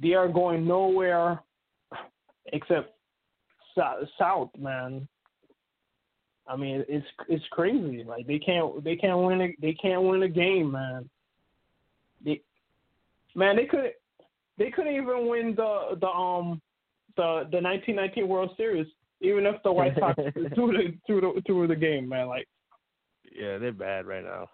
they 0.00 0.14
are 0.14 0.28
going 0.28 0.66
nowhere 0.66 1.40
except 2.52 2.94
south, 4.18 4.50
man. 4.58 5.08
I 6.46 6.56
mean, 6.56 6.84
it's 6.88 7.06
it's 7.28 7.44
crazy. 7.50 8.04
Like 8.04 8.26
they 8.26 8.38
can't 8.38 8.82
they 8.82 8.96
can't 8.96 9.18
win 9.18 9.40
a, 9.40 9.56
they 9.60 9.72
can't 9.74 10.02
win 10.02 10.22
a 10.22 10.28
game, 10.28 10.72
man. 10.72 11.08
They, 12.24 12.40
man, 13.34 13.56
they 13.56 13.66
could 13.66 13.92
they 14.58 14.70
couldn't 14.70 14.94
even 14.94 15.28
win 15.28 15.54
the 15.54 15.96
the 16.00 16.08
um 16.08 16.60
the 17.20 17.48
the 17.50 17.60
1919 17.60 18.28
World 18.28 18.50
Series, 18.56 18.86
even 19.20 19.44
if 19.44 19.62
the 19.62 19.72
White 19.72 19.94
Sox 19.98 20.14
threw 20.54 20.72
the 20.72 20.94
threw 21.06 21.20
the 21.20 21.42
threw 21.46 21.66
the 21.66 21.76
game, 21.76 22.08
man. 22.08 22.28
Like, 22.28 22.48
yeah, 23.30 23.58
they're 23.58 23.72
bad 23.72 24.06
right 24.06 24.24
now. 24.24 24.48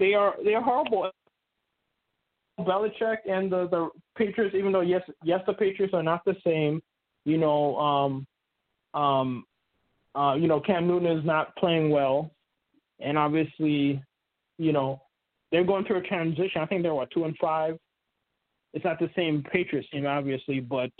They 0.00 0.14
are 0.14 0.34
they 0.44 0.54
are 0.54 0.62
horrible. 0.62 1.10
Belichick 2.60 3.18
and 3.28 3.50
the 3.50 3.68
the 3.68 3.88
Patriots, 4.16 4.54
even 4.58 4.72
though 4.72 4.80
yes 4.80 5.02
yes 5.22 5.40
the 5.46 5.52
Patriots 5.52 5.94
are 5.94 6.02
not 6.02 6.24
the 6.24 6.34
same, 6.44 6.82
you 7.24 7.38
know, 7.38 7.76
um, 7.76 8.26
um, 9.00 9.44
uh, 10.14 10.34
you 10.34 10.48
know 10.48 10.60
Cam 10.60 10.88
Newton 10.88 11.18
is 11.18 11.24
not 11.24 11.54
playing 11.56 11.90
well, 11.90 12.32
and 12.98 13.16
obviously, 13.16 14.02
you 14.58 14.72
know, 14.72 15.00
they're 15.50 15.64
going 15.64 15.84
through 15.84 15.98
a 15.98 16.02
transition. 16.02 16.60
I 16.60 16.66
think 16.66 16.82
they're 16.82 16.94
what 16.94 17.10
two 17.12 17.24
and 17.24 17.36
five. 17.40 17.78
It's 18.74 18.84
not 18.84 18.98
the 18.98 19.10
same 19.14 19.44
Patriots 19.52 19.88
team, 19.90 20.06
obviously, 20.06 20.60
but 20.60 20.90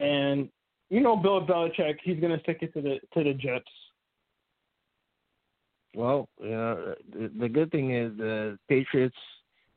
and 0.00 0.48
you 0.90 1.00
know 1.00 1.16
Bill 1.16 1.44
Belichick, 1.46 1.96
he's 2.02 2.20
going 2.20 2.36
to 2.36 2.42
stick 2.42 2.58
it 2.62 2.72
to 2.74 2.80
the 2.80 2.98
to 3.14 3.24
the 3.24 3.34
Jets. 3.34 3.64
Well, 5.94 6.28
you 6.40 6.50
know, 6.50 6.94
the, 7.12 7.32
the 7.40 7.48
good 7.48 7.70
thing 7.70 7.94
is 7.94 8.16
the 8.16 8.58
Patriots 8.68 9.16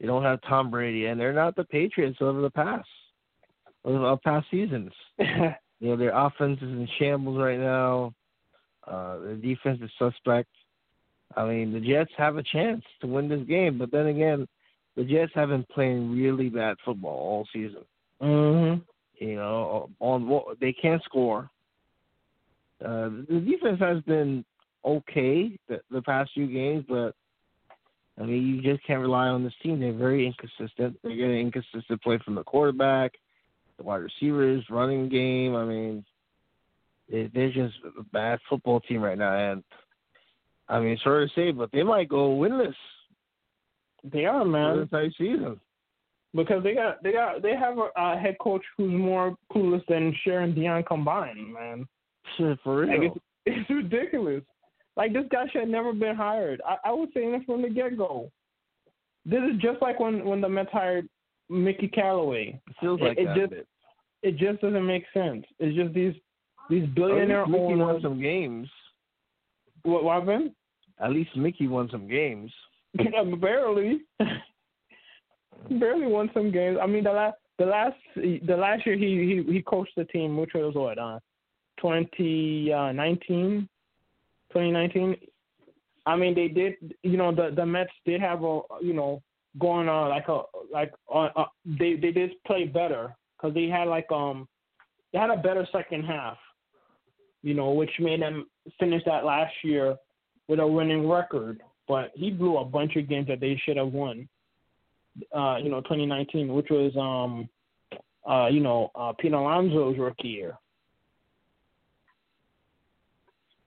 they 0.01 0.07
don't 0.07 0.23
have 0.23 0.41
Tom 0.41 0.71
Brady, 0.71 1.05
and 1.05 1.19
they're 1.19 1.31
not 1.31 1.55
the 1.55 1.63
Patriots 1.63 2.17
of 2.21 2.37
the 2.37 2.49
past 2.49 2.87
of 3.85 4.21
past 4.23 4.47
seasons. 4.49 4.91
you 5.19 5.53
know, 5.79 5.95
their 5.95 6.15
offense 6.15 6.57
is 6.57 6.69
in 6.69 6.87
shambles 6.97 7.37
right 7.37 7.59
now. 7.59 8.13
Uh, 8.85 9.19
their 9.19 9.35
defense 9.35 9.79
is 9.81 9.91
suspect. 9.99 10.49
I 11.35 11.45
mean, 11.45 11.71
the 11.71 11.79
Jets 11.79 12.11
have 12.17 12.37
a 12.37 12.43
chance 12.43 12.83
to 13.01 13.07
win 13.07 13.29
this 13.29 13.47
game, 13.47 13.77
but 13.77 13.91
then 13.91 14.07
again, 14.07 14.47
the 14.95 15.03
Jets 15.03 15.31
have 15.35 15.49
been 15.49 15.65
playing 15.71 16.11
really 16.11 16.49
bad 16.49 16.77
football 16.83 17.13
all 17.13 17.47
season. 17.53 17.85
Mm-hmm. 18.21 18.81
You 19.21 19.35
know, 19.35 19.91
on 19.99 20.27
what 20.27 20.59
they 20.59 20.73
can't 20.73 21.03
score. 21.03 21.47
Uh, 22.83 23.09
the 23.29 23.45
defense 23.47 23.79
has 23.79 24.01
been 24.01 24.43
okay 24.83 25.59
the, 25.69 25.79
the 25.91 26.01
past 26.01 26.31
few 26.33 26.47
games, 26.47 26.83
but 26.89 27.13
I 28.19 28.23
mean, 28.23 28.47
you 28.47 28.63
just 28.63 28.83
can't 28.87 28.99
rely 28.99 29.27
on 29.27 29.43
this 29.43 29.53
team. 29.61 29.79
They're 29.79 29.93
very 29.93 30.25
inconsistent. 30.25 30.97
They're 31.03 31.15
getting 31.15 31.39
inconsistent 31.39 32.01
play 32.01 32.17
from 32.25 32.33
the 32.33 32.43
quarterback, 32.43 33.11
the 33.77 33.83
wide 33.83 33.97
receivers, 33.97 34.65
running 34.71 35.07
game. 35.07 35.55
I 35.55 35.65
mean, 35.65 36.03
they're 37.07 37.51
just 37.51 37.75
a 37.99 38.03
bad 38.11 38.39
football 38.49 38.79
team 38.79 39.01
right 39.03 39.19
now, 39.19 39.51
and 39.51 39.63
I 40.67 40.79
mean, 40.79 40.97
sorry 41.03 41.27
to 41.27 41.33
say, 41.35 41.51
but 41.51 41.71
they 41.71 41.83
might 41.83 42.09
go 42.09 42.29
winless. 42.29 42.73
They 44.03 44.25
are, 44.25 44.45
man. 44.45 44.71
For 44.71 44.75
the 44.77 44.81
entire 44.81 45.11
season. 45.11 45.59
Because 46.33 46.63
they 46.63 46.73
got 46.73 47.03
they 47.03 47.11
got 47.11 47.41
they 47.41 47.55
have 47.55 47.77
a, 47.77 47.89
a 47.97 48.17
head 48.17 48.37
coach 48.39 48.63
who's 48.77 48.91
more 48.91 49.35
clueless 49.51 49.85
than 49.87 50.15
Cher 50.23 50.41
and 50.41 50.55
Dionne 50.55 50.85
combined, 50.85 51.53
man. 51.53 51.85
Shit, 52.37 52.57
for 52.63 52.81
real. 52.81 52.89
Like 52.89 53.11
it's, 53.11 53.25
it's 53.45 53.69
ridiculous. 53.69 54.43
Like 54.95 55.13
this 55.13 55.25
guy 55.31 55.45
should 55.51 55.61
have 55.61 55.69
never 55.69 55.93
been 55.93 56.15
hired. 56.15 56.61
I, 56.67 56.89
I 56.89 56.91
was 56.91 57.09
saying 57.13 57.33
this 57.33 57.41
from 57.45 57.61
the 57.61 57.69
get 57.69 57.97
go. 57.97 58.31
This 59.25 59.41
is 59.41 59.61
just 59.61 59.81
like 59.81 59.99
when 59.99 60.25
when 60.25 60.41
the 60.41 60.49
Mets 60.49 60.71
hired 60.71 61.07
Mickey 61.49 61.87
Callaway. 61.87 62.59
It 62.67 62.75
feels 62.79 63.01
like 63.01 63.17
it, 63.17 63.25
that. 63.25 63.37
It 63.37 63.49
just, 63.49 63.61
it 64.23 64.37
just 64.37 64.61
doesn't 64.61 64.85
make 64.85 65.03
sense. 65.13 65.45
It's 65.59 65.75
just 65.75 65.93
these 65.93 66.13
these 66.69 66.87
billionaire 66.95 67.45
Mickey 67.45 67.63
owners. 67.63 67.79
won 67.79 68.01
some 68.01 68.21
games. 68.21 68.69
What, 69.83 70.03
what 70.03 70.19
happened? 70.19 70.51
At 70.99 71.11
least 71.11 71.35
Mickey 71.35 71.67
won 71.67 71.89
some 71.91 72.07
games. 72.07 72.51
barely, 73.41 74.01
barely 75.79 76.07
won 76.07 76.29
some 76.33 76.51
games. 76.51 76.77
I 76.81 76.87
mean, 76.87 77.03
the 77.03 77.11
last 77.11 77.37
the 77.57 77.65
last 77.65 77.95
the 78.15 78.57
last 78.57 78.85
year 78.85 78.95
he 78.95 79.43
he 79.45 79.53
he 79.53 79.61
coached 79.61 79.93
the 79.95 80.05
team, 80.05 80.37
which 80.37 80.51
was 80.53 80.75
what 80.75 80.97
uh, 80.97 81.19
2019, 81.81 83.67
2019. 84.49 85.15
I 86.05 86.15
mean, 86.15 86.35
they 86.35 86.47
did. 86.47 86.95
You 87.03 87.17
know, 87.17 87.33
the 87.33 87.51
the 87.55 87.65
Mets 87.65 87.91
did 88.05 88.21
have 88.21 88.43
a 88.43 88.61
you 88.81 88.93
know 88.93 89.21
going 89.59 89.89
on 89.89 90.09
like 90.09 90.27
a 90.27 90.43
like 90.71 90.93
on 91.07 91.29
uh, 91.35 91.45
they 91.65 91.95
they 91.95 92.11
did 92.11 92.31
play 92.45 92.65
better 92.65 93.15
because 93.37 93.53
they 93.53 93.67
had 93.67 93.87
like 93.87 94.11
um 94.11 94.47
they 95.13 95.19
had 95.19 95.29
a 95.29 95.37
better 95.37 95.67
second 95.71 96.03
half. 96.05 96.37
You 97.43 97.55
know, 97.55 97.71
which 97.71 97.89
made 97.99 98.21
them 98.21 98.45
finish 98.79 99.01
that 99.05 99.25
last 99.25 99.53
year 99.63 99.95
with 100.47 100.59
a 100.59 100.67
winning 100.67 101.09
record 101.09 101.61
but 101.91 102.11
he 102.15 102.31
blew 102.31 102.57
a 102.57 102.63
bunch 102.63 102.95
of 102.95 103.09
games 103.09 103.27
that 103.27 103.41
they 103.41 103.61
should 103.65 103.75
have 103.75 103.91
won. 103.91 104.25
Uh, 105.35 105.57
you 105.61 105.69
know, 105.69 105.81
2019, 105.81 106.53
which 106.53 106.69
was 106.69 106.95
um, 106.95 107.49
uh, 108.29 108.47
you 108.47 108.61
know, 108.61 108.91
uh, 108.95 109.11
Pete 109.19 109.33
Alonso's 109.33 109.97
rookie 109.97 110.29
year. 110.29 110.57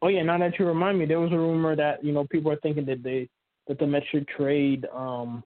Oh 0.00 0.08
yeah, 0.08 0.22
now 0.22 0.38
that 0.38 0.58
you 0.58 0.66
remind 0.66 0.98
me, 0.98 1.06
there 1.06 1.20
was 1.20 1.32
a 1.32 1.38
rumor 1.38 1.76
that 1.76 2.04
you 2.04 2.12
know 2.12 2.24
people 2.24 2.50
are 2.50 2.60
thinking 2.62 2.86
that 2.86 3.02
they 3.02 3.28
that 3.68 3.78
the 3.78 3.86
Mets 3.86 4.06
should 4.10 4.28
trade 4.28 4.86
um, 4.94 5.42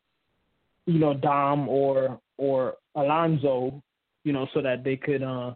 you 0.88 0.98
know, 0.98 1.14
Dom 1.14 1.68
or 1.68 2.18
or 2.38 2.74
Alonso, 2.94 3.82
you 4.24 4.32
know, 4.32 4.48
so 4.54 4.62
that 4.62 4.82
they 4.82 4.96
could 4.96 5.22
uh 5.22 5.52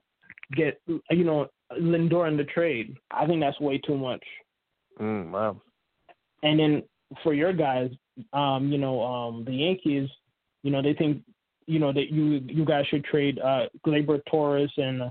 get 0.55 0.81
you 0.87 1.25
know 1.25 1.49
Lindor 1.73 2.29
in 2.29 2.37
the 2.37 2.45
trade. 2.45 2.97
I 3.11 3.27
think 3.27 3.41
that's 3.41 3.59
way 3.59 3.79
too 3.79 3.97
much. 3.97 4.23
Mm, 5.01 5.31
wow. 5.31 5.61
And 6.43 6.61
then 6.61 6.83
for 7.23 7.33
your 7.33 7.53
guys, 7.55 7.91
um, 8.35 8.71
you 8.71 8.77
know, 8.77 9.03
um, 9.03 9.45
the 9.47 9.53
Yankees, 9.53 10.11
you 10.63 10.71
know, 10.71 10.83
they 10.83 10.95
think, 10.95 11.23
you 11.67 11.79
know, 11.79 11.93
that 11.93 12.11
you 12.11 12.43
you 12.47 12.65
guys 12.65 12.87
should 12.87 13.05
trade 13.05 13.39
uh, 13.39 13.67
Gleyber 13.87 14.21
Torres 14.31 14.71
and 14.77 15.03
uh, 15.03 15.11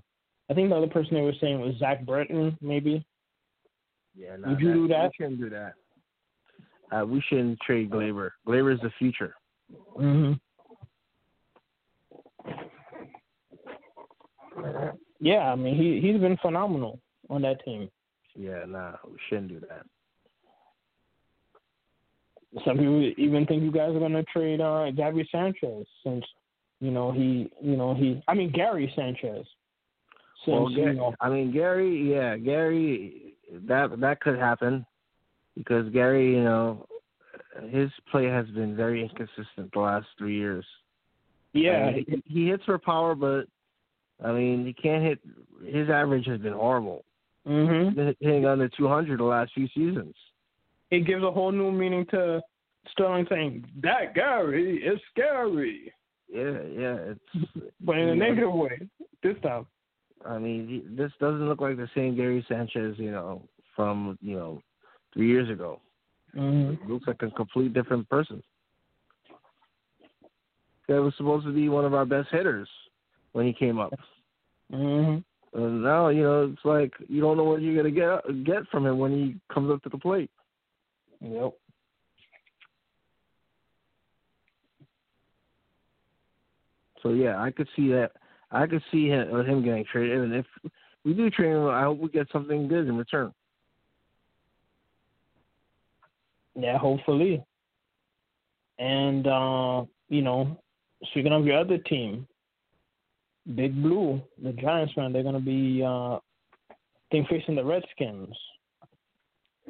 I 0.50 0.54
think 0.54 0.70
the 0.70 0.76
other 0.76 0.88
person 0.88 1.14
they 1.14 1.22
were 1.22 1.34
saying 1.40 1.62
was 1.62 1.76
Zach 1.80 2.06
Britton, 2.06 2.58
maybe. 2.62 3.06
Yeah, 4.16 4.36
no, 4.38 4.50
would 4.50 4.60
you 4.60 4.68
that, 4.68 4.74
do 4.74 4.88
that? 4.90 5.04
We 5.04 5.12
shouldn't 5.18 5.40
do 5.40 5.50
that. 5.50 5.74
Uh, 6.92 7.06
we 7.06 7.24
shouldn't 7.30 7.60
trade 7.62 7.90
Gleyber. 7.90 8.32
Gleyber 8.46 8.74
is 8.74 8.82
the 8.82 8.92
future. 9.00 9.34
Mhm. 9.98 10.40
Yeah, 15.22 15.52
I 15.52 15.56
mean 15.56 15.76
he 15.76 16.02
he's 16.02 16.20
been 16.20 16.38
phenomenal 16.38 17.00
on 17.30 17.42
that 17.44 17.64
team. 17.64 17.90
Yeah, 18.36 18.66
nah, 18.68 18.96
we 19.06 19.18
shouldn't 19.30 19.50
do 19.50 19.60
that. 19.62 19.86
Some 22.66 22.78
people 22.78 23.12
even 23.18 23.46
think 23.46 23.64
you 23.64 23.72
guys 23.72 23.96
are 23.96 24.00
going 24.00 24.12
to 24.12 24.24
trade 24.24 24.60
uh, 24.60 24.92
Gabby 24.92 25.28
Sanchez 25.32 25.86
since 26.04 26.26
you 26.82 26.92
know 26.92 27.12
he 27.12 27.50
you 27.62 27.78
know 27.78 27.94
he 27.94 28.22
I 28.28 28.34
mean 28.34 28.52
Gary 28.52 28.92
Sanchez. 28.96 29.46
Since, 30.44 30.56
well, 30.56 30.70
Gary, 30.70 30.94
you 30.94 30.98
know, 31.00 31.16
I 31.22 31.30
mean 31.30 31.54
Gary, 31.54 32.12
yeah, 32.12 32.36
Gary, 32.36 33.36
that 33.68 34.00
that 34.02 34.20
could 34.20 34.38
happen 34.38 34.86
because 35.56 35.88
Gary, 35.94 36.34
you 36.34 36.44
know, 36.44 36.86
his 37.70 37.90
play 38.12 38.26
has 38.26 38.48
been 38.48 38.76
very 38.76 39.02
inconsistent 39.02 39.72
the 39.74 39.80
last 39.80 40.08
three 40.18 40.36
years. 40.38 40.66
yeah, 41.54 41.72
I 41.72 41.92
mean, 41.94 42.06
he, 42.08 42.24
he 42.26 42.48
hits 42.50 42.66
for 42.66 42.78
power, 42.80 43.16
but 43.16 43.46
I 44.22 44.34
mean 44.34 44.66
he 44.66 44.74
can't 44.74 45.04
hit. 45.04 45.20
His 45.66 45.90
average 45.90 46.26
has 46.28 46.42
been 46.42 46.54
horrible. 46.54 47.06
mhm. 47.48 47.86
He's 47.86 47.96
been 47.96 48.16
hitting 48.20 48.46
under 48.46 48.68
200 48.68 49.20
the 49.20 49.24
last 49.24 49.54
few 49.54 49.68
seasons. 49.70 50.16
It 50.92 51.06
gives 51.08 51.24
a 51.24 51.32
whole 51.32 51.52
new 51.52 51.72
meaning 51.72 52.06
to 52.12 52.42
Sterling 52.92 53.26
saying 53.30 53.66
that 53.82 54.14
Gary 54.16 54.84
is 54.84 55.00
scary, 55.12 55.94
Yeah, 56.32 56.60
yeah, 56.78 56.96
it's. 57.12 57.62
but 57.80 57.98
in 57.98 58.10
a 58.10 58.16
negative 58.16 58.52
way 58.54 58.80
this 59.24 59.36
time. 59.44 59.66
I 60.26 60.38
mean, 60.38 60.84
this 60.96 61.12
doesn't 61.20 61.48
look 61.48 61.62
like 61.62 61.78
the 61.78 61.90
same 61.96 62.16
Gary 62.16 62.46
Sanchez, 62.48 62.96
you 62.98 63.12
know, 63.12 63.42
from 63.76 64.18
you 64.22 64.36
know 64.36 64.62
three 65.14 65.28
years 65.28 65.50
ago. 65.50 65.80
Mm-hmm. 66.36 66.86
He 66.86 66.92
looks 66.94 67.08
like 67.08 67.22
a 67.24 67.32
complete 67.32 67.74
different 67.74 68.08
person. 68.10 68.42
that 70.88 71.02
was 71.02 71.14
supposed 71.18 71.46
to 71.46 71.54
be 71.54 71.70
one 71.70 71.86
of 71.86 71.94
our 71.94 72.06
best 72.06 72.30
hitters 72.32 72.68
when 73.32 73.46
he 73.46 73.54
came 73.54 73.80
up. 73.80 73.94
Mhm. 74.72 75.24
And 75.54 75.84
now, 75.84 76.08
you 76.10 76.24
know, 76.24 76.52
it's 76.52 76.66
like 76.66 76.94
you 77.08 77.22
don't 77.22 77.38
know 77.38 77.44
what 77.44 77.62
you're 77.62 77.76
gonna 77.76 77.92
get 77.92 78.44
get 78.44 78.68
from 78.70 78.86
him 78.86 78.98
when 79.00 79.12
he 79.12 79.36
comes 79.54 79.72
up 79.72 79.82
to 79.84 79.90
the 79.90 79.98
plate. 79.98 80.30
Yep. 81.22 81.54
So 87.02 87.10
yeah, 87.10 87.42
I 87.42 87.52
could 87.52 87.68
see 87.76 87.90
that. 87.90 88.12
I 88.52 88.68
could 88.68 88.84
see 88.92 89.08
him, 89.08 89.34
uh, 89.34 89.44
him 89.44 89.64
getting 89.64 89.86
traded, 89.92 90.20
and 90.20 90.36
if 90.36 90.46
we 91.06 91.14
do 91.14 91.30
trade 91.30 91.52
him, 91.52 91.68
I 91.68 91.84
hope 91.84 92.00
we 92.00 92.10
get 92.10 92.28
something 92.32 92.68
good 92.68 92.88
in 92.88 92.98
return. 92.98 93.34
Yeah, 96.56 96.78
hopefully. 96.78 97.44
And 98.78 99.26
uh, 99.26 99.86
you 100.10 100.22
know, 100.22 100.60
speaking 101.12 101.32
of 101.32 101.46
your 101.46 101.60
other 101.60 101.78
team, 101.78 102.28
Big 103.56 103.82
Blue, 103.82 104.22
the 104.42 104.52
Giants 104.54 104.96
man, 104.98 105.14
they're 105.14 105.24
gonna 105.24 105.40
be 105.40 105.82
uh 105.84 106.16
I 106.16 106.20
think 107.12 107.28
facing 107.28 107.56
the 107.56 107.64
Redskins. 107.64 108.36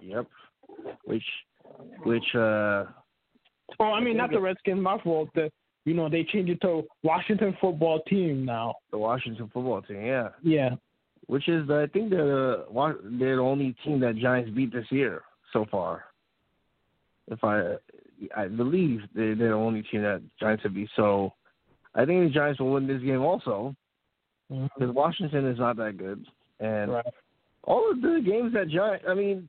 Yep. 0.02 0.28
Which, 1.06 1.24
which, 2.04 2.36
uh, 2.36 2.86
Oh, 3.80 3.86
I 3.94 4.02
mean 4.02 4.18
not 4.18 4.32
the 4.32 4.40
Redskins, 4.40 4.82
my 4.82 4.98
fault. 5.02 5.30
The 5.34 5.50
you 5.86 5.94
know, 5.96 6.10
they 6.10 6.24
changed 6.24 6.52
it 6.52 6.62
to 6.62 6.84
Washington 7.04 7.58
football 7.60 8.02
team 8.02 8.46
now. 8.46 8.76
the 8.92 8.98
Washington 8.98 9.50
football 9.52 9.82
team, 9.82 10.06
yeah. 10.06 10.30
Yeah. 10.44 10.76
Which 11.28 11.48
is, 11.48 11.70
I 11.70 11.88
think 11.88 12.10
they're 12.10 12.26
the 12.26 12.66
they're 13.20 13.38
the 13.38 13.42
only 13.42 13.76
team 13.84 14.00
that 14.02 14.18
Giants 14.18 14.52
beat 14.52 14.72
this 14.74 14.86
year 14.92 15.24
so 15.54 15.66
far. 15.72 16.04
If 17.30 17.44
I, 17.44 17.76
I 18.36 18.48
believe 18.48 19.00
they're, 19.16 19.36
they're 19.36 19.50
the 19.50 19.54
only 19.56 19.84
team 19.84 20.02
that 20.02 20.22
Giants 20.40 20.64
have 20.64 20.74
beat. 20.74 20.90
So, 20.96 21.34
I 21.96 22.06
think 22.06 22.26
the 22.28 22.34
Giants 22.34 22.60
will 22.60 22.74
win 22.74 22.88
this 22.88 23.02
game 23.02 23.22
also 23.22 23.76
because 24.50 24.94
Washington 24.94 25.48
is 25.48 25.58
not 25.58 25.78
that 25.78 25.98
good, 25.98 26.26
and 26.60 26.92
Right. 26.92 27.06
all 27.64 27.90
of 27.90 28.02
the 28.02 28.22
games 28.26 28.54
that 28.54 28.68
Giants, 28.68 29.06
I 29.08 29.14
mean, 29.14 29.48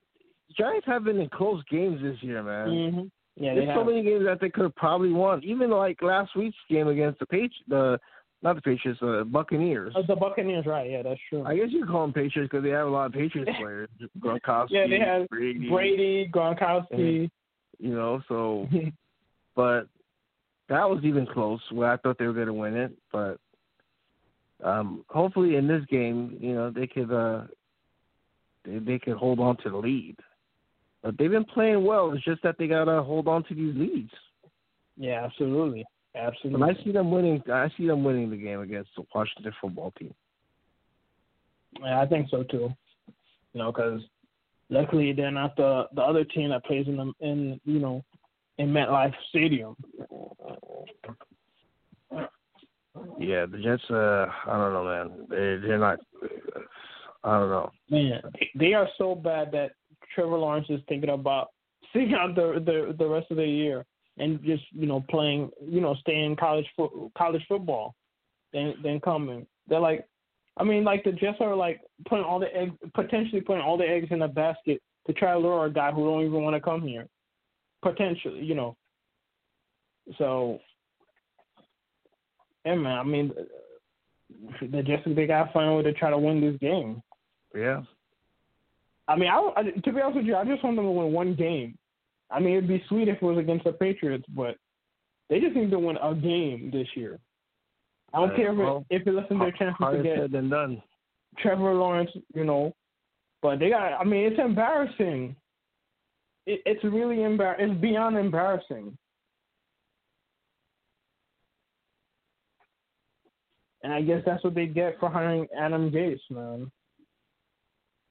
Giants 0.57 0.87
have 0.87 1.05
been 1.05 1.19
in 1.19 1.29
close 1.31 1.63
games 1.71 2.01
this 2.03 2.23
year, 2.23 2.43
man. 2.43 2.69
Mhm. 2.69 3.11
Yeah, 3.37 3.55
There's 3.55 3.69
so 3.69 3.79
have. 3.79 3.87
many 3.87 4.03
games 4.03 4.25
that 4.25 4.41
they 4.41 4.51
could 4.51 4.65
have 4.65 4.75
probably 4.77 5.11
won. 5.13 5.43
Even 5.43 5.71
like 5.71 6.03
last 6.03 6.37
week's 6.37 6.57
game 6.69 6.89
against 6.89 7.19
the 7.19 7.27
Patri- 7.27 7.65
the 7.69 7.99
not 8.43 8.57
the 8.57 8.63
Patriots, 8.63 9.01
the 9.01 9.25
Buccaneers. 9.25 9.95
Oh, 9.97 10.03
the 10.03 10.17
Buccaneers, 10.17 10.67
right? 10.67 10.91
Yeah, 10.91 11.03
that's 11.03 11.21
true. 11.29 11.45
I 11.45 11.57
guess 11.57 11.69
you 11.71 11.87
call 11.87 12.03
them 12.03 12.13
Patriots 12.13 12.51
because 12.51 12.65
they 12.65 12.71
have 12.71 12.89
a 12.89 12.91
lot 12.91 13.07
of 13.07 13.13
Patriots 13.13 13.51
players. 13.59 13.89
Gronkowski, 14.19 14.71
yeah, 14.71 14.87
they 14.89 14.99
have 14.99 15.29
Brady, 15.29 15.71
Brady, 15.71 16.29
Gronkowski. 16.31 17.31
you 17.79 17.95
know. 17.95 18.21
So, 18.29 18.69
but 19.57 19.87
that 20.69 20.91
was 20.91 21.01
even 21.05 21.25
close. 21.27 21.61
Where 21.71 21.91
I 21.91 21.97
thought 21.97 22.19
they 22.19 22.27
were 22.27 22.33
going 22.33 22.49
to 22.49 22.53
win 22.53 22.77
it, 22.77 22.93
but 23.13 23.39
um, 24.63 25.05
hopefully 25.09 25.57
in 25.57 25.67
this 25.67 25.85
game, 25.87 26.37
you 26.41 26.55
know, 26.55 26.71
they 26.71 26.87
could 26.87 27.13
uh, 27.13 27.43
they, 28.65 28.79
they 28.79 28.99
could 28.99 29.17
hold 29.17 29.39
on 29.41 29.57
to 29.59 29.71
the 29.71 29.77
lead. 29.77 30.17
But 31.03 31.19
they've 31.19 31.31
been 31.31 31.45
playing 31.45 31.85
well. 31.85 32.13
It's 32.13 32.25
just 32.25 32.43
that 32.43 32.57
they 32.59 32.69
gotta 32.69 33.03
hold 33.03 33.29
on 33.29 33.45
to 33.45 33.55
these 33.55 33.75
leads. 33.75 34.13
yeah, 34.97 35.25
absolutely, 35.25 35.85
absolutely. 36.15 36.63
I 36.63 36.85
see 36.85 36.93
them 36.93 37.11
winning. 37.11 37.43
I 37.53 37.71
see 37.77 37.87
them 37.87 38.05
winning 38.05 38.31
the 38.31 38.37
game 38.37 38.61
against 38.61 38.91
the 38.97 39.05
Washington 39.15 39.53
football 39.61 39.93
team. 39.99 40.15
Yeah, 41.81 42.01
I 42.01 42.07
think 42.07 42.29
so 42.31 42.45
too. 42.45 42.71
You 43.53 43.59
know, 43.59 43.73
because 43.73 44.01
luckily 44.69 45.13
they're 45.13 45.31
not 45.31 45.57
the 45.57 45.89
the 45.95 46.03
other 46.03 46.25
team 46.25 46.51
that 46.51 46.65
plays 46.65 46.87
in 46.87 46.97
the 46.97 47.13
in 47.21 47.61
you 47.65 47.81
know 47.81 48.05
in 48.59 48.69
MetLife 48.69 49.15
Stadium. 49.31 49.77
Yeah, 53.19 53.47
the 53.47 53.59
Jets. 53.63 53.83
Uh, 53.91 54.27
I 54.47 54.59
don't 54.59 54.73
know, 54.73 54.85
man. 54.85 55.27
They 55.29 55.67
they're 55.67 55.79
not. 55.79 55.99
I 57.25 57.39
don't 57.39 57.51
know. 57.51 57.71
Man, 57.89 58.21
they 58.55 58.75
are 58.75 58.89
so 58.99 59.15
bad 59.15 59.53
that 59.53 59.73
Trevor 60.15 60.39
Lawrence 60.39 60.67
is 60.69 60.81
thinking 60.89 61.11
about 61.11 61.49
sitting 61.93 62.15
out 62.15 62.35
the 62.35 62.63
the 62.65 62.95
the 62.97 63.07
rest 63.07 63.31
of 63.31 63.37
the 63.37 63.47
year 63.47 63.85
and 64.19 64.43
just 64.45 64.65
you 64.73 64.87
know 64.87 65.05
playing 65.11 65.51
you 65.67 65.81
know 65.81 65.95
staying 65.97 66.37
college 66.37 66.67
fo- 66.77 67.11
college 67.17 67.43
football, 67.49 67.95
then 68.53 68.75
then 68.83 69.01
coming. 69.01 69.47
They're 69.69 69.81
like, 69.81 70.07
I 70.57 70.65
mean, 70.65 70.85
like 70.85 71.05
the 71.05 71.13
Jets 71.13 71.39
are 71.41 71.55
like 71.55 71.81
putting 72.09 72.25
all 72.25 72.39
the 72.39 72.55
eggs, 72.55 72.73
potentially 72.95 73.41
putting 73.41 73.63
all 73.63 73.79
the 73.79 73.89
eggs 73.89 74.09
in 74.11 74.23
a 74.23 74.29
basket 74.29 74.81
to 75.07 75.13
try 75.13 75.33
to 75.33 75.39
lure 75.39 75.67
a 75.67 75.73
guy 75.73 75.91
who 75.91 76.05
don't 76.05 76.25
even 76.25 76.43
want 76.43 76.55
to 76.55 76.61
come 76.61 76.83
here, 76.83 77.07
potentially, 77.83 78.45
you 78.45 78.55
know. 78.55 78.77
So, 80.19 80.59
yeah, 82.65 82.75
man. 82.75 82.99
I 82.99 83.03
mean, 83.05 83.33
the 84.61 84.83
Jets 84.83 85.03
they 85.07 85.27
got 85.27 85.45
to 85.45 85.53
find 85.53 85.71
a 85.71 85.75
way 85.75 85.83
to 85.83 85.93
try 85.93 86.11
to 86.11 86.19
win 86.19 86.41
this 86.41 86.59
game. 86.59 87.03
Yeah. 87.55 87.83
I 89.13 89.17
mean, 89.17 89.29
I, 89.29 89.53
I 89.57 89.63
to 89.63 89.93
be 89.93 90.01
honest 90.01 90.17
with 90.17 90.27
you, 90.27 90.37
I 90.37 90.45
just 90.45 90.65
want 90.65 90.77
them 90.77 90.87
to 90.87 90.91
win 90.91 91.13
one 91.13 91.35
game. 91.35 91.77
I 92.31 92.41
mean, 92.41 92.57
it'd 92.57 92.69
be 92.69 92.83
sweet 92.89 93.09
if 93.09 93.17
it 93.17 93.23
was 93.23 93.37
against 93.37 93.65
the 93.65 93.73
Patriots, 93.73 94.25
but 94.35 94.57
they 95.29 95.39
just 95.39 95.55
need 95.55 95.71
to 95.71 95.79
win 95.79 95.99
a 95.99 96.15
game 96.15 96.71
this 96.73 96.89
year. 96.95 97.19
I 98.15 98.21
don't 98.21 98.33
Uh, 98.33 98.37
care 98.37 98.53
if 98.53 98.59
well, 98.59 98.87
it, 98.89 99.03
if 99.03 99.07
it 99.07 99.13
lessens 99.13 99.39
their 99.39 99.53
chances 99.53 99.87
to 99.93 100.03
get 100.03 100.19
said 100.19 100.33
than 100.33 100.49
done. 100.49 100.83
Trevor 101.39 101.75
Lawrence, 101.75 102.11
you 102.35 102.45
know. 102.45 102.75
But 103.43 103.59
they 103.59 103.69
got. 103.69 104.01
I 104.01 104.05
mean, 104.05 104.25
it's 104.25 104.39
embarrassing. 104.39 105.37
It, 106.47 106.63
it's 106.65 106.83
really 106.83 107.17
embar. 107.17 107.57
It's 107.59 107.79
beyond 107.81 108.17
embarrassing. 108.17 108.97
And 113.83 113.93
I 113.93 114.01
guess 114.01 114.23
that's 114.25 114.43
what 114.43 114.55
they 114.55 114.67
get 114.67 114.99
for 115.01 115.11
hiring 115.11 115.47
Adam 115.59 115.91
Gase, 115.91 116.21
man. 116.31 116.71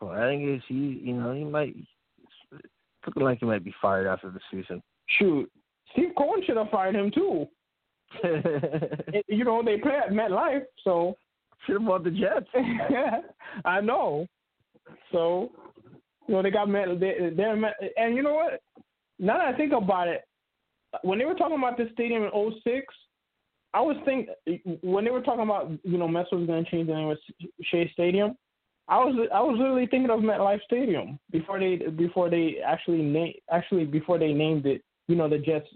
Well, 0.01 0.11
I 0.11 0.27
think 0.27 0.63
he. 0.67 1.01
You 1.03 1.13
know, 1.13 1.33
he 1.33 1.43
might. 1.43 1.75
Looking 3.05 3.23
like 3.23 3.39
he 3.39 3.45
might 3.45 3.63
be 3.63 3.73
fired 3.81 4.07
after 4.07 4.29
the 4.29 4.39
season. 4.51 4.81
Shoot, 5.17 5.51
Steve 5.91 6.09
Cohen 6.17 6.41
should 6.45 6.57
have 6.57 6.69
fired 6.69 6.95
him 6.95 7.11
too. 7.11 7.47
You 9.27 9.45
know, 9.45 9.61
they 9.63 9.77
play 9.77 9.97
at 10.05 10.11
MetLife, 10.11 10.63
so 10.83 11.15
Should 11.65 11.77
have 11.77 11.85
bought 11.85 12.03
the 12.03 12.11
Jets. 12.11 12.47
I 13.65 13.79
know. 13.81 14.27
So, 15.11 15.51
you 16.27 16.35
know, 16.35 16.41
they 16.41 16.51
got 16.51 16.69
Met. 16.69 16.99
They, 16.99 17.31
they're 17.35 17.55
Met, 17.55 17.75
and 17.97 18.15
you 18.15 18.23
know 18.23 18.33
what? 18.33 18.61
Now 19.19 19.37
that 19.37 19.53
I 19.53 19.57
think 19.57 19.71
about 19.73 20.07
it, 20.07 20.21
when 21.03 21.19
they 21.19 21.25
were 21.25 21.35
talking 21.35 21.57
about 21.57 21.77
the 21.77 21.89
stadium 21.93 22.23
in 22.23 22.53
'06, 22.63 22.85
I 23.73 23.81
was 23.81 23.95
think 24.03 24.27
when 24.81 25.05
they 25.05 25.11
were 25.11 25.21
talking 25.21 25.43
about 25.43 25.71
you 25.83 25.97
know 25.97 26.07
Mets 26.07 26.31
was 26.31 26.45
going 26.47 26.65
to 26.65 26.71
change 26.71 26.87
the 26.87 26.93
name 26.93 27.09
of 27.09 27.17
Shea 27.63 27.89
Stadium. 27.93 28.35
I 28.87 28.97
was 28.97 29.27
I 29.33 29.41
was 29.41 29.57
literally 29.57 29.87
thinking 29.87 30.09
of 30.09 30.19
MetLife 30.19 30.61
Stadium 30.63 31.19
before 31.31 31.59
they 31.59 31.77
before 31.77 32.29
they 32.29 32.57
actually 32.65 33.01
name 33.01 33.33
actually 33.51 33.85
before 33.85 34.17
they 34.19 34.33
named 34.33 34.65
it. 34.65 34.83
You 35.07 35.15
know 35.15 35.29
the 35.29 35.37
Jets, 35.37 35.67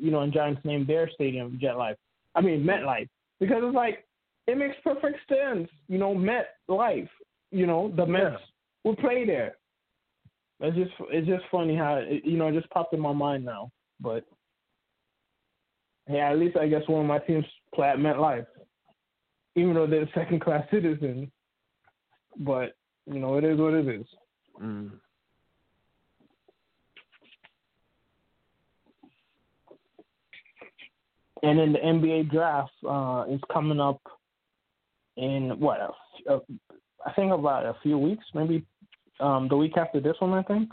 you 0.00 0.10
know, 0.10 0.20
and 0.20 0.32
Giants 0.32 0.60
named 0.64 0.86
their 0.86 1.08
stadium 1.12 1.58
JetLife. 1.62 1.96
I 2.34 2.40
mean 2.40 2.64
MetLife 2.64 3.08
because 3.40 3.58
it's 3.62 3.74
like 3.74 4.04
it 4.46 4.58
makes 4.58 4.76
perfect 4.82 5.18
sense. 5.28 5.68
You 5.88 5.98
know, 5.98 6.14
MetLife. 6.14 7.08
You 7.50 7.66
know 7.66 7.92
the 7.96 8.06
Mets 8.06 8.32
Yeah. 8.32 8.38
will 8.84 8.96
play 8.96 9.24
there. 9.24 9.56
It's 10.60 10.76
just 10.76 10.92
it's 11.10 11.26
just 11.26 11.44
funny 11.50 11.76
how 11.76 11.96
it, 11.96 12.24
you 12.24 12.36
know 12.36 12.48
it 12.48 12.54
just 12.54 12.70
popped 12.70 12.94
in 12.94 13.00
my 13.00 13.12
mind 13.12 13.44
now. 13.44 13.70
But 14.00 14.24
yeah, 16.08 16.30
at 16.30 16.38
least 16.38 16.56
I 16.56 16.68
guess 16.68 16.82
one 16.86 17.02
of 17.02 17.06
my 17.06 17.18
teams 17.18 17.44
play 17.74 17.88
at 17.88 17.98
MetLife, 17.98 18.46
even 19.56 19.74
though 19.74 19.86
they're 19.86 20.08
second 20.14 20.40
class 20.40 20.66
citizens. 20.70 21.28
But 22.38 22.76
you 23.06 23.18
know 23.18 23.36
it 23.36 23.44
is 23.44 23.58
what 23.58 23.74
it 23.74 23.88
is. 23.88 24.06
Mm. 24.60 24.92
And 31.42 31.58
then 31.58 31.72
the 31.72 31.78
NBA 31.78 32.30
draft 32.30 32.72
uh, 32.88 33.24
is 33.28 33.40
coming 33.52 33.80
up 33.80 34.00
in 35.16 35.58
what 35.60 35.78
a, 35.80 36.32
a- 36.34 36.40
I 37.06 37.12
think 37.12 37.32
about 37.32 37.66
a 37.66 37.76
few 37.82 37.98
weeks, 37.98 38.24
maybe 38.34 38.64
um, 39.20 39.46
the 39.48 39.56
week 39.56 39.76
after 39.76 40.00
this 40.00 40.16
one. 40.20 40.32
I 40.32 40.42
think. 40.42 40.70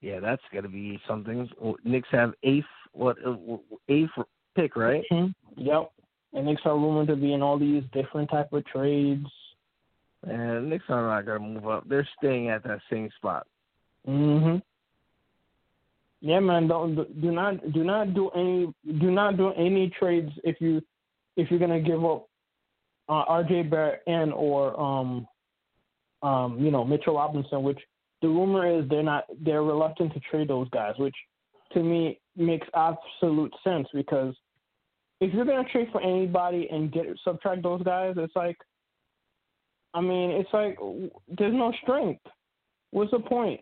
Yeah, 0.00 0.20
that's 0.20 0.42
gonna 0.54 0.68
be 0.68 1.00
something. 1.08 1.48
Knicks 1.84 2.08
have 2.12 2.32
eighth. 2.44 2.64
What 2.92 3.16
uh, 3.26 3.36
eighth 3.88 4.10
pick, 4.54 4.76
right? 4.76 5.02
Mhm. 5.10 5.34
Yep. 5.56 5.90
And 6.32 6.46
Knicks 6.46 6.62
are 6.64 6.74
rumored 6.78 7.08
to 7.08 7.16
be 7.16 7.32
in 7.32 7.42
all 7.42 7.58
these 7.58 7.82
different 7.92 8.30
type 8.30 8.52
of 8.52 8.64
trades. 8.66 9.26
And 10.26 10.68
Knicks 10.68 10.84
are 10.88 11.06
not 11.06 11.26
gonna 11.26 11.40
move 11.40 11.66
up. 11.66 11.88
They're 11.88 12.08
staying 12.18 12.50
at 12.50 12.62
that 12.64 12.80
same 12.90 13.10
spot. 13.16 13.46
Mhm. 14.06 14.62
Yeah, 16.20 16.40
man. 16.40 16.68
Don't 16.68 16.94
do 17.20 17.32
not 17.32 17.72
do 17.72 17.84
not 17.84 18.14
do 18.14 18.28
any 18.30 18.72
do 18.98 19.10
not 19.10 19.36
do 19.36 19.50
any 19.52 19.88
trades 19.90 20.30
if 20.44 20.60
you 20.60 20.82
if 21.36 21.50
you're 21.50 21.60
gonna 21.60 21.80
give 21.80 22.04
up 22.04 22.26
uh, 23.08 23.24
R.J. 23.26 23.62
Barrett 23.64 24.02
and 24.06 24.32
or 24.32 24.78
um 24.78 25.26
um 26.22 26.58
you 26.60 26.70
know 26.70 26.84
Mitchell 26.84 27.16
Robinson, 27.16 27.62
which 27.62 27.80
the 28.20 28.28
rumor 28.28 28.66
is 28.66 28.88
they're 28.90 29.02
not 29.02 29.24
they're 29.40 29.62
reluctant 29.62 30.12
to 30.12 30.20
trade 30.20 30.48
those 30.48 30.68
guys, 30.68 30.94
which 30.98 31.16
to 31.72 31.82
me 31.82 32.20
makes 32.36 32.66
absolute 32.74 33.52
sense 33.64 33.88
because 33.94 34.34
if 35.20 35.32
you're 35.34 35.44
gonna 35.44 35.68
trade 35.68 35.88
for 35.92 36.02
anybody 36.02 36.68
and 36.70 36.92
get 36.92 37.06
subtract 37.24 37.62
those 37.62 37.82
guys, 37.82 38.14
it's 38.16 38.34
like, 38.34 38.56
I 39.94 40.00
mean, 40.00 40.30
it's 40.30 40.50
like 40.52 40.78
there's 41.36 41.54
no 41.54 41.72
strength. 41.82 42.22
What's 42.92 43.10
the 43.10 43.20
point? 43.20 43.60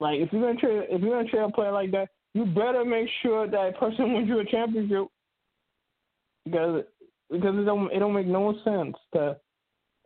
Like 0.00 0.20
if 0.20 0.32
you're 0.32 0.42
gonna 0.42 0.58
trade 0.58 0.88
if 0.90 1.00
you're 1.00 1.16
gonna 1.16 1.28
trade 1.28 1.42
a 1.42 1.50
player 1.50 1.72
like 1.72 1.90
that, 1.92 2.08
you 2.34 2.44
better 2.46 2.84
make 2.84 3.08
sure 3.22 3.48
that 3.48 3.78
person 3.78 4.12
wins 4.12 4.28
you 4.28 4.40
a 4.40 4.44
championship. 4.44 5.06
Because 6.44 6.84
because 7.30 7.56
it 7.56 7.64
don't 7.64 7.92
it 7.92 7.98
don't 7.98 8.14
make 8.14 8.26
no 8.26 8.54
sense 8.64 8.96
to 9.14 9.36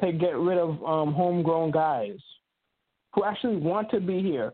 to 0.03 0.13
get 0.13 0.37
rid 0.37 0.59
of 0.59 0.71
um 0.85 1.13
homegrown 1.13 1.71
guys 1.71 2.19
who 3.15 3.25
actually 3.25 3.57
want 3.57 3.91
to 3.91 4.01
be 4.01 4.23
here. 4.23 4.53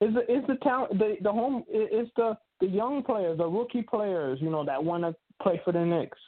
Is 0.00 0.14
the 0.14 0.20
is 0.32 0.44
the 0.46 0.56
talent 0.62 0.98
the 0.98 1.16
the 1.22 1.32
home 1.32 1.64
is 1.68 2.08
the 2.16 2.36
the 2.60 2.66
young 2.66 3.02
players, 3.02 3.38
the 3.38 3.46
rookie 3.46 3.82
players, 3.82 4.38
you 4.40 4.50
know, 4.50 4.64
that 4.64 4.82
want 4.82 5.04
to 5.04 5.14
play 5.42 5.60
for 5.64 5.72
the 5.72 5.84
Knicks. 5.84 6.18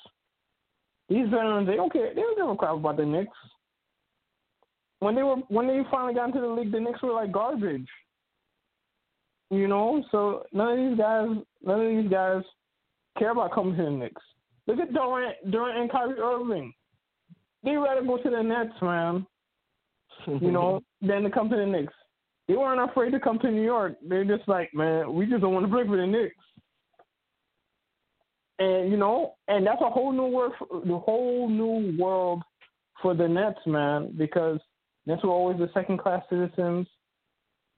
These 1.10 1.28
veterans, 1.28 1.66
they 1.66 1.74
don't 1.74 1.92
care. 1.92 2.14
They 2.14 2.20
don't 2.20 2.38
give 2.38 2.48
a 2.48 2.54
crap 2.54 2.76
about 2.76 2.96
the 2.96 3.04
Knicks. 3.04 3.36
When 5.00 5.16
they 5.16 5.24
were 5.24 5.36
when 5.48 5.66
they 5.66 5.80
finally 5.90 6.14
got 6.14 6.28
into 6.28 6.40
the 6.40 6.46
league, 6.46 6.70
the 6.70 6.78
Knicks 6.78 7.02
were 7.02 7.12
like 7.12 7.32
garbage. 7.32 7.88
You 9.50 9.66
know, 9.66 10.04
so 10.12 10.44
none 10.52 10.78
of 10.78 10.78
these 10.78 10.98
guys, 10.98 11.28
none 11.64 11.80
of 11.80 11.88
these 11.88 12.10
guys 12.10 12.42
care 13.18 13.32
about 13.32 13.52
coming 13.52 13.76
to 13.76 13.82
the 13.82 13.90
Knicks. 13.90 14.22
Look 14.68 14.78
at 14.78 14.92
Durant, 14.92 15.50
Durant 15.50 15.80
and 15.80 15.90
Kyrie 15.90 16.20
Irving. 16.20 16.72
They 17.64 17.72
rather 17.72 18.02
go 18.02 18.16
to 18.16 18.30
the 18.30 18.42
Nets, 18.42 18.80
man. 18.80 19.26
you 20.26 20.52
know, 20.52 20.80
than 21.02 21.24
to 21.24 21.30
come 21.30 21.50
to 21.50 21.56
the 21.56 21.66
Knicks. 21.66 21.92
They 22.46 22.54
weren't 22.54 22.88
afraid 22.88 23.10
to 23.10 23.20
come 23.20 23.40
to 23.40 23.50
New 23.50 23.64
York. 23.64 23.94
They're 24.08 24.24
just 24.24 24.48
like, 24.48 24.72
man, 24.72 25.12
we 25.12 25.26
just 25.26 25.40
don't 25.40 25.54
want 25.54 25.66
to 25.66 25.72
play 25.72 25.84
for 25.84 25.96
the 25.96 26.06
Knicks. 26.06 26.36
And 28.60 28.90
you 28.90 28.96
know, 28.96 29.34
and 29.48 29.66
that's 29.66 29.82
a 29.82 29.90
whole 29.90 30.12
new 30.12 30.26
world, 30.26 30.52
the 30.86 30.98
whole 30.98 31.48
new 31.48 31.96
world 31.98 32.42
for 33.02 33.14
the 33.14 33.26
Nets, 33.26 33.58
man, 33.66 34.14
because 34.16 34.60
Nets 35.06 35.24
were 35.24 35.30
always 35.30 35.58
the 35.58 35.70
second 35.74 35.98
class 35.98 36.22
citizens 36.30 36.86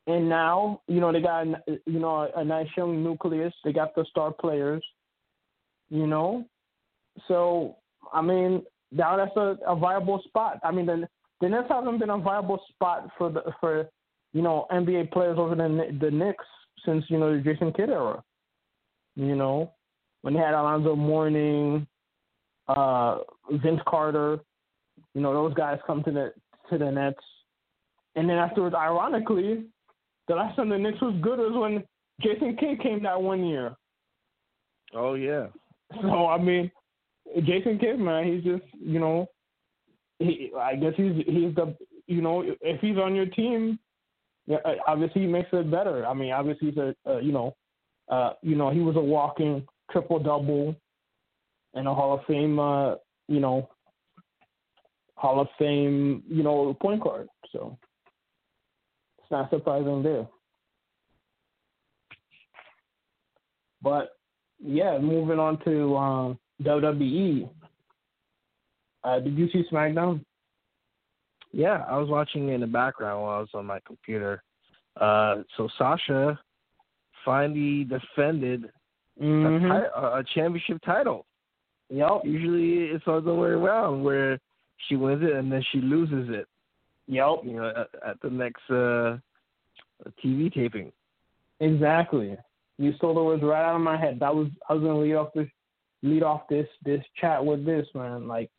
and 0.07 0.28
now 0.28 0.80
you 0.89 1.01
know 1.01 1.12
they 1.12 1.20
got 1.20 1.47
you 1.66 2.01
know 2.01 2.28
a, 2.35 2.41
a 2.41 2.45
nice 2.45 2.66
young 2.76 3.03
nucleus. 3.03 3.53
They 3.64 3.72
got 3.72 3.95
the 3.95 4.05
star 4.11 4.33
players, 4.33 4.85
you 5.91 6.07
know. 6.07 6.45
So 7.28 7.76
I 8.12 8.20
mean, 8.20 8.62
now 8.91 9.16
that's 9.16 9.37
a, 9.37 9.57
a 9.66 9.76
viable 9.76 10.20
spot. 10.26 10.59
I 10.64 10.72
mean, 10.72 10.87
the 10.87 11.09
the 11.41 11.49
Nets 11.49 11.68
haven't 11.68 11.99
been 11.99 12.11
a 12.11 12.18
viable 12.18 12.61
spot 12.70 13.11
for 13.16 13.30
the 13.30 13.43
for 13.61 13.89
you 14.33 14.43
know 14.43 14.66
NBA 14.72 15.12
players 15.12 15.39
over 15.39 15.55
the 15.55 15.97
the 16.01 16.11
Knicks 16.11 16.45
since 16.85 17.05
you 17.09 17.18
know 17.18 17.37
the 17.37 17.43
Jason 17.43 17.72
Kidd 17.72 17.91
era. 17.91 18.22
You 19.14 19.37
know, 19.37 19.72
when 20.23 20.35
they 20.35 20.41
had 20.41 20.55
Alonzo 20.55 20.97
Mourning, 20.97 21.87
uh, 22.68 23.18
Vince 23.51 23.81
Carter, 23.87 24.41
you 25.14 25.20
know 25.20 25.33
those 25.35 25.55
guys 25.55 25.79
come 25.87 26.03
to 26.05 26.11
the 26.11 26.33
to 26.70 26.79
the 26.79 26.91
Nets, 26.91 27.18
and 28.16 28.29
then 28.29 28.39
afterwards, 28.39 28.75
ironically, 28.75 29.64
the 30.29 30.35
last 30.35 30.57
time 30.57 30.68
the 30.68 30.79
Knicks 30.79 31.01
was 31.01 31.14
good 31.20 31.39
was 31.39 31.53
when 31.55 31.85
Jason 32.20 32.57
Kidd 32.57 32.81
came 32.83 33.03
that 33.03 33.20
one 33.20 33.45
year. 33.45 33.77
Oh 34.95 35.14
yeah. 35.14 35.47
So 36.01 36.29
I 36.29 36.39
mean, 36.39 36.70
Jason 37.45 37.79
Kidd, 37.79 37.99
man, 37.99 38.33
he's 38.33 38.45
just 38.45 38.62
you 38.81 38.99
know, 38.99 39.27
he 40.18 40.51
I 40.59 40.77
guess 40.77 40.93
he's 40.97 41.16
he's 41.27 41.55
the 41.55 41.77
you 42.07 42.23
know 42.23 42.43
if 42.61 42.81
he's 42.81 42.97
on 42.97 43.14
your 43.14 43.27
team, 43.27 43.79
yeah, 44.47 44.59
obviously 44.87 45.23
he 45.23 45.27
makes 45.27 45.49
it 45.53 45.70
better. 45.70 46.07
I 46.07 46.14
mean, 46.14 46.33
obviously 46.33 46.70
he's 46.70 46.79
a 46.79 46.95
uh, 47.07 47.18
you 47.18 47.33
know, 47.33 47.55
uh, 48.09 48.35
you 48.43 48.57
know 48.57 48.70
he 48.70 48.81
was 48.81 48.97
a 48.97 49.01
walking 49.01 49.66
triple 49.93 50.18
double, 50.18 50.74
and 51.74 51.86
a 51.86 51.95
Hall 51.95 52.14
of 52.14 52.24
Fame 52.26 52.59
uh, 52.59 52.95
you 53.28 53.40
know, 53.40 53.68
Hall 55.14 55.40
of 55.40 55.49
Fame 55.59 56.22
you 56.28 56.43
know 56.43 56.74
point 56.80 57.03
guard. 57.03 57.28
So 57.53 57.78
it's 59.18 59.30
not 59.30 59.51
surprising 59.51 60.03
there. 60.03 60.26
But 63.82 64.16
yeah, 64.64 64.99
moving 64.99 65.38
on 65.38 65.59
to 65.64 65.97
um, 65.97 66.38
WWE. 66.62 67.51
Uh, 69.05 69.18
did 69.18 69.36
you 69.36 69.49
see 69.53 69.64
SmackDown? 69.72 70.24
Yeah, 71.53 71.84
I 71.88 71.99
was 71.99 72.09
watching 72.09 72.49
in 72.51 72.61
the 72.61 72.66
background 72.66 73.22
while 73.22 73.36
I 73.36 73.40
was 73.40 73.49
on 73.55 73.66
my 73.66 73.80
computer. 73.86 74.43
Uh, 74.99 75.43
so 75.57 75.68
Sasha 75.76 76.38
finally 77.24 77.84
defended 77.84 78.70
mm-hmm. 79.21 79.71
a, 79.71 79.81
ti- 79.81 79.91
a 79.95 80.25
championship 80.35 80.83
title. 80.85 81.27
Yep. 81.91 82.23
Usually 82.25 82.95
it's 82.95 83.05
all 83.07 83.21
the 83.21 83.35
way 83.35 83.51
around, 83.51 84.03
where 84.03 84.39
she 84.89 84.97
wins 84.97 85.23
it 85.23 85.37
and 85.37 85.51
then 85.51 85.63
she 85.73 85.81
loses 85.81 86.29
it. 86.31 86.47
Yep. 87.07 87.41
You 87.45 87.57
know, 87.57 87.69
at, 87.69 88.11
at 88.11 88.21
the 88.23 88.31
next 88.31 88.63
uh, 88.71 89.19
TV 90.25 90.53
taping. 90.53 90.93
Exactly. 91.61 92.37
You 92.79 92.93
stole 92.97 93.15
the 93.15 93.23
words 93.23 93.43
right 93.43 93.65
out 93.65 93.77
of 93.77 93.83
my 93.83 93.97
head. 93.97 94.19
That 94.21 94.35
was 94.35 94.49
I 94.69 94.75
was 94.75 94.83
gonna 94.83 94.99
lead 94.99 95.15
off 95.15 95.29
this 95.35 95.49
lead 96.03 96.23
off 96.23 96.43
this 96.49 96.67
this 96.85 97.03
chat 97.21 97.45
with 97.45 97.65
this 97.65 97.87
man. 97.95 98.27
Like 98.27 98.51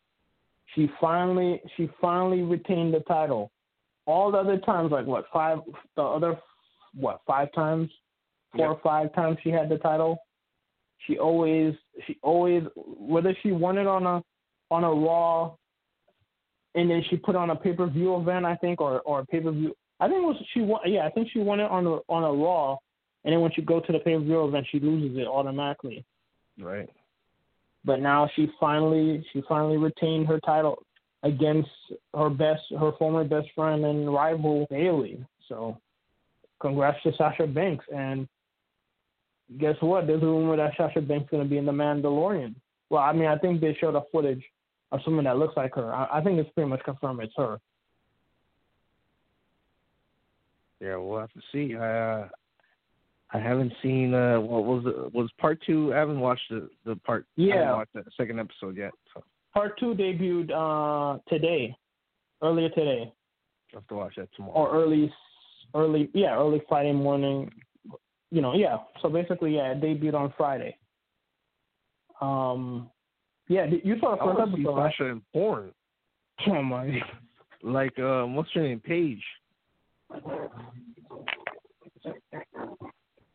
she 0.74 0.88
finally 1.00 1.60
she 1.76 1.90
finally 2.00 2.42
retained 2.42 2.94
the 2.94 3.00
title. 3.00 3.50
All 4.06 4.30
the 4.30 4.38
other 4.38 4.58
times, 4.58 4.92
like 4.92 5.06
what 5.06 5.26
five 5.32 5.58
the 5.96 6.02
other 6.02 6.38
what 6.94 7.20
five 7.26 7.52
times, 7.52 7.90
four 8.52 8.66
yep. 8.66 8.76
or 8.76 8.80
five 8.82 9.14
times 9.14 9.38
she 9.42 9.50
had 9.50 9.68
the 9.68 9.78
title. 9.78 10.18
She 11.06 11.18
always 11.18 11.74
she 12.06 12.18
always 12.22 12.62
whether 12.76 13.36
she 13.42 13.52
won 13.52 13.78
it 13.78 13.86
on 13.86 14.06
a 14.06 14.22
on 14.70 14.84
a 14.84 14.90
Raw 14.90 15.54
and 16.74 16.90
then 16.90 17.02
she 17.08 17.16
put 17.16 17.36
on 17.36 17.50
a 17.50 17.56
pay 17.56 17.72
per 17.72 17.86
view 17.86 18.16
event, 18.16 18.44
I 18.44 18.56
think, 18.56 18.80
or 18.80 19.00
or 19.02 19.20
a 19.20 19.26
pay 19.26 19.40
per 19.40 19.52
view. 19.52 19.74
I 20.00 20.08
think 20.08 20.22
it 20.22 20.26
was 20.26 20.36
she 20.52 20.60
won. 20.60 20.80
Yeah, 20.86 21.06
I 21.06 21.10
think 21.10 21.28
she 21.32 21.38
won 21.38 21.60
it 21.60 21.70
on 21.70 21.86
a 21.86 21.98
on 22.08 22.24
a 22.24 22.32
Raw, 22.32 22.76
and 23.24 23.32
then 23.32 23.40
when 23.40 23.52
she 23.54 23.62
go 23.62 23.80
to 23.80 23.92
the 23.92 23.98
pay 24.00 24.14
per 24.14 24.20
view 24.20 24.44
event, 24.44 24.66
she 24.70 24.80
loses 24.80 25.16
it 25.16 25.26
automatically. 25.26 26.04
Right. 26.58 26.90
But 27.84 28.00
now 28.00 28.28
she 28.34 28.50
finally 28.58 29.24
she 29.32 29.42
finally 29.48 29.76
retained 29.76 30.26
her 30.26 30.40
title 30.40 30.82
against 31.22 31.70
her 32.14 32.30
best 32.30 32.62
her 32.78 32.92
former 32.98 33.24
best 33.24 33.48
friend 33.54 33.84
and 33.84 34.12
rival 34.12 34.66
Bayley. 34.70 35.24
So, 35.48 35.78
congrats 36.60 37.02
to 37.04 37.12
Sasha 37.16 37.46
Banks. 37.46 37.84
And 37.94 38.26
guess 39.58 39.76
what? 39.80 40.06
There's 40.06 40.22
a 40.22 40.26
rumor 40.26 40.56
that 40.56 40.72
Sasha 40.76 41.00
Banks 41.00 41.24
is 41.24 41.30
going 41.30 41.42
to 41.42 41.48
be 41.48 41.58
in 41.58 41.66
the 41.66 41.72
Mandalorian. 41.72 42.54
Well, 42.90 43.02
I 43.02 43.12
mean, 43.12 43.26
I 43.26 43.38
think 43.38 43.60
they 43.60 43.76
showed 43.80 43.94
a 43.94 44.02
footage 44.12 44.42
of 44.92 45.00
someone 45.04 45.24
that 45.24 45.38
looks 45.38 45.56
like 45.56 45.74
her. 45.74 45.92
I, 45.92 46.18
I 46.18 46.20
think 46.22 46.38
it's 46.38 46.50
pretty 46.50 46.68
much 46.68 46.82
confirmed 46.84 47.20
it's 47.22 47.32
her. 47.36 47.58
Yeah, 50.80 50.96
we'll 50.96 51.20
have 51.20 51.32
to 51.32 51.40
see. 51.50 51.76
I 51.76 52.20
uh, 52.20 52.28
I 53.32 53.38
haven't 53.38 53.72
seen 53.82 54.14
uh 54.14 54.38
what 54.38 54.64
was 54.64 54.84
it 54.86 55.14
was 55.14 55.30
part 55.38 55.58
two. 55.66 55.92
I 55.94 55.98
haven't 55.98 56.20
watched 56.20 56.48
the 56.50 56.68
the 56.84 56.96
part. 56.96 57.26
Yeah, 57.36 57.54
I 57.54 57.58
haven't 57.58 57.76
watched 57.76 57.94
the 57.94 58.04
second 58.16 58.38
episode 58.38 58.76
yet. 58.76 58.92
So. 59.14 59.24
Part 59.52 59.78
two 59.78 59.94
debuted 59.94 60.50
uh 60.52 61.18
today, 61.28 61.76
earlier 62.42 62.68
today. 62.70 63.12
i 63.72 63.76
have 63.76 63.86
to 63.88 63.94
watch 63.94 64.14
that 64.16 64.28
tomorrow. 64.36 64.54
Or 64.54 64.72
early, 64.72 65.12
early 65.74 66.10
yeah, 66.12 66.36
early 66.36 66.62
Friday 66.68 66.92
morning. 66.92 67.50
You 68.34 68.40
know, 68.40 68.52
yeah. 68.54 68.78
So 69.00 69.08
basically, 69.08 69.54
yeah, 69.54 69.70
it 69.70 69.80
debuted 69.80 70.14
on 70.14 70.34
Friday. 70.36 70.76
Um, 72.20 72.90
yeah, 73.46 73.64
you 73.84 73.96
saw 74.00 74.16
the 74.16 74.24
first 74.24 74.40
I 74.40 74.52
episode. 74.52 74.76
Sasha 74.76 75.04
in 75.04 75.22
porn. 75.32 75.70
Oh 76.48 76.62
my. 76.64 77.00
Like, 77.62 77.96
um, 78.00 78.34
what's 78.34 78.50
her 78.54 78.62
name? 78.62 78.80
Paige. 78.80 79.22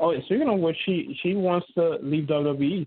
Oh, 0.01 0.13
speaking 0.25 0.49
of 0.49 0.59
what? 0.59 0.75
she 0.85 1.17
she 1.23 1.33
wants 1.33 1.65
to 1.75 1.97
leave 2.03 2.25
WWE. 2.25 2.85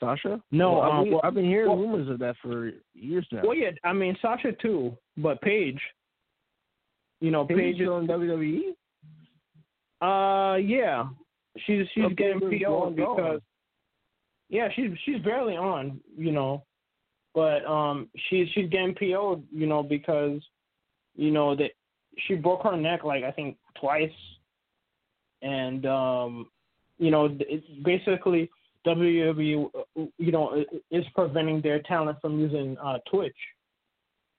Sasha? 0.00 0.40
No, 0.50 0.74
well, 0.74 0.82
um, 0.82 0.90
I've, 0.90 1.04
been, 1.04 1.12
well, 1.12 1.20
I've 1.24 1.34
been 1.34 1.44
hearing 1.44 1.68
well, 1.68 1.78
rumors 1.78 2.08
of 2.08 2.18
that 2.20 2.36
for 2.42 2.70
years 2.94 3.26
now. 3.30 3.42
Well, 3.44 3.54
yeah, 3.54 3.72
I 3.84 3.92
mean 3.92 4.16
Sasha 4.22 4.52
too, 4.62 4.96
but 5.18 5.42
Paige. 5.42 5.80
You 7.20 7.32
know, 7.32 7.44
Paige, 7.44 7.58
Paige 7.58 7.80
is 7.82 7.88
on 7.88 8.06
WWE. 8.06 8.60
Uh, 10.00 10.56
yeah, 10.56 11.08
she's 11.66 11.86
she's 11.94 12.04
Okay, 12.04 12.14
getting 12.14 12.40
PO 12.40 12.90
because 12.90 13.18
on. 13.18 13.40
yeah, 14.48 14.68
she's 14.74 14.90
she's 15.04 15.20
barely 15.22 15.56
on, 15.56 16.00
you 16.16 16.32
know, 16.32 16.64
but 17.34 17.64
um, 17.66 18.08
she's 18.28 18.48
she's 18.54 18.68
getting 18.70 18.94
PO'd, 18.94 19.42
you 19.52 19.66
know, 19.66 19.82
because 19.82 20.40
you 21.16 21.30
know 21.30 21.56
that 21.56 21.70
she 22.26 22.34
broke 22.34 22.62
her 22.62 22.76
neck 22.76 23.04
like 23.04 23.24
I 23.24 23.32
think 23.32 23.56
twice, 23.80 24.10
and 25.42 25.84
um, 25.86 26.46
you 26.98 27.10
know, 27.10 27.36
it's 27.40 27.66
basically 27.84 28.50
WWE, 28.86 29.70
you 30.18 30.32
know, 30.32 30.64
is 30.90 31.04
preventing 31.14 31.60
their 31.60 31.80
talent 31.82 32.18
from 32.20 32.38
using 32.38 32.76
uh, 32.78 32.98
Twitch, 33.10 33.36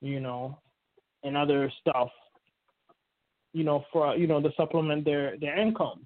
you 0.01 0.20
know, 0.20 0.57
and 1.24 1.38
other 1.38 1.72
stuff, 1.82 2.10
you 3.54 3.64
know, 3.64 3.86
for 3.91 4.16
you 4.16 4.28
know 4.28 4.41
to 4.41 4.50
supplement 4.56 5.06
their 5.06 5.38
their 5.38 5.58
income. 5.58 6.06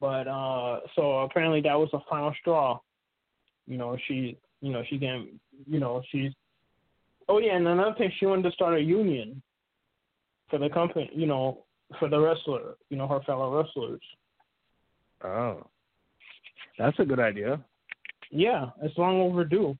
But 0.00 0.28
uh, 0.28 0.80
so 0.94 1.20
apparently 1.20 1.60
that 1.62 1.78
was 1.78 1.88
the 1.92 2.00
final 2.08 2.34
straw. 2.40 2.78
You 3.66 3.78
know, 3.78 3.96
she, 4.06 4.38
you 4.60 4.72
know, 4.72 4.82
she 4.88 4.96
didn't, 4.98 5.40
you 5.66 5.80
know, 5.80 6.02
she's. 6.10 6.32
Oh 7.28 7.38
yeah, 7.38 7.56
and 7.56 7.66
another 7.66 7.94
thing, 7.96 8.12
she 8.18 8.26
wanted 8.26 8.42
to 8.42 8.52
start 8.52 8.78
a 8.78 8.80
union 8.80 9.42
for 10.48 10.58
the 10.58 10.68
company. 10.68 11.10
You 11.14 11.26
know, 11.26 11.64
for 11.98 12.08
the 12.08 12.18
wrestler. 12.18 12.74
You 12.90 12.96
know, 12.96 13.08
her 13.08 13.20
fellow 13.26 13.56
wrestlers. 13.56 14.02
Oh, 15.24 15.66
that's 16.78 16.98
a 16.98 17.04
good 17.04 17.20
idea. 17.20 17.60
Yeah, 18.30 18.66
it's 18.82 18.98
long 18.98 19.20
overdue. 19.20 19.76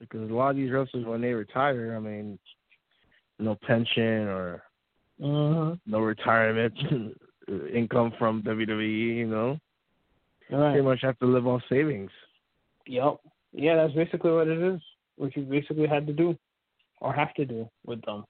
Because 0.00 0.30
a 0.30 0.34
lot 0.34 0.50
of 0.50 0.56
these 0.56 0.70
wrestlers, 0.70 1.06
when 1.06 1.22
they 1.22 1.32
retire, 1.32 1.94
I 1.96 2.00
mean, 2.00 2.38
no 3.38 3.56
pension 3.66 4.28
or 4.28 4.62
Mm-hmm. 5.20 5.90
no 5.90 6.00
retirement 6.00 6.74
income 7.72 8.12
from 8.18 8.42
WWE. 8.42 9.16
You 9.16 9.26
know, 9.26 9.58
Right. 10.50 10.72
pretty 10.72 10.82
much 10.84 11.00
have 11.02 11.18
to 11.20 11.26
live 11.26 11.46
off 11.46 11.62
savings. 11.70 12.10
Yep. 12.86 13.16
Yeah, 13.52 13.76
that's 13.76 13.94
basically 13.94 14.30
what 14.32 14.46
it 14.48 14.58
is. 14.60 14.80
What 15.16 15.34
you 15.34 15.42
basically 15.44 15.86
had 15.86 16.06
to 16.06 16.12
do, 16.12 16.36
or 17.00 17.14
have 17.14 17.32
to 17.34 17.46
do 17.46 17.68
with 17.86 18.02
them. 18.02 18.24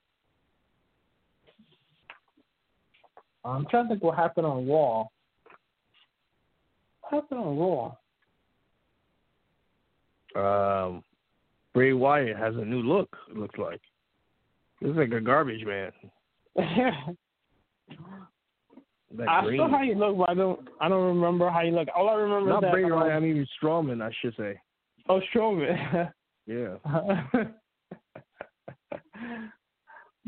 I'm 3.45 3.67
trying 3.67 3.85
to 3.85 3.89
think 3.91 4.03
what 4.05 4.17
happened 4.17 4.47
on 4.47 4.69
Raw. 4.69 5.05
What 7.03 7.11
happened 7.23 7.41
on 7.41 7.59
Raw? 10.35 10.87
Um, 10.87 11.05
Bray 11.75 11.93
Wyatt 11.93 12.37
has 12.37 12.55
a 12.57 12.65
new 12.65 12.81
look. 12.83 13.17
It 13.31 13.37
looks 13.37 13.59
like. 13.59 13.81
Looks 14.83 14.99
like 14.99 15.13
a 15.13 15.21
garbage 15.21 15.65
man. 15.65 15.91
I 19.29 19.43
green. 19.45 19.59
saw 19.59 19.69
how 19.71 19.83
you 19.83 19.95
look, 19.95 20.19
but 20.19 20.29
I 20.31 20.35
don't. 20.35 20.69
I 20.81 20.89
don't 20.89 21.17
remember 21.17 21.49
how 21.51 21.63
you 21.63 21.73
look. 21.73 21.89
All 21.95 22.09
I 22.09 22.15
remember 22.15 22.51
Not 22.51 22.59
is 22.59 22.63
that. 22.63 22.73
Bray 22.73 22.85
um, 22.85 22.91
Wyatt. 22.91 23.13
I 23.13 23.21
mean 23.21 23.47
Strowman. 23.63 24.03
I 24.03 24.11
should 24.21 24.35
say. 24.37 24.59
Oh, 25.09 25.21
Strowman. 25.35 26.11
Yeah. 26.49 26.77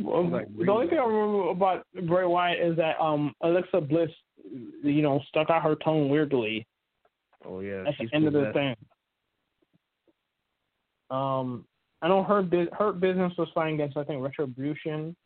Well, 0.00 0.28
Like 0.28 0.46
the 0.56 0.70
only 0.70 0.88
thing 0.88 0.98
I 0.98 1.04
remember 1.04 1.48
about 1.50 1.84
Bray 2.06 2.24
Wyatt 2.24 2.64
is 2.64 2.76
that 2.76 3.00
um 3.00 3.34
Alexa 3.42 3.80
Bliss, 3.80 4.10
you 4.82 5.02
know, 5.02 5.20
stuck 5.28 5.50
out 5.50 5.62
her 5.62 5.74
tongue 5.76 6.08
weirdly 6.08 6.66
Oh 7.44 7.60
yeah. 7.60 7.84
at 7.86 7.94
the 7.98 8.08
end 8.14 8.26
of 8.26 8.32
the 8.32 8.52
thing. 8.52 8.74
Um, 11.10 11.64
I 12.00 12.08
know 12.08 12.22
her 12.22 12.42
her 12.78 12.92
business 12.92 13.32
was 13.36 13.48
fighting 13.54 13.74
against 13.74 13.96
I 13.96 14.04
think 14.04 14.22
Retribution, 14.22 15.16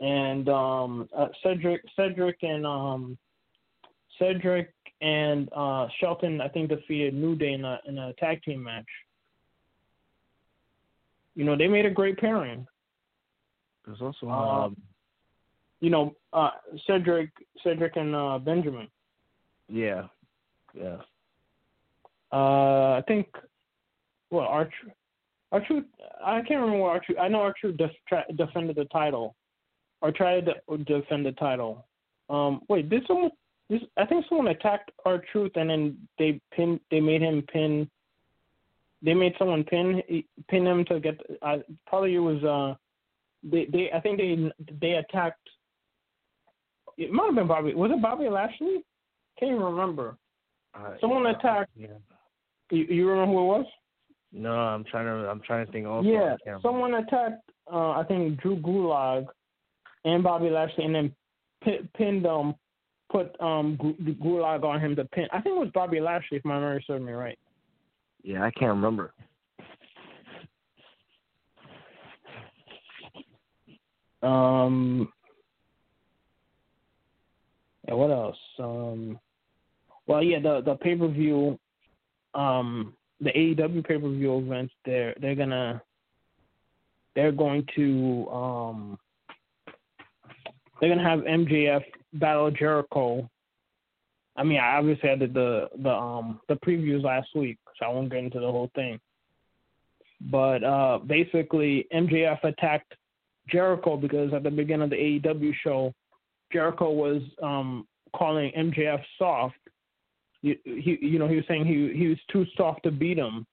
and 0.00 0.48
um 0.48 1.08
uh, 1.16 1.28
Cedric 1.42 1.82
Cedric 1.96 2.38
and 2.42 2.66
um 2.66 3.18
Cedric 4.18 4.72
and 5.00 5.48
uh 5.54 5.86
Shelton 6.00 6.40
I 6.40 6.48
think 6.48 6.70
defeated 6.70 7.14
New 7.14 7.36
Day 7.36 7.52
in 7.52 7.64
a 7.64 7.78
in 7.86 7.98
a 7.98 8.12
tag 8.14 8.42
team 8.42 8.62
match. 8.64 8.86
You 11.36 11.44
know 11.44 11.56
they 11.56 11.68
made 11.68 11.86
a 11.86 11.90
great 11.90 12.18
pairing. 12.18 12.66
There's 13.86 14.00
also 14.00 14.28
Um, 14.28 14.60
um, 14.64 14.76
You 15.80 15.90
know 15.90 16.14
uh 16.32 16.50
Cedric 16.86 17.30
Cedric 17.62 17.96
and 17.96 18.14
uh 18.14 18.38
Benjamin. 18.38 18.88
yeah, 19.68 20.08
yeah. 20.74 20.96
Uh, 22.32 22.94
I 22.98 23.02
think, 23.08 23.26
well, 24.30 24.46
Archer, 24.46 24.94
Archer, 25.52 25.82
I 26.24 26.40
can't 26.42 26.60
remember 26.60 26.78
what 26.78 26.90
Archer. 26.90 27.18
I 27.18 27.28
know 27.28 27.40
Archer 27.40 27.72
def, 27.72 27.90
tra- 28.08 28.24
defended 28.36 28.76
the 28.76 28.84
title, 28.86 29.34
or 30.00 30.12
tried 30.12 30.46
to 30.46 30.78
defend 30.78 31.26
the 31.26 31.32
title. 31.32 31.86
Um, 32.28 32.60
wait, 32.68 32.88
did 32.88 33.04
someone? 33.06 33.30
This, 33.68 33.80
I 33.96 34.04
think 34.04 34.24
someone 34.28 34.48
attacked 34.48 34.90
our 35.04 35.22
truth, 35.32 35.52
and 35.56 35.70
then 35.70 35.98
they 36.18 36.40
pin. 36.52 36.80
They 36.90 37.00
made 37.00 37.22
him 37.22 37.42
pin. 37.52 37.88
They 39.02 39.14
made 39.14 39.34
someone 39.38 39.64
pin 39.64 40.02
pin 40.48 40.66
him 40.66 40.84
to 40.86 41.00
get. 41.00 41.18
Uh, 41.42 41.58
probably 41.86 42.14
it 42.14 42.18
was. 42.18 42.42
Uh, 42.44 42.74
they 43.42 43.66
they. 43.72 43.90
I 43.92 44.00
think 44.00 44.18
they 44.18 44.52
they 44.80 44.92
attacked. 44.94 45.48
It 46.96 47.10
might 47.12 47.26
have 47.26 47.34
been 47.34 47.46
Bobby. 47.46 47.74
Was 47.74 47.90
it 47.92 48.02
Bobby 48.02 48.28
Lashley? 48.28 48.84
Can't 49.38 49.52
even 49.52 49.62
remember. 49.62 50.16
Uh, 50.74 50.90
Someone 51.00 51.24
yeah, 51.24 51.30
attacked- 51.30 51.70
Yeah. 51.74 51.86
You, 52.70 52.84
you 52.84 53.08
remember 53.08 53.32
who 53.32 53.40
it 53.40 53.46
was? 53.58 53.66
No, 54.32 54.52
I'm 54.52 54.84
trying 54.84 55.06
to. 55.06 55.28
I'm 55.28 55.40
trying 55.40 55.66
to 55.66 55.72
think. 55.72 55.86
Also, 55.86 56.08
yeah, 56.08 56.18
I 56.18 56.28
can't 56.28 56.40
remember. 56.46 56.60
someone 56.62 56.94
attacked. 56.94 57.50
Uh, 57.70 57.90
I 57.90 58.04
think 58.06 58.40
Drew 58.40 58.56
Gulak 58.56 59.26
and 60.04 60.22
Bobby 60.22 60.50
Lashley, 60.50 60.84
and 60.84 60.94
then 60.94 61.14
pin, 61.62 61.88
pinned 61.96 62.26
um, 62.26 62.54
put 63.10 63.38
um 63.40 63.76
Gu- 63.80 64.14
Gulak 64.14 64.62
on 64.64 64.80
him 64.80 64.94
to 64.96 65.04
pin. 65.06 65.26
I 65.32 65.40
think 65.40 65.56
it 65.56 65.58
was 65.58 65.70
Bobby 65.74 66.00
Lashley, 66.00 66.38
if 66.38 66.44
my 66.44 66.54
memory 66.54 66.84
serves 66.86 67.04
me 67.04 67.12
right. 67.12 67.38
Yeah, 68.22 68.44
I 68.44 68.50
can't 68.52 68.70
remember. 68.70 69.12
Um. 74.22 75.12
Yeah, 77.88 77.94
what 77.94 78.10
else? 78.10 78.36
Um. 78.58 79.18
Well, 80.06 80.22
yeah, 80.22 80.38
the 80.40 80.60
the 80.64 80.74
pay 80.76 80.94
per 80.94 81.08
view, 81.08 81.58
um, 82.34 82.94
the 83.20 83.30
AEW 83.30 83.86
pay 83.86 83.98
per 83.98 84.08
view 84.08 84.38
events. 84.38 84.72
They're 84.84 85.14
they're 85.20 85.34
gonna. 85.34 85.82
They're 87.14 87.32
going 87.32 87.66
to 87.76 88.28
um. 88.30 88.98
They're 90.80 90.88
gonna 90.88 91.08
have 91.08 91.20
MJF 91.20 91.82
battle 92.14 92.50
Jericho. 92.50 93.28
I 94.36 94.44
mean, 94.44 94.58
I 94.58 94.76
obviously 94.76 95.10
I 95.10 95.16
did 95.16 95.34
the 95.34 95.68
the 95.82 95.90
um 95.90 96.40
the 96.48 96.54
previews 96.54 97.02
last 97.02 97.28
week, 97.34 97.58
so 97.78 97.86
I 97.86 97.88
won't 97.90 98.10
get 98.10 98.24
into 98.24 98.40
the 98.40 98.50
whole 98.50 98.70
thing. 98.74 98.98
But 100.20 100.62
uh, 100.62 100.98
basically, 100.98 101.86
MJF 101.94 102.44
attacked 102.44 102.94
Jericho 103.48 103.96
because 103.96 104.32
at 104.32 104.42
the 104.42 104.50
beginning 104.50 104.84
of 104.84 104.90
the 104.90 104.96
AEW 104.96 105.52
show, 105.62 105.94
Jericho 106.52 106.90
was 106.90 107.22
um, 107.42 107.86
calling 108.14 108.52
MJF 108.56 109.02
soft. 109.18 109.56
You, 110.42 110.56
he, 110.64 110.98
you 111.02 111.18
know, 111.18 111.28
he 111.28 111.36
was 111.36 111.44
saying 111.46 111.66
he 111.66 111.92
he 111.96 112.08
was 112.08 112.18
too 112.32 112.46
soft 112.56 112.82
to 112.84 112.90
beat 112.90 113.18
him. 113.18 113.46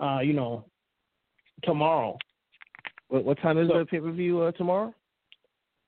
Uh, 0.00 0.20
you 0.20 0.32
know, 0.32 0.64
tomorrow. 1.62 2.16
What, 3.08 3.24
what 3.24 3.38
time 3.40 3.58
is 3.58 3.68
So- 3.68 3.78
the 3.78 3.86
pay 3.86 4.00
per 4.00 4.10
view 4.12 4.42
uh, 4.42 4.52
tomorrow? 4.52 4.94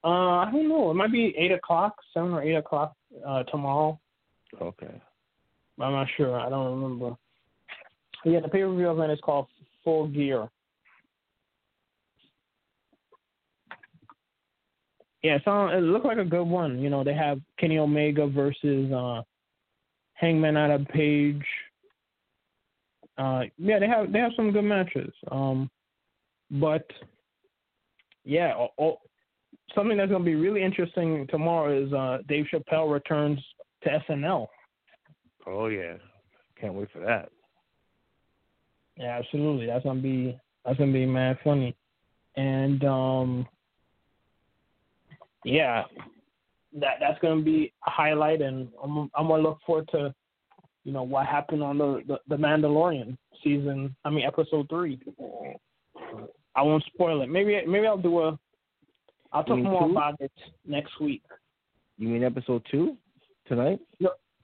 Uh, 0.05 0.45
I 0.47 0.51
don't 0.53 0.69
know. 0.69 0.91
It 0.91 0.95
might 0.95 1.11
be 1.11 1.35
eight 1.37 1.51
o'clock, 1.51 1.97
seven 2.15 2.33
or 2.33 2.43
eight 2.43 2.55
o'clock 2.55 2.95
uh, 3.27 3.43
tomorrow. 3.45 3.99
Okay. 4.61 5.01
I'm 5.81 5.93
not 5.93 6.07
sure. 6.17 6.39
I 6.39 6.49
don't 6.49 6.81
remember. 6.81 7.17
Yeah, 8.25 8.41
the 8.41 8.49
pay 8.49 8.61
per 8.63 8.75
view 8.75 8.91
event 8.91 9.11
is 9.13 9.19
called 9.23 9.47
Full 9.85 10.09
Gear. 10.09 10.49
Yeah, 15.23 15.39
so 15.45 15.67
it 15.69 15.81
looked 15.81 16.07
like 16.07 16.19
a 16.19 16.25
good 16.25 16.45
one. 16.45 16.79
You 16.79 16.89
know, 16.89 17.03
they 17.03 17.15
have 17.15 17.41
Kenny 17.59 17.79
Omega 17.79 18.29
versus 18.29 18.93
uh, 18.93 19.23
Hangman 20.17 20.57
Adam 20.57 20.85
Page. 20.87 21.45
Uh, 23.19 23.45
yeah, 23.59 23.79
they 23.79 23.87
have 23.87 24.13
they 24.13 24.19
have 24.19 24.33
some 24.37 24.53
good 24.53 24.63
matches. 24.63 25.13
Um, 25.31 25.71
but 26.51 26.87
yeah, 28.25 28.55
oh, 28.57 28.69
oh, 28.79 28.99
something 29.75 29.97
that's 29.97 30.11
gonna 30.11 30.25
be 30.25 30.35
really 30.35 30.63
interesting 30.63 31.27
tomorrow 31.31 31.85
is 31.85 31.93
uh, 31.93 32.19
Dave 32.29 32.47
Chappelle 32.53 32.93
returns 32.93 33.39
to 33.83 34.03
SNL. 34.09 34.47
Oh 35.47 35.67
yeah. 35.67 35.95
Can't 36.61 36.75
wait 36.75 36.89
for 36.93 37.01
that. 37.01 37.29
Yeah, 38.97 39.19
absolutely. 39.19 39.67
That's 39.67 39.85
gonna 39.85 40.01
be 40.01 40.39
that's 40.65 40.79
gonna 40.79 40.93
be 40.93 41.07
mad 41.07 41.39
funny. 41.45 41.77
And 42.37 42.83
um 42.85 43.47
yeah, 45.45 45.85
that 46.81 46.97
that's 47.01 47.19
gonna 47.21 47.43
be 47.43 47.73
a 47.87 47.91
highlight 47.91 48.41
and 48.43 48.69
I'm 48.83 49.11
I'm 49.15 49.29
gonna 49.29 49.43
look 49.43 49.59
forward 49.67 49.89
to 49.93 50.15
you 50.85 50.93
know 50.93 51.03
what 51.03 51.27
happened 51.27 51.63
on 51.63 51.79
the, 51.79 52.03
the, 52.07 52.19
the 52.29 52.37
Mandalorian 52.37 53.17
season 53.43 53.95
I 54.05 54.11
mean 54.11 54.25
episode 54.27 54.69
three. 54.69 54.99
I 56.55 56.63
won't 56.63 56.85
spoil 56.85 57.23
it. 57.23 57.29
Maybe 57.29 57.61
maybe 57.67 57.87
I'll 57.87 57.99
do 57.99 58.21
a 58.21 58.39
I'll 59.33 59.45
talk 59.45 59.59
more 59.59 59.87
two? 59.87 59.91
about 59.93 60.15
it 60.21 60.33
next 60.67 61.01
week. 61.01 61.23
You 61.99 62.09
mean 62.09 62.25
episode 62.25 62.63
two 62.71 62.97
tonight? 63.47 63.81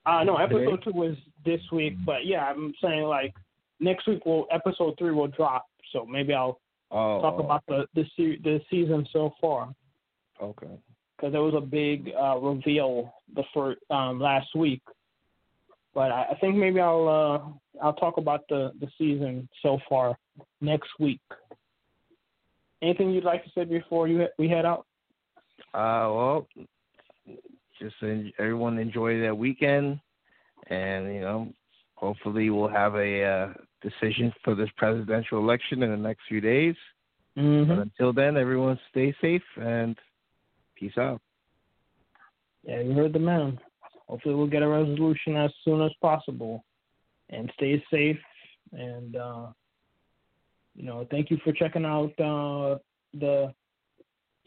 Uh 0.05 0.25
no, 0.25 0.37
Today? 0.39 0.65
episode 0.65 0.83
two 0.85 0.93
was 0.93 1.17
this 1.45 1.61
week, 1.71 1.95
but 2.05 2.27
yeah, 2.27 2.45
I'm 2.45 2.75
saying 2.83 3.03
like 3.05 3.33
next 3.81 4.07
week 4.09 4.25
will 4.27 4.47
episode 4.51 4.95
three 4.99 5.13
will 5.13 5.29
drop. 5.29 5.67
So 5.93 6.05
maybe 6.07 6.33
I'll 6.35 6.59
Oh. 6.95 7.23
talk 7.23 7.41
about 7.41 7.63
the 7.69 7.87
the, 7.95 8.05
se- 8.17 8.41
the 8.45 8.61
season 8.71 9.07
so 9.13 9.33
far 9.41 9.73
Okay. 10.43 10.67
Because 11.23 11.33
there 11.33 11.43
was 11.43 11.55
a 11.55 11.61
big 11.61 12.11
uh, 12.21 12.37
reveal 12.39 13.15
the 13.35 13.45
first 13.55 13.79
um, 13.91 14.19
last 14.19 14.49
week. 14.57 14.83
But 15.95 16.11
I, 16.11 16.27
I 16.33 16.35
think 16.41 16.57
maybe 16.57 16.81
I'll 16.81 17.09
uh, 17.09 17.85
I'll 17.85 17.93
talk 17.95 18.17
about 18.17 18.41
the 18.49 18.73
the 18.81 18.89
season 18.99 19.49
so 19.63 19.79
far 19.89 20.19
next 20.61 20.91
week. 20.99 21.21
Anything 22.83 23.11
you'd 23.11 23.25
like 23.25 23.45
to 23.45 23.51
say 23.55 23.65
before 23.65 24.09
you 24.09 24.27
we 24.37 24.49
head 24.49 24.67
out? 24.67 24.87
Uh, 25.73 26.11
well, 26.11 26.49
just 27.81 27.95
everyone 28.39 28.79
enjoy 28.79 29.21
their 29.21 29.35
weekend, 29.35 30.01
and 30.71 31.15
you 31.15 31.21
know, 31.21 31.53
hopefully 31.95 32.51
we'll 32.51 32.69
have 32.69 32.97
a 32.97 33.25
uh, 33.25 33.53
decision 33.81 34.33
for 34.43 34.57
this 34.57 34.71
presidential 34.77 35.39
election 35.39 35.85
in 35.85 35.91
the 35.91 35.97
next 35.97 36.23
few 36.29 36.41
days. 36.41 36.75
Mm-hmm. 37.39 37.69
But 37.69 37.79
until 37.79 38.13
then, 38.13 38.37
everyone 38.37 38.79
stay 38.91 39.15
safe 39.23 39.43
and 39.57 39.97
peace 40.83 40.99
out. 40.99 41.21
Yeah, 42.65 42.81
you 42.81 42.93
heard 42.93 43.13
the 43.13 43.19
man. 43.21 43.59
Hopefully, 44.09 44.35
we'll 44.35 44.49
get 44.49 44.63
a 44.63 44.69
resolution 44.69 45.37
as 45.37 45.51
soon 45.65 45.81
as 45.81 45.93
possible, 46.01 46.65
and 47.31 47.51
stay 47.55 47.83
safe. 47.91 48.19
And 48.73 49.17
uh, 49.17 49.47
you 50.75 50.85
know, 50.85 51.07
thank 51.11 51.31
you 51.31 51.39
for 51.45 51.53
checking 51.53 51.85
out 51.85 52.13
uh, 52.19 52.79
the 53.15 53.55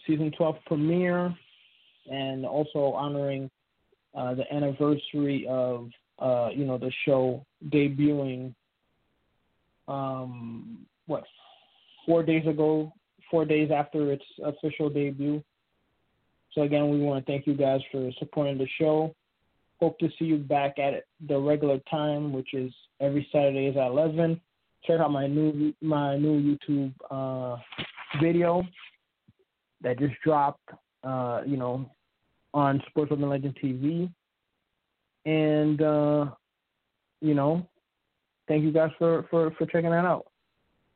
season 0.06 0.32
12 0.38 0.56
premiere, 0.66 1.34
and 2.12 2.46
also 2.46 2.92
honoring 2.94 3.50
uh, 4.14 4.34
the 4.36 4.54
anniversary 4.54 5.46
of 5.50 5.90
uh, 6.20 6.50
you 6.54 6.66
know 6.66 6.78
the 6.78 6.92
show 7.06 7.46
debuting. 7.70 8.54
Um, 9.88 10.86
what 11.06 11.24
four 12.06 12.24
days 12.24 12.46
ago, 12.46 12.92
four 13.32 13.46
days 13.46 13.70
after 13.72 14.12
its 14.12 14.26
official 14.44 14.90
debut. 14.90 15.42
So 16.56 16.62
again, 16.62 16.90
we 16.90 17.02
want 17.02 17.24
to 17.24 17.32
thank 17.32 17.46
you 17.46 17.54
guys 17.54 17.82
for 17.92 18.10
supporting 18.18 18.58
the 18.58 18.68
show. 18.80 19.14
Hope 19.82 20.00
to 20.00 20.08
see 20.18 20.26
you 20.26 20.38
back 20.38 20.80
at 20.80 21.04
the 21.28 21.38
regular 21.38 21.80
time, 21.92 22.32
which 22.32 22.54
is 22.54 22.74
every 23.02 23.28
Saturdays 23.32 23.76
at 23.76 23.88
11. 23.88 24.40
Check 24.86 25.02
out 25.02 25.12
my 25.12 25.28
new 25.28 25.74
my 25.82 26.18
new 26.18 26.58
YouTube 26.58 26.94
uh, 27.12 27.58
video 28.22 28.64
that 29.82 30.00
just 30.00 30.14
dropped, 30.24 30.70
uh, 31.04 31.42
you 31.46 31.58
know, 31.58 31.92
on 32.54 32.82
Sports 32.88 33.12
Urban 33.12 33.30
Legend 33.30 33.58
TV. 33.62 34.10
And 35.26 35.82
uh, 35.82 36.28
you 37.20 37.34
know, 37.34 37.68
thank 38.48 38.64
you 38.64 38.72
guys 38.72 38.92
for, 38.98 39.26
for, 39.30 39.52
for 39.58 39.66
checking 39.66 39.90
that 39.90 40.06
out. 40.06 40.28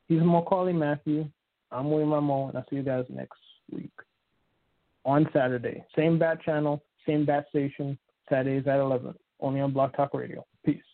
He's 0.08 0.22
Maccorley 0.22 0.74
Mathieu. 0.74 1.28
I'm 1.72 1.90
William 1.90 2.10
Rameau, 2.10 2.50
and 2.50 2.58
I'll 2.58 2.66
see 2.70 2.78
you 2.78 2.84
guys 2.84 3.06
next 3.10 3.40
week 3.72 3.92
on 5.10 5.28
Saturday. 5.34 5.84
Same 5.96 6.20
bat 6.20 6.42
channel, 6.44 6.84
same 7.08 7.26
bat 7.26 7.46
station, 7.50 7.98
Saturdays 8.30 8.68
at 8.68 8.80
11, 8.80 9.14
only 9.40 9.60
on 9.60 9.74
BlogTalk 9.74 10.10
Radio. 10.14 10.46
Peace. 10.64 10.89